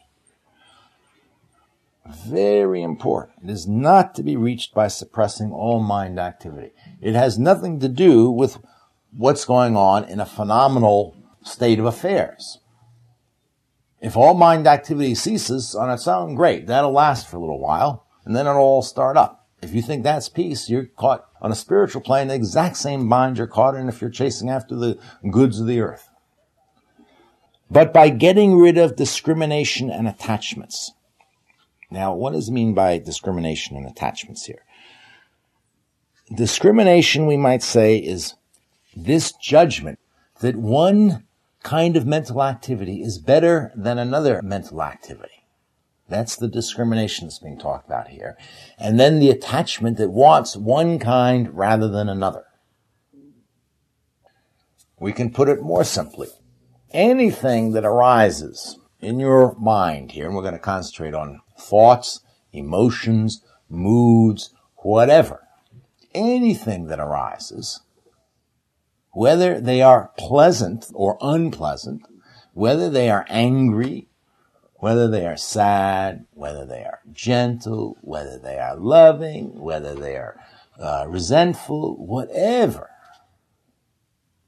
Very 2.26 2.82
important. 2.82 3.44
It 3.44 3.50
is 3.50 3.68
not 3.68 4.16
to 4.16 4.24
be 4.24 4.36
reached 4.36 4.74
by 4.74 4.88
suppressing 4.88 5.52
all 5.52 5.80
mind 5.80 6.20
activity. 6.20 6.72
It 7.02 7.16
has 7.16 7.38
nothing 7.38 7.80
to 7.82 7.90
do 7.90 8.30
with 8.30 8.60
what's 9.16 9.46
going 9.46 9.76
on 9.76 10.06
in 10.06 10.20
a 10.20 10.26
phenomenal 10.26 11.16
state 11.44 11.80
of 11.80 11.86
affairs. 11.86 12.60
If 14.00 14.16
all 14.16 14.34
mind 14.34 14.68
activity 14.68 15.16
ceases 15.16 15.76
on 15.76 15.90
its 15.90 16.08
own, 16.08 16.36
great. 16.36 16.68
That'll 16.68 16.92
last 16.92 17.28
for 17.28 17.38
a 17.38 17.40
little 17.40 17.60
while, 17.60 18.06
and 18.26 18.36
then 18.36 18.48
it'll 18.48 18.62
all 18.62 18.82
start 18.82 19.18
up. 19.18 19.47
If 19.62 19.74
you 19.74 19.82
think 19.82 20.04
that's 20.04 20.30
peace, 20.30 20.70
you're 20.70 20.86
caught 20.86 21.26
on 21.42 21.52
a 21.52 21.56
spiritual 21.56 22.02
plane, 22.02 22.28
the 22.28 22.36
exact 22.36 22.78
same 22.78 23.10
bind 23.10 23.38
you're 23.38 23.48
caught 23.48 23.76
in 23.76 23.90
if 23.90 24.02
you're 24.02 24.10
chasing 24.10 24.50
after 24.50 24.76
the 24.76 25.00
goods 25.32 25.60
of 25.60 25.68
the 25.68 25.80
earth. 25.80 26.10
But 27.70 27.92
by 27.92 28.10
getting 28.10 28.58
rid 28.58 28.78
of 28.78 28.96
discrimination 28.96 29.90
and 29.90 30.08
attachments. 30.08 30.94
Now, 31.90 32.14
what 32.14 32.34
does 32.34 32.50
it 32.50 32.54
mean 32.54 32.74
by 32.74 32.98
discrimination 33.00 33.76
and 33.76 33.86
attachments 33.86 34.46
here? 34.46 34.64
Discrimination, 36.34 37.26
we 37.26 37.38
might 37.38 37.64
say, 37.64 37.98
is 37.98 38.36
this 38.96 39.32
judgment 39.32 40.00
that 40.42 40.56
one 40.56 41.26
kind 41.64 41.98
of 41.98 42.06
mental 42.06 42.44
activity 42.44 43.02
is 43.02 43.18
better 43.18 43.72
than 43.76 43.98
another 43.98 44.42
mental 44.42 44.84
activity. 44.84 45.37
That's 46.10 46.36
the 46.36 46.48
discrimination 46.48 47.28
that's 47.28 47.40
being 47.40 47.60
talked 47.60 47.86
about 47.86 48.10
here. 48.10 48.38
And 48.78 49.00
then 49.00 49.20
the 49.20 49.30
attachment 49.30 49.98
that 49.98 50.12
wants 50.12 50.56
one 50.56 51.00
kind 51.00 51.54
rather 51.54 51.88
than 51.88 52.08
another. 52.08 52.46
We 55.00 55.12
can 55.12 55.32
put 55.32 55.50
it 55.50 55.62
more 55.62 55.84
simply. 55.84 56.30
Anything 56.92 57.74
that 57.74 57.86
arises 57.86 58.80
in 59.00 59.20
your 59.20 59.56
mind 59.60 60.12
here, 60.12 60.26
and 60.26 60.36
we're 60.36 60.42
going 60.42 60.54
to 60.54 60.60
concentrate 60.60 61.14
on 61.14 61.42
thoughts, 61.60 62.22
emotions, 62.52 63.44
moods, 63.70 64.54
whatever. 64.78 65.48
Anything 66.14 66.88
that 66.88 67.00
arises 67.00 67.82
whether 69.18 69.60
they 69.60 69.82
are 69.82 70.12
pleasant 70.16 70.86
or 70.94 71.18
unpleasant, 71.22 72.04
whether 72.54 72.88
they 72.88 73.10
are 73.10 73.26
angry, 73.30 74.08
whether 74.78 75.08
they 75.08 75.26
are 75.26 75.38
sad, 75.38 76.26
whether 76.34 76.66
they 76.66 76.84
are 76.84 77.00
gentle, 77.12 77.98
whether 78.02 78.38
they 78.38 78.60
are 78.60 78.76
loving, 78.76 79.60
whether 79.60 79.96
they 79.96 80.16
are 80.16 80.40
uh, 80.80 81.06
resentful, 81.08 81.96
whatever, 81.98 82.90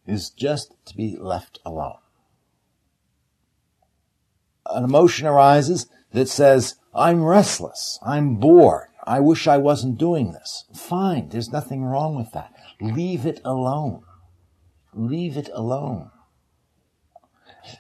is 0.06 0.30
just 0.30 0.74
to 0.86 0.96
be 0.96 1.18
left 1.20 1.60
alone. 1.66 1.98
An 4.68 4.84
emotion 4.84 5.26
arises 5.26 5.88
that 6.12 6.30
says, 6.30 6.76
I'm 6.94 7.24
restless, 7.24 8.00
I'm 8.06 8.36
bored, 8.36 8.90
I 9.06 9.20
wish 9.20 9.48
I 9.48 9.58
wasn't 9.58 9.98
doing 9.98 10.34
this. 10.34 10.66
Fine, 10.76 11.30
there's 11.30 11.52
nothing 11.52 11.84
wrong 11.84 12.16
with 12.16 12.32
that. 12.34 12.54
Leave 12.80 13.26
it 13.26 13.42
alone. 13.44 14.04
Leave 14.94 15.38
it 15.38 15.50
alone. 15.54 16.12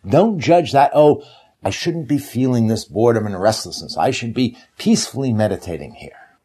Don't 0.07 0.39
judge 0.39 0.71
that, 0.71 0.91
oh, 0.95 1.23
I 1.64 1.70
shouldn't 1.72 2.07
be 2.07 2.18
feeling 2.18 2.68
this 2.68 2.86
boredom 2.86 3.26
and 3.26 3.39
restlessness. 3.39 3.97
I 3.97 4.12
should 4.12 4.34
be 4.34 4.57
peacefully 4.78 5.34
meditating 5.34 5.95
here. 5.95 6.38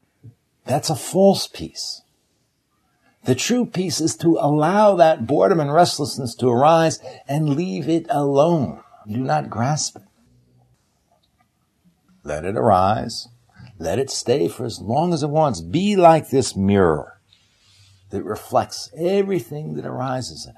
That's 0.64 0.90
a 0.90 0.96
false 0.96 1.46
peace. 1.46 2.02
The 3.24 3.34
true 3.34 3.64
peace 3.64 4.00
is 4.00 4.16
to 4.16 4.38
allow 4.40 4.96
that 4.96 5.26
boredom 5.26 5.60
and 5.60 5.72
restlessness 5.72 6.34
to 6.36 6.48
arise 6.48 6.98
and 7.26 7.54
leave 7.54 7.88
it 7.88 8.06
alone. 8.10 8.82
Do 9.06 9.18
not 9.18 9.50
grasp 9.50 9.96
it. 9.96 10.02
Let 12.22 12.44
it 12.44 12.56
arise. 12.56 13.28
Let 13.78 13.98
it 13.98 14.10
stay 14.10 14.48
for 14.48 14.64
as 14.64 14.80
long 14.80 15.12
as 15.12 15.22
it 15.22 15.30
wants. 15.30 15.60
Be 15.60 15.96
like 15.96 16.30
this 16.30 16.56
mirror 16.56 17.20
that 18.10 18.24
reflects 18.24 18.90
everything 18.96 19.74
that 19.74 19.86
arises 19.86 20.46
in 20.46 20.52
it. 20.52 20.56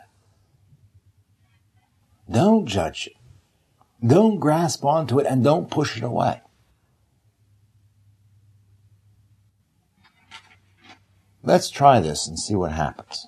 Don't 2.32 2.66
judge 2.66 3.08
it. 3.08 3.15
Don't 4.06 4.38
grasp 4.38 4.84
onto 4.84 5.18
it 5.18 5.26
and 5.26 5.42
don't 5.42 5.70
push 5.70 5.96
it 5.96 6.02
away. 6.02 6.40
let's 11.46 11.70
try 11.70 12.00
this 12.00 12.26
and 12.26 12.38
see 12.38 12.54
what 12.54 12.72
happens. 12.72 13.26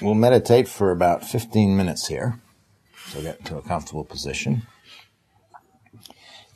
We'll 0.00 0.14
meditate 0.14 0.68
for 0.68 0.90
about 0.90 1.24
15 1.24 1.76
minutes 1.76 2.06
here. 2.06 2.40
So 3.08 3.22
get 3.22 3.40
into 3.40 3.56
a 3.56 3.62
comfortable 3.62 4.04
position. 4.04 4.62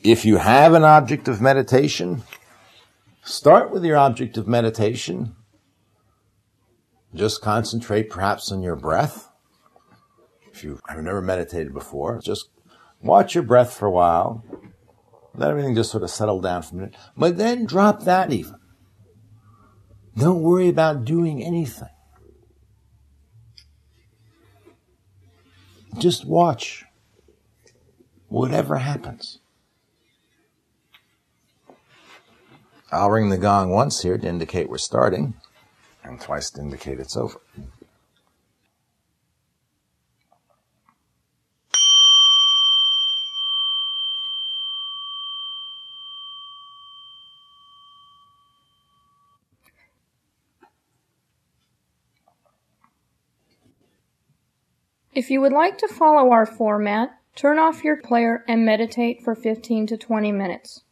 If 0.01 0.25
you 0.25 0.37
have 0.37 0.73
an 0.73 0.83
object 0.83 1.27
of 1.27 1.41
meditation, 1.41 2.23
start 3.23 3.71
with 3.71 3.83
your 3.83 3.97
object 3.97 4.37
of 4.37 4.47
meditation. 4.47 5.35
Just 7.15 7.41
concentrate 7.41 8.09
perhaps 8.09 8.51
on 8.51 8.61
your 8.61 8.75
breath. 8.75 9.26
If 10.57 10.63
you 10.63 10.79
have 10.87 11.03
never 11.03 11.21
meditated 11.21 11.71
before, 11.71 12.19
just 12.19 12.49
watch 12.99 13.35
your 13.35 13.43
breath 13.43 13.75
for 13.75 13.85
a 13.85 13.91
while. 13.91 14.43
Let 15.35 15.51
everything 15.51 15.75
just 15.75 15.91
sort 15.91 16.01
of 16.01 16.09
settle 16.09 16.41
down 16.41 16.63
for 16.63 16.73
a 16.73 16.79
minute. 16.79 16.95
But 17.15 17.37
then 17.37 17.67
drop 17.67 18.05
that 18.05 18.33
even. 18.33 18.55
Don't 20.17 20.41
worry 20.41 20.67
about 20.67 21.05
doing 21.05 21.43
anything. 21.43 21.89
Just 25.99 26.25
watch 26.25 26.85
whatever 28.27 28.77
happens. 28.77 29.37
I'll 32.91 33.11
ring 33.11 33.29
the 33.29 33.37
gong 33.37 33.69
once 33.69 34.01
here 34.01 34.17
to 34.17 34.27
indicate 34.27 34.69
we're 34.69 34.79
starting, 34.79 35.35
and 36.03 36.19
twice 36.19 36.49
to 36.51 36.61
indicate 36.61 36.99
it's 36.99 37.15
over. 37.15 37.39
If 55.17 55.31
you 55.31 55.41
would 55.41 55.51
like 55.51 55.79
to 55.79 55.87
follow 55.87 56.29
our 56.29 56.45
format, 56.45 57.09
turn 57.35 57.57
off 57.57 57.83
your 57.83 57.97
player 57.97 58.45
and 58.47 58.63
meditate 58.63 59.23
for 59.23 59.33
15 59.33 59.87
to 59.87 59.97
20 59.97 60.31
minutes. 60.31 60.83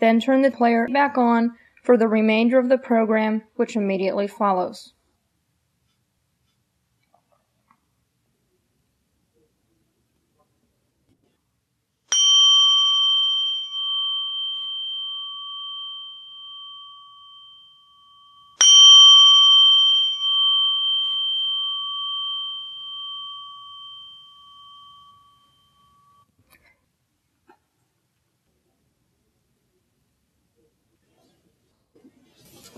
Then 0.00 0.20
turn 0.20 0.42
the 0.42 0.50
player 0.50 0.86
back 0.92 1.16
on 1.16 1.56
for 1.82 1.96
the 1.96 2.08
remainder 2.08 2.58
of 2.58 2.68
the 2.68 2.76
program, 2.76 3.44
which 3.56 3.74
immediately 3.74 4.26
follows. 4.26 4.92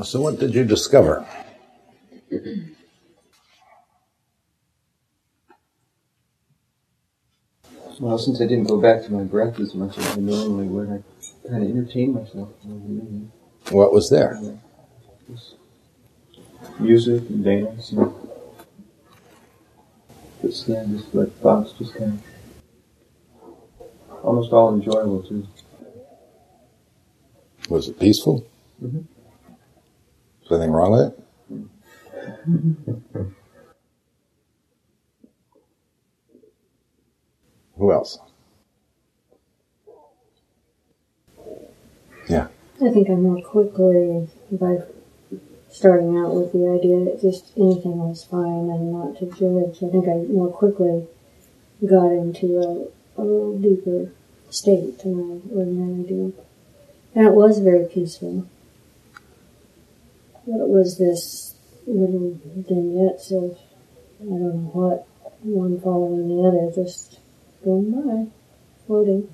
So, 0.03 0.20
what 0.20 0.38
did 0.38 0.55
you 0.55 0.64
discover? 0.64 1.26
Well, 8.01 8.18
since 8.18 8.40
I 8.40 8.46
didn't 8.46 8.68
go 8.68 8.80
back 8.80 9.05
to 9.05 9.12
my 9.12 9.22
breath 9.24 9.61
as 9.61 9.74
much 9.74 9.98
as 9.98 10.07
I 10.16 10.20
normally 10.20 10.66
would, 10.66 10.88
I 10.90 11.48
kind 11.48 11.62
of 11.64 11.70
entertained 11.70 12.14
myself. 12.14 12.48
What 13.70 13.92
was 13.92 14.11
there? 14.11 14.38
Music 16.80 17.22
and 17.30 17.44
dance 17.44 17.92
and 17.92 18.12
just 20.42 20.68
yeah, 20.68 20.84
just 20.88 21.14
like 21.14 21.32
thoughts, 21.40 21.72
just 21.72 21.94
kind 21.94 22.14
of 22.14 22.22
almost 24.24 24.53
all 24.53 24.74
enjoyable 24.74 25.22
too. 25.22 25.46
Was 27.68 27.88
it 27.88 27.98
peaceful? 27.98 28.46
Mhm. 28.82 29.05
Anything 30.51 30.72
wrong 30.72 30.90
with 30.90 31.12
it? 31.12 31.18
Who 37.76 37.92
else? 37.92 38.18
Yeah. 42.28 42.48
I 42.82 42.90
think 42.90 43.09
I 43.09 43.14
more 43.14 43.40
quickly, 43.42 44.28
by 44.51 44.78
starting 45.70 46.18
out 46.18 46.34
with 46.34 46.53
the 46.53 46.68
idea 46.68 47.05
that 47.05 47.20
just 47.22 47.53
anything 47.57 47.98
was 47.98 48.24
fine 48.24 48.68
and 48.70 48.92
not 48.92 49.16
to 49.18 49.26
judge, 49.26 49.84
I 49.84 49.90
think 49.92 50.09
I 50.09 50.16
more 50.32 50.51
quickly 50.51 51.07
got 51.86 52.11
into 52.11 52.59
a, 52.59 53.20
a 53.20 53.22
little 53.22 53.57
deeper 53.57 54.11
state 54.51 54.98
than 54.98 55.14
I 55.14 55.55
ordinarily 55.55 56.09
do. 56.09 56.34
And 57.14 57.26
it 57.26 57.34
was 57.34 57.61
very 57.61 57.86
peaceful. 57.86 58.48
It 60.53 60.68
was 60.68 60.98
this 60.98 61.55
little 61.86 62.36
vignettes 62.57 63.30
of, 63.30 63.57
I 64.20 64.24
don't 64.24 64.40
know 64.40 64.70
what, 64.72 65.07
one 65.42 65.80
following 65.80 66.28
the 66.28 66.42
other, 66.42 66.72
just 66.74 67.20
going 67.64 67.92
by, 67.92 68.30
floating. 68.86 69.28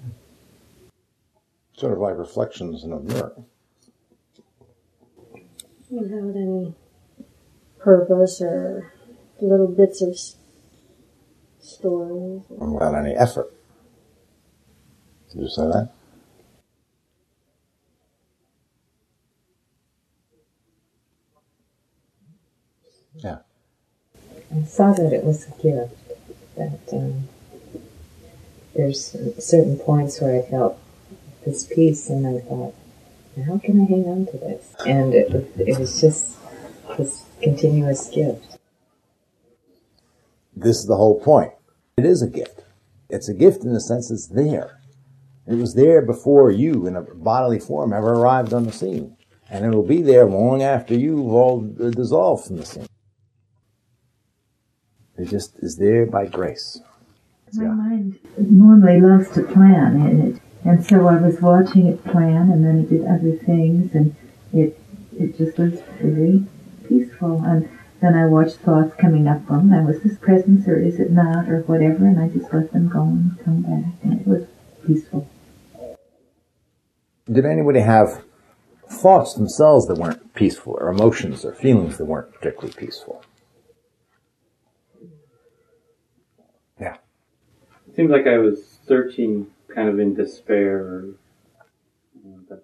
Sort 1.77 1.95
of 1.95 2.01
like 2.01 2.19
reflections 2.19 2.85
in 2.85 2.93
a 2.93 3.01
mirror. 3.01 3.33
without 5.89 6.37
any 6.37 6.75
purpose 7.79 8.43
or 8.43 8.93
little 9.41 9.69
bits 9.69 10.03
of 10.03 10.19
stories. 11.61 12.43
without 12.51 12.95
any 12.95 13.15
effort. 13.15 13.53
Did 15.33 15.43
you 15.43 15.49
say 15.49 15.63
that? 15.63 15.96
Yeah. 23.19 23.39
I 24.55 24.63
saw 24.65 24.93
that 24.93 25.13
it 25.13 25.25
was 25.25 25.47
a 25.47 25.63
gift. 25.63 25.95
That 26.57 26.81
um, 26.93 27.29
there's 28.75 29.17
certain 29.39 29.79
points 29.79 30.21
where 30.21 30.39
I 30.39 30.49
felt 30.49 30.79
this 31.45 31.67
peace, 31.67 32.09
and 32.09 32.27
I 32.27 32.41
thought, 32.41 32.75
how 33.45 33.59
can 33.59 33.83
I 33.83 33.85
hang 33.85 34.05
on 34.07 34.27
to 34.27 34.39
this? 34.39 34.75
And 34.87 35.15
it, 35.15 35.31
it 35.59 35.79
was 35.79 36.01
just 36.01 36.37
this 36.97 37.25
continuous 37.43 38.09
gift. 38.09 38.59
This 40.55 40.79
is 40.79 40.87
the 40.87 40.97
whole 40.97 41.21
point. 41.21 41.53
It 41.99 42.07
is 42.07 42.23
a 42.23 42.29
gift. 42.29 42.63
It's 43.11 43.29
a 43.29 43.35
gift 43.35 43.63
in 43.65 43.73
the 43.73 43.81
sense 43.81 44.11
it's 44.11 44.27
there. 44.27 44.81
It 45.47 45.55
was 45.55 45.75
there 45.75 46.03
before 46.03 46.51
you 46.51 46.87
in 46.87 46.97
a 46.97 47.03
bodily 47.03 47.61
form 47.61 47.93
ever 47.93 48.15
arrived 48.15 48.53
on 48.53 48.65
the 48.65 48.73
scene. 48.73 49.17
And 49.49 49.65
it 49.65 49.71
will 49.71 49.87
be 49.87 50.03
there 50.03 50.25
long 50.25 50.63
after 50.63 50.95
you've 50.95 51.33
all 51.33 51.61
dissolved 51.61 52.47
from 52.47 52.57
the 52.57 52.67
scene. 52.67 52.89
It 55.19 55.27
just 55.29 55.57
is 55.61 55.77
there 55.77 56.07
by 56.07 56.27
grace. 56.27 56.81
My 57.55 57.65
Yeah. 57.65 57.73
mind 57.73 58.19
normally 58.39 59.01
loves 59.01 59.31
to 59.31 59.43
plan, 59.43 60.01
and 60.01 60.23
it, 60.25 60.43
and 60.65 60.85
so 60.85 61.07
I 61.07 61.17
was 61.17 61.41
watching 61.41 61.87
it 61.87 62.05
plan, 62.05 62.51
and 62.51 62.65
then 62.65 62.81
it 62.81 62.91
did 62.91 63.05
other 63.07 63.33
things, 63.33 63.95
and 63.95 64.15
it 64.53 64.79
it 65.19 65.39
just 65.39 65.57
was 65.59 65.81
very 66.03 66.45
peaceful. 66.87 67.43
And 67.43 67.69
then 68.01 68.15
I 68.15 68.27
watched 68.27 68.57
thoughts 68.57 68.95
coming 68.97 69.27
up 69.27 69.47
from 69.47 69.71
them. 69.71 69.87
Was 69.87 70.03
this 70.03 70.19
presence 70.19 70.69
or 70.69 70.79
is 70.79 71.01
it 71.01 71.11
not, 71.11 71.49
or 71.49 71.63
whatever? 71.63 72.05
And 72.07 72.21
I 72.21 72.29
just 72.29 72.53
let 72.53 72.73
them 72.73 72.89
go 72.89 73.03
and 73.03 73.39
come 73.43 73.63
back, 73.63 73.95
and 74.03 74.21
it 74.21 74.27
was 74.27 74.45
peaceful. 74.87 75.27
Did 77.27 77.47
anybody 77.47 77.81
have 77.81 78.23
thoughts 78.89 79.35
themselves 79.35 79.87
that 79.87 79.97
weren't 79.99 80.35
peaceful 80.35 80.77
or 80.79 80.89
emotions 80.91 81.45
or 81.45 81.53
feelings 81.53 81.97
that 81.97 82.05
weren't 82.05 82.33
particularly 82.33 82.75
peaceful? 82.77 83.23
Yeah. 86.79 86.99
Seems 87.97 88.11
like 88.11 88.27
I 88.27 88.37
was 88.37 88.79
searching 88.87 89.47
kind 89.75 89.89
of 89.89 89.99
in 89.99 90.15
despair, 90.15 90.77
or, 90.77 91.05
you 92.15 92.31
know, 92.31 92.41
that, 92.51 92.63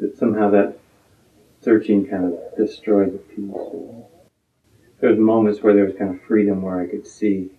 that 0.00 0.18
somehow 0.18 0.50
that 0.50 0.76
searching 1.62 2.06
kind 2.06 2.24
of 2.24 2.56
destroyed 2.56 3.14
the 3.14 3.18
peace. 3.18 4.10
There 5.00 5.10
was 5.10 5.18
moments 5.18 5.62
where 5.62 5.74
there 5.74 5.84
was 5.84 5.94
kind 5.96 6.14
of 6.14 6.22
freedom 6.22 6.62
where 6.62 6.80
I 6.80 6.86
could 6.86 7.06
see 7.06 7.50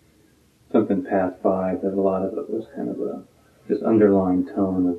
something 0.72 1.04
pass 1.04 1.34
by, 1.42 1.76
but 1.76 1.94
a 1.94 2.02
lot 2.02 2.24
of 2.24 2.38
it 2.38 2.50
was 2.50 2.68
kind 2.76 2.89
of 2.89 3.00
a 3.00 3.24
this 3.68 3.84
underlying 3.84 4.46
tone 4.46 4.88
of 4.88 4.98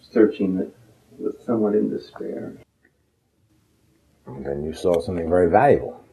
searching 0.00 0.56
that 0.56 0.70
was 1.18 1.34
somewhat 1.44 1.74
in 1.74 1.90
despair. 1.90 2.54
And 4.26 4.46
then 4.46 4.62
you 4.64 4.72
saw 4.72 5.00
something 5.00 5.28
very 5.28 5.50
valuable. 5.50 6.04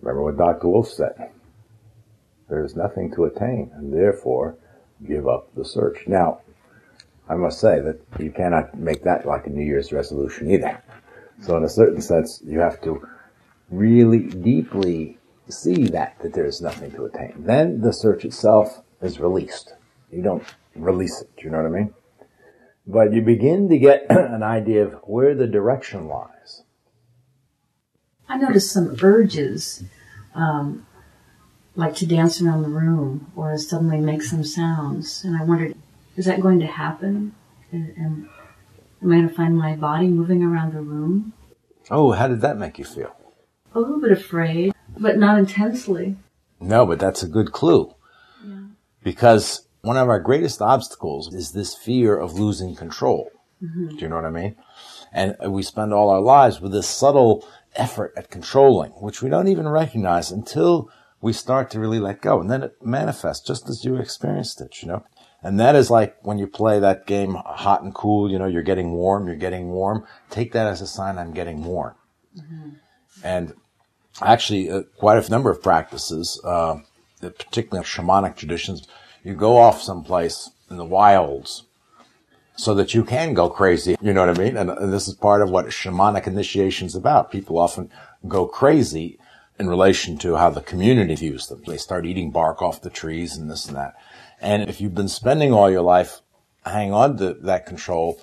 Remember 0.00 0.24
what 0.24 0.36
Dr. 0.36 0.68
Wolf 0.68 0.88
said. 0.88 1.30
There 2.48 2.64
is 2.64 2.76
nothing 2.76 3.12
to 3.14 3.24
attain, 3.24 3.70
and 3.74 3.92
therefore 3.92 4.56
give 5.06 5.28
up 5.28 5.54
the 5.54 5.64
search. 5.64 6.06
Now, 6.06 6.40
I 7.28 7.34
must 7.34 7.60
say 7.60 7.80
that 7.80 8.00
you 8.18 8.30
cannot 8.30 8.78
make 8.78 9.02
that 9.02 9.26
like 9.26 9.46
a 9.46 9.50
New 9.50 9.64
Year's 9.64 9.92
resolution 9.92 10.50
either. 10.50 10.80
So 11.42 11.56
in 11.56 11.64
a 11.64 11.68
certain 11.68 12.00
sense, 12.00 12.40
you 12.44 12.60
have 12.60 12.80
to 12.82 13.06
really 13.70 14.20
deeply 14.20 15.18
see 15.48 15.88
that, 15.88 16.18
that 16.22 16.32
there's 16.32 16.60
nothing 16.60 16.92
to 16.92 17.04
attain. 17.04 17.34
Then 17.38 17.80
the 17.80 17.92
search 17.92 18.24
itself 18.24 18.82
is 19.02 19.20
released. 19.20 19.74
You 20.10 20.22
don't 20.22 20.44
release 20.74 21.20
it. 21.20 21.30
You 21.38 21.50
know 21.50 21.58
what 21.58 21.66
I 21.66 21.70
mean? 21.70 21.94
But 22.86 23.12
you 23.12 23.22
begin 23.22 23.68
to 23.68 23.78
get 23.78 24.06
an 24.10 24.42
idea 24.42 24.86
of 24.86 24.92
where 25.04 25.34
the 25.34 25.46
direction 25.46 26.06
lies. 26.06 26.62
I 28.28 28.36
noticed 28.38 28.72
some 28.72 28.96
urges, 29.02 29.84
um, 30.34 30.86
like 31.76 31.94
to 31.96 32.06
dance 32.06 32.40
around 32.40 32.62
the 32.62 32.68
room 32.68 33.30
or 33.36 33.56
suddenly 33.58 33.98
make 33.98 34.22
some 34.22 34.42
sounds. 34.42 35.22
And 35.24 35.36
I 35.40 35.44
wondered, 35.44 35.76
is 36.16 36.24
that 36.24 36.40
going 36.40 36.58
to 36.60 36.66
happen? 36.66 37.34
And, 37.70 37.94
and 37.96 38.28
am 39.02 39.12
I 39.12 39.16
going 39.16 39.28
to 39.28 39.34
find 39.34 39.56
my 39.56 39.76
body 39.76 40.08
moving 40.08 40.42
around 40.42 40.72
the 40.72 40.80
room? 40.80 41.32
Oh, 41.90 42.12
how 42.12 42.26
did 42.28 42.40
that 42.40 42.56
make 42.56 42.78
you 42.78 42.84
feel? 42.84 43.14
A 43.74 43.78
little 43.78 44.00
bit 44.00 44.10
afraid, 44.10 44.72
but 44.98 45.18
not 45.18 45.38
intensely. 45.38 46.16
No, 46.60 46.86
but 46.86 46.98
that's 46.98 47.22
a 47.22 47.28
good 47.28 47.52
clue. 47.52 47.92
Because 49.02 49.68
one 49.82 49.96
of 49.96 50.08
our 50.08 50.18
greatest 50.18 50.60
obstacles 50.60 51.32
is 51.32 51.52
this 51.52 51.76
fear 51.76 52.18
of 52.18 52.32
losing 52.32 52.74
control. 52.74 53.30
Mm-hmm. 53.62 53.88
Do 53.90 53.96
you 53.96 54.08
know 54.08 54.16
what 54.16 54.24
I 54.24 54.30
mean? 54.30 54.56
And 55.12 55.36
we 55.46 55.62
spend 55.62 55.94
all 55.94 56.10
our 56.10 56.20
lives 56.20 56.60
with 56.60 56.72
this 56.72 56.88
subtle 56.88 57.46
effort 57.76 58.12
at 58.16 58.30
controlling, 58.30 58.90
which 58.92 59.22
we 59.22 59.30
don't 59.30 59.46
even 59.46 59.68
recognize 59.68 60.32
until 60.32 60.90
we 61.20 61.32
start 61.32 61.70
to 61.70 61.80
really 61.80 61.98
let 61.98 62.20
go. 62.20 62.40
And 62.40 62.50
then 62.50 62.62
it 62.62 62.76
manifests 62.84 63.46
just 63.46 63.68
as 63.68 63.84
you 63.84 63.96
experienced 63.96 64.60
it, 64.60 64.82
you 64.82 64.88
know? 64.88 65.04
And 65.42 65.60
that 65.60 65.76
is 65.76 65.90
like 65.90 66.16
when 66.22 66.38
you 66.38 66.46
play 66.46 66.80
that 66.80 67.06
game 67.06 67.34
hot 67.34 67.82
and 67.82 67.94
cool, 67.94 68.30
you 68.30 68.38
know, 68.38 68.46
you're 68.46 68.62
getting 68.62 68.92
warm, 68.92 69.26
you're 69.26 69.36
getting 69.36 69.68
warm. 69.68 70.04
Take 70.30 70.52
that 70.52 70.66
as 70.66 70.80
a 70.80 70.86
sign 70.86 71.18
I'm 71.18 71.32
getting 71.32 71.64
warm. 71.64 71.94
And 73.22 73.54
actually, 74.20 74.70
uh, 74.70 74.82
quite 74.98 75.24
a 75.24 75.30
number 75.30 75.50
of 75.50 75.62
practices, 75.62 76.40
uh, 76.44 76.80
particularly 77.20 77.84
shamanic 77.84 78.36
traditions, 78.36 78.86
you 79.22 79.34
go 79.34 79.56
off 79.56 79.82
someplace 79.82 80.50
in 80.70 80.76
the 80.76 80.84
wilds 80.84 81.64
so 82.56 82.74
that 82.74 82.94
you 82.94 83.04
can 83.04 83.34
go 83.34 83.48
crazy. 83.48 83.96
You 84.00 84.12
know 84.12 84.26
what 84.26 84.38
I 84.38 84.42
mean? 84.42 84.56
And, 84.56 84.70
and 84.70 84.92
this 84.92 85.08
is 85.08 85.14
part 85.14 85.42
of 85.42 85.50
what 85.50 85.66
shamanic 85.66 86.26
initiation 86.26 86.86
is 86.86 86.94
about. 86.94 87.30
People 87.30 87.58
often 87.58 87.90
go 88.26 88.46
crazy 88.46 89.18
in 89.58 89.68
relation 89.68 90.18
to 90.18 90.36
how 90.36 90.50
the 90.50 90.60
community 90.60 91.14
views 91.14 91.46
them. 91.46 91.62
They 91.66 91.78
start 91.78 92.06
eating 92.06 92.30
bark 92.30 92.60
off 92.60 92.82
the 92.82 92.90
trees 92.90 93.36
and 93.36 93.50
this 93.50 93.66
and 93.66 93.76
that. 93.76 93.94
And 94.40 94.68
if 94.68 94.80
you've 94.80 94.94
been 94.94 95.08
spending 95.08 95.52
all 95.52 95.70
your 95.70 95.82
life 95.82 96.20
hanging 96.64 96.92
on 96.92 97.16
to 97.18 97.34
that 97.34 97.66
control, 97.66 98.20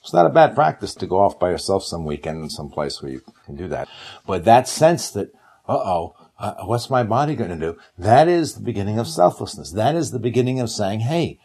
it's 0.00 0.12
not 0.12 0.26
a 0.26 0.30
bad 0.30 0.54
practice 0.54 0.94
to 0.96 1.06
go 1.06 1.18
off 1.18 1.38
by 1.38 1.50
yourself 1.50 1.84
some 1.84 2.04
weekend 2.04 2.42
in 2.42 2.50
some 2.50 2.68
place 2.68 3.00
where 3.00 3.12
you 3.12 3.22
can 3.46 3.56
do 3.56 3.68
that. 3.68 3.88
But 4.26 4.44
that 4.44 4.68
sense 4.68 5.10
that, 5.10 5.32
uh-oh, 5.66 6.14
uh, 6.38 6.54
what's 6.64 6.90
my 6.90 7.04
body 7.04 7.36
going 7.36 7.50
to 7.50 7.56
do? 7.56 7.78
That 7.96 8.28
is 8.28 8.54
the 8.54 8.62
beginning 8.62 8.98
of 8.98 9.06
selflessness. 9.06 9.70
That 9.70 9.94
is 9.94 10.10
the 10.10 10.18
beginning 10.18 10.60
of 10.60 10.70
saying, 10.70 11.00
hey, 11.00 11.38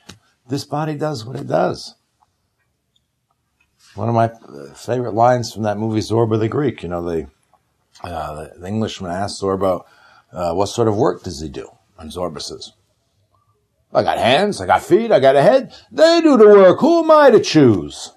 this 0.47 0.65
body 0.65 0.95
does 0.95 1.23
what 1.23 1.35
it 1.35 1.47
does. 1.47 1.95
One 3.95 4.09
of 4.09 4.15
my 4.15 4.25
uh, 4.25 4.73
favorite 4.73 5.13
lines 5.13 5.53
from 5.53 5.63
that 5.63 5.77
movie, 5.77 6.01
Zorba 6.01 6.39
the 6.39 6.47
Greek, 6.47 6.83
you 6.83 6.89
know, 6.89 7.03
the, 7.03 7.27
uh, 8.03 8.47
the 8.57 8.67
Englishman 8.67 9.11
asked 9.11 9.41
Zorba, 9.41 9.83
uh, 10.31 10.53
what 10.53 10.67
sort 10.67 10.87
of 10.87 10.95
work 10.95 11.23
does 11.23 11.41
he 11.41 11.49
do? 11.49 11.69
And 11.97 12.11
Zorba 12.11 12.41
says, 12.41 12.73
I 13.93 14.03
got 14.03 14.17
hands, 14.17 14.61
I 14.61 14.67
got 14.67 14.83
feet, 14.83 15.11
I 15.11 15.19
got 15.19 15.35
a 15.35 15.41
head. 15.41 15.73
They 15.91 16.21
do 16.21 16.37
the 16.37 16.45
work. 16.45 16.79
Who 16.79 17.03
am 17.03 17.11
I 17.11 17.31
to 17.31 17.39
choose? 17.39 18.11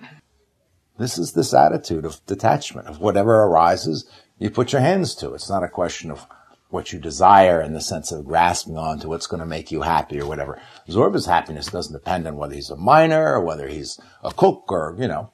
this 0.98 1.16
is 1.16 1.32
this 1.32 1.54
attitude 1.54 2.04
of 2.04 2.24
detachment 2.26 2.88
of 2.88 3.00
whatever 3.00 3.44
arises, 3.44 4.08
you 4.38 4.50
put 4.50 4.72
your 4.72 4.80
hands 4.80 5.14
to. 5.16 5.32
It's 5.34 5.48
not 5.48 5.62
a 5.62 5.68
question 5.68 6.10
of 6.10 6.26
what 6.70 6.92
you 6.92 6.98
desire 6.98 7.62
in 7.62 7.72
the 7.72 7.80
sense 7.80 8.10
of 8.10 8.24
grasping 8.24 8.76
onto 8.76 9.08
what's 9.08 9.28
going 9.28 9.38
to 9.38 9.46
make 9.46 9.70
you 9.70 9.82
happy 9.82 10.20
or 10.20 10.26
whatever. 10.26 10.60
Zorba's 10.88 11.26
happiness 11.26 11.68
doesn't 11.68 11.92
depend 11.92 12.26
on 12.26 12.36
whether 12.36 12.54
he's 12.54 12.70
a 12.70 12.76
miner 12.76 13.34
or 13.34 13.40
whether 13.40 13.68
he's 13.68 14.00
a 14.24 14.32
cook 14.32 14.72
or, 14.72 14.96
you 14.98 15.06
know. 15.06 15.30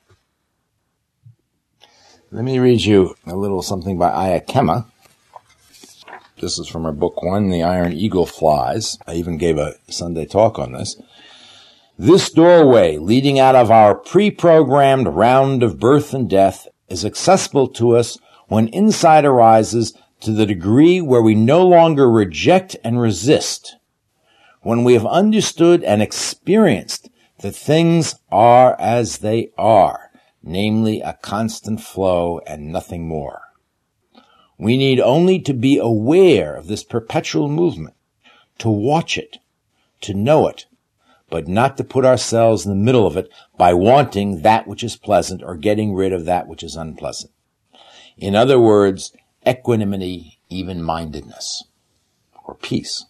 Let 2.32 2.44
me 2.44 2.60
read 2.60 2.84
you 2.84 3.16
a 3.26 3.34
little 3.34 3.60
something 3.60 3.98
by 3.98 4.10
Ayya 4.10 4.46
Khema. 4.46 4.86
This 6.40 6.60
is 6.60 6.68
from 6.68 6.84
her 6.84 6.92
book 6.92 7.20
one, 7.24 7.50
The 7.50 7.64
Iron 7.64 7.92
Eagle 7.92 8.24
Flies. 8.24 8.96
I 9.04 9.14
even 9.14 9.36
gave 9.36 9.58
a 9.58 9.74
Sunday 9.88 10.26
talk 10.26 10.56
on 10.56 10.70
this. 10.70 10.94
This 11.98 12.30
doorway 12.30 12.98
leading 12.98 13.40
out 13.40 13.56
of 13.56 13.72
our 13.72 13.96
pre-programmed 13.96 15.08
round 15.08 15.64
of 15.64 15.80
birth 15.80 16.14
and 16.14 16.30
death 16.30 16.68
is 16.88 17.04
accessible 17.04 17.66
to 17.70 17.96
us 17.96 18.16
when 18.46 18.68
insight 18.68 19.24
arises 19.24 19.92
to 20.20 20.30
the 20.30 20.46
degree 20.46 21.00
where 21.00 21.22
we 21.22 21.34
no 21.34 21.66
longer 21.66 22.08
reject 22.08 22.76
and 22.84 23.00
resist, 23.00 23.74
when 24.62 24.84
we 24.84 24.92
have 24.92 25.06
understood 25.06 25.82
and 25.82 26.00
experienced 26.00 27.08
that 27.40 27.56
things 27.56 28.14
are 28.30 28.80
as 28.80 29.18
they 29.18 29.50
are, 29.58 30.09
namely 30.42 31.00
a 31.00 31.18
constant 31.22 31.80
flow 31.80 32.40
and 32.46 32.72
nothing 32.72 33.06
more. 33.06 33.42
We 34.58 34.76
need 34.76 35.00
only 35.00 35.38
to 35.40 35.54
be 35.54 35.78
aware 35.78 36.54
of 36.54 36.66
this 36.66 36.84
perpetual 36.84 37.48
movement, 37.48 37.94
to 38.58 38.68
watch 38.68 39.16
it, 39.16 39.38
to 40.02 40.14
know 40.14 40.48
it, 40.48 40.66
but 41.30 41.48
not 41.48 41.76
to 41.76 41.84
put 41.84 42.04
ourselves 42.04 42.66
in 42.66 42.70
the 42.70 42.84
middle 42.84 43.06
of 43.06 43.16
it 43.16 43.30
by 43.56 43.72
wanting 43.72 44.42
that 44.42 44.66
which 44.66 44.82
is 44.82 44.96
pleasant 44.96 45.42
or 45.42 45.56
getting 45.56 45.94
rid 45.94 46.12
of 46.12 46.24
that 46.26 46.46
which 46.46 46.62
is 46.62 46.76
unpleasant. 46.76 47.32
In 48.18 48.34
other 48.34 48.60
words, 48.60 49.12
equanimity, 49.46 50.38
even 50.50 50.82
mindedness, 50.82 51.64
or 52.44 52.54
peace. 52.54 53.06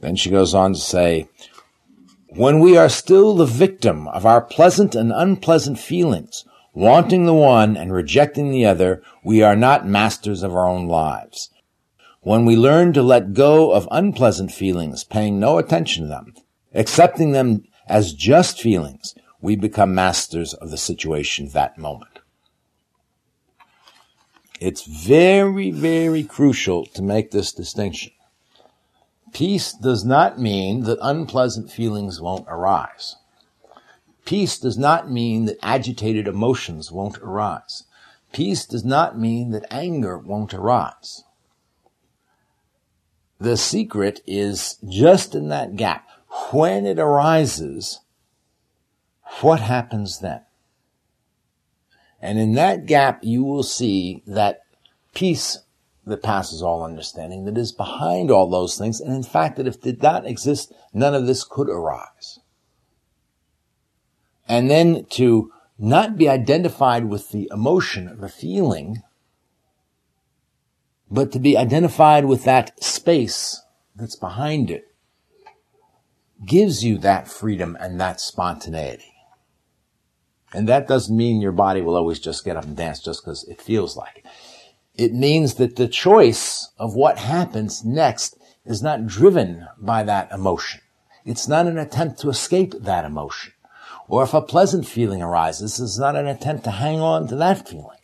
Then 0.00 0.16
she 0.16 0.30
goes 0.30 0.54
on 0.54 0.74
to 0.74 0.78
say, 0.78 1.28
when 2.32 2.60
we 2.60 2.76
are 2.76 2.88
still 2.88 3.34
the 3.34 3.44
victim 3.44 4.06
of 4.08 4.24
our 4.24 4.40
pleasant 4.40 4.94
and 4.94 5.12
unpleasant 5.12 5.78
feelings, 5.78 6.44
wanting 6.72 7.26
the 7.26 7.34
one 7.34 7.76
and 7.76 7.92
rejecting 7.92 8.50
the 8.50 8.64
other, 8.64 9.02
we 9.24 9.42
are 9.42 9.56
not 9.56 9.86
masters 9.86 10.42
of 10.42 10.54
our 10.54 10.68
own 10.68 10.86
lives. 10.86 11.50
When 12.20 12.44
we 12.44 12.56
learn 12.56 12.92
to 12.92 13.02
let 13.02 13.32
go 13.32 13.72
of 13.72 13.88
unpleasant 13.90 14.52
feelings, 14.52 15.02
paying 15.02 15.40
no 15.40 15.58
attention 15.58 16.04
to 16.04 16.08
them, 16.08 16.34
accepting 16.72 17.32
them 17.32 17.64
as 17.88 18.12
just 18.12 18.60
feelings, 18.60 19.14
we 19.40 19.56
become 19.56 19.94
masters 19.94 20.54
of 20.54 20.70
the 20.70 20.78
situation 20.78 21.48
that 21.48 21.78
moment. 21.78 22.20
It's 24.60 24.82
very, 24.84 25.70
very 25.70 26.22
crucial 26.22 26.84
to 26.86 27.02
make 27.02 27.30
this 27.30 27.52
distinction. 27.52 28.12
Peace 29.32 29.72
does 29.72 30.04
not 30.04 30.38
mean 30.38 30.82
that 30.84 30.98
unpleasant 31.00 31.70
feelings 31.70 32.20
won't 32.20 32.46
arise. 32.48 33.16
Peace 34.24 34.58
does 34.58 34.76
not 34.76 35.10
mean 35.10 35.46
that 35.46 35.58
agitated 35.62 36.28
emotions 36.28 36.92
won't 36.92 37.18
arise. 37.18 37.84
Peace 38.32 38.64
does 38.64 38.84
not 38.84 39.18
mean 39.18 39.50
that 39.50 39.66
anger 39.70 40.18
won't 40.18 40.54
arise. 40.54 41.24
The 43.38 43.56
secret 43.56 44.20
is 44.26 44.78
just 44.88 45.34
in 45.34 45.48
that 45.48 45.76
gap. 45.76 46.06
When 46.52 46.86
it 46.86 46.98
arises, 46.98 48.00
what 49.40 49.60
happens 49.60 50.20
then? 50.20 50.42
And 52.20 52.38
in 52.38 52.52
that 52.54 52.86
gap, 52.86 53.20
you 53.22 53.42
will 53.42 53.62
see 53.62 54.22
that 54.26 54.62
peace 55.14 55.58
that 56.06 56.22
passes 56.22 56.62
all 56.62 56.82
understanding 56.82 57.44
that 57.44 57.58
is 57.58 57.72
behind 57.72 58.30
all 58.30 58.48
those 58.48 58.76
things. 58.76 59.00
And 59.00 59.14
in 59.14 59.22
fact, 59.22 59.56
that 59.56 59.66
if 59.66 59.76
it 59.76 59.82
did 59.82 60.02
not 60.02 60.26
exist, 60.26 60.72
none 60.92 61.14
of 61.14 61.26
this 61.26 61.44
could 61.44 61.68
arise. 61.68 62.38
And 64.48 64.70
then 64.70 65.06
to 65.10 65.52
not 65.78 66.16
be 66.16 66.28
identified 66.28 67.06
with 67.06 67.30
the 67.30 67.48
emotion, 67.52 68.18
the 68.20 68.28
feeling, 68.28 69.02
but 71.10 71.32
to 71.32 71.38
be 71.38 71.56
identified 71.56 72.24
with 72.24 72.44
that 72.44 72.82
space 72.82 73.62
that's 73.94 74.16
behind 74.16 74.70
it 74.70 74.86
gives 76.46 76.84
you 76.84 76.98
that 76.98 77.28
freedom 77.28 77.76
and 77.80 78.00
that 78.00 78.20
spontaneity. 78.20 79.12
And 80.52 80.68
that 80.68 80.88
doesn't 80.88 81.16
mean 81.16 81.40
your 81.40 81.52
body 81.52 81.80
will 81.80 81.96
always 81.96 82.18
just 82.18 82.44
get 82.44 82.56
up 82.56 82.64
and 82.64 82.76
dance 82.76 83.02
just 83.02 83.22
because 83.22 83.44
it 83.44 83.60
feels 83.60 83.96
like 83.96 84.18
it. 84.18 84.26
It 85.00 85.14
means 85.14 85.54
that 85.54 85.76
the 85.76 85.88
choice 85.88 86.72
of 86.78 86.94
what 86.94 87.16
happens 87.16 87.82
next 87.82 88.36
is 88.66 88.82
not 88.82 89.06
driven 89.06 89.66
by 89.78 90.02
that 90.02 90.30
emotion. 90.30 90.82
It's 91.24 91.48
not 91.48 91.66
an 91.66 91.78
attempt 91.78 92.20
to 92.20 92.28
escape 92.28 92.74
that 92.78 93.06
emotion. 93.06 93.54
Or 94.08 94.24
if 94.24 94.34
a 94.34 94.42
pleasant 94.42 94.86
feeling 94.86 95.22
arises, 95.22 95.80
it's 95.80 95.98
not 95.98 96.16
an 96.16 96.26
attempt 96.26 96.64
to 96.64 96.70
hang 96.72 97.00
on 97.00 97.28
to 97.28 97.36
that 97.36 97.66
feeling. 97.66 97.96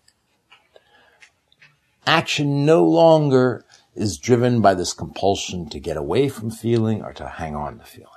Action 2.07 2.64
no 2.64 2.82
longer 2.82 3.66
is 3.94 4.16
driven 4.16 4.62
by 4.62 4.72
this 4.72 4.94
compulsion 4.94 5.68
to 5.68 5.78
get 5.78 5.99
away 5.99 6.30
from 6.30 6.51
feeling 6.51 7.03
or 7.03 7.12
to 7.12 7.28
hang 7.28 7.55
on 7.55 7.78
to 7.78 7.84
feeling. 7.84 8.09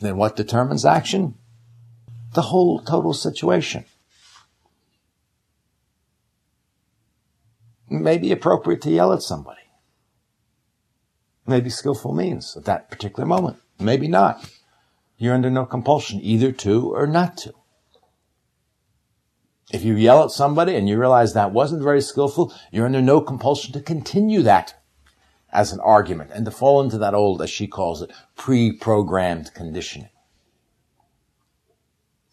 then 0.00 0.16
what 0.16 0.34
determines 0.34 0.84
action? 0.84 1.36
The 2.32 2.42
whole 2.42 2.80
total 2.80 3.14
situation. 3.14 3.84
May 7.88 8.18
be 8.18 8.32
appropriate 8.32 8.82
to 8.82 8.90
yell 8.90 9.12
at 9.12 9.22
somebody. 9.22 9.60
Maybe 11.46 11.70
skillful 11.70 12.14
means 12.14 12.56
at 12.56 12.64
that 12.64 12.90
particular 12.90 13.26
moment. 13.26 13.58
Maybe 13.78 14.08
not. 14.08 14.50
You're 15.18 15.34
under 15.34 15.50
no 15.50 15.66
compulsion 15.66 16.20
either 16.22 16.52
to 16.52 16.94
or 16.94 17.06
not 17.06 17.36
to. 17.38 17.52
If 19.72 19.84
you 19.84 19.94
yell 19.94 20.24
at 20.24 20.30
somebody 20.30 20.76
and 20.76 20.88
you 20.88 20.98
realize 20.98 21.34
that 21.34 21.52
wasn't 21.52 21.82
very 21.82 22.00
skillful, 22.00 22.54
you're 22.70 22.86
under 22.86 23.02
no 23.02 23.20
compulsion 23.20 23.72
to 23.72 23.80
continue 23.80 24.42
that 24.42 24.74
as 25.52 25.72
an 25.72 25.80
argument 25.80 26.30
and 26.34 26.44
to 26.44 26.50
fall 26.50 26.82
into 26.82 26.98
that 26.98 27.14
old, 27.14 27.40
as 27.40 27.50
she 27.50 27.66
calls 27.66 28.02
it, 28.02 28.10
pre-programmed 28.36 29.52
conditioning. 29.54 30.08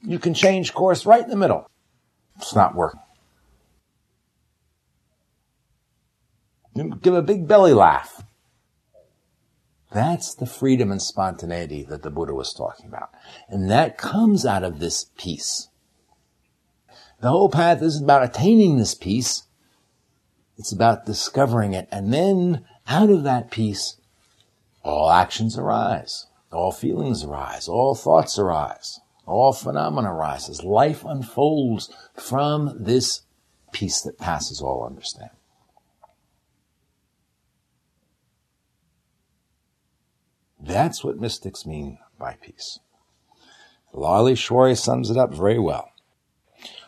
You 0.01 0.19
can 0.19 0.33
change 0.33 0.73
course 0.73 1.05
right 1.05 1.23
in 1.23 1.29
the 1.29 1.35
middle. 1.35 1.69
It's 2.37 2.55
not 2.55 2.75
working. 2.75 2.99
Give 6.75 7.13
a 7.13 7.21
big 7.21 7.47
belly 7.47 7.73
laugh. 7.73 8.23
That's 9.91 10.33
the 10.33 10.45
freedom 10.45 10.91
and 10.91 11.01
spontaneity 11.01 11.83
that 11.83 12.01
the 12.01 12.09
Buddha 12.09 12.33
was 12.33 12.53
talking 12.53 12.87
about. 12.87 13.09
And 13.49 13.69
that 13.69 13.97
comes 13.97 14.45
out 14.45 14.63
of 14.63 14.79
this 14.79 15.07
peace. 15.17 15.67
The 17.19 17.29
whole 17.29 17.49
path 17.49 17.81
isn't 17.81 18.03
about 18.03 18.23
attaining 18.23 18.77
this 18.77 18.95
peace. 18.95 19.43
It's 20.57 20.71
about 20.71 21.05
discovering 21.05 21.73
it. 21.73 21.87
And 21.91 22.13
then 22.13 22.65
out 22.87 23.09
of 23.09 23.23
that 23.23 23.51
peace, 23.51 23.97
all 24.83 25.11
actions 25.11 25.57
arise. 25.57 26.27
All 26.51 26.71
feelings 26.71 27.23
arise. 27.23 27.67
All 27.67 27.93
thoughts 27.93 28.39
arise. 28.39 28.99
All 29.25 29.53
phenomena 29.53 30.13
arises. 30.13 30.63
Life 30.63 31.03
unfolds 31.05 31.93
from 32.15 32.75
this 32.79 33.21
peace 33.71 34.01
that 34.01 34.17
passes 34.17 34.61
all 34.61 34.85
understanding. 34.85 35.37
That's 40.63 41.03
what 41.03 41.19
mystics 41.19 41.65
mean 41.65 41.97
by 42.19 42.37
peace. 42.39 42.79
Laleshwari 43.93 44.77
sums 44.77 45.09
it 45.09 45.17
up 45.17 45.33
very 45.33 45.57
well. 45.57 45.89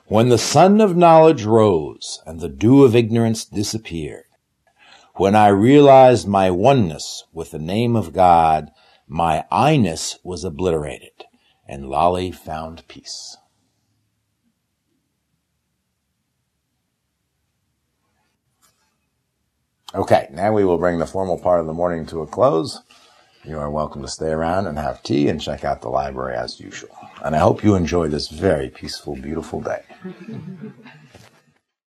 When 0.06 0.30
the 0.30 0.38
sun 0.38 0.80
of 0.80 0.96
knowledge 0.96 1.44
rose 1.44 2.22
and 2.26 2.40
the 2.40 2.50
dew 2.50 2.84
of 2.84 2.96
ignorance 2.96 3.46
disappeared, 3.46 4.26
when 5.16 5.36
I 5.36 5.48
realized 5.48 6.28
my 6.28 6.52
oneness 6.52 7.24
with 7.34 7.52
the 7.52 7.60
name 7.60 7.96
of 7.96 8.14
God, 8.14 8.70
my 9.08 9.46
I-ness 9.52 10.20
was 10.24 10.44
obliterated, 10.44 11.26
and 11.68 11.90
Lali 11.90 12.32
found 12.32 12.88
peace. 12.88 13.38
Okay, 19.96 20.28
now 20.32 20.52
we 20.52 20.66
will 20.66 20.80
bring 20.80 21.00
the 21.00 21.06
formal 21.06 21.40
part 21.40 21.60
of 21.60 21.68
the 21.68 21.74
morning 21.74 22.06
to 22.08 22.22
a 22.22 22.28
close. 22.28 22.82
You 23.46 23.60
are 23.60 23.70
welcome 23.70 24.02
to 24.02 24.08
stay 24.08 24.30
around 24.30 24.68
and 24.68 24.78
have 24.78 25.04
tea 25.04 25.28
and 25.28 25.42
check 25.42 25.66
out 25.66 25.82
the 25.82 25.90
library 25.90 26.38
as 26.38 26.62
usual. 26.62 26.98
And 27.26 27.36
I 27.36 27.40
hope 27.40 27.62
you 27.62 27.76
enjoy 27.76 28.08
this 28.08 28.30
very 28.30 28.70
peaceful, 28.70 29.18
beautiful 29.18 29.60
day. 29.60 29.84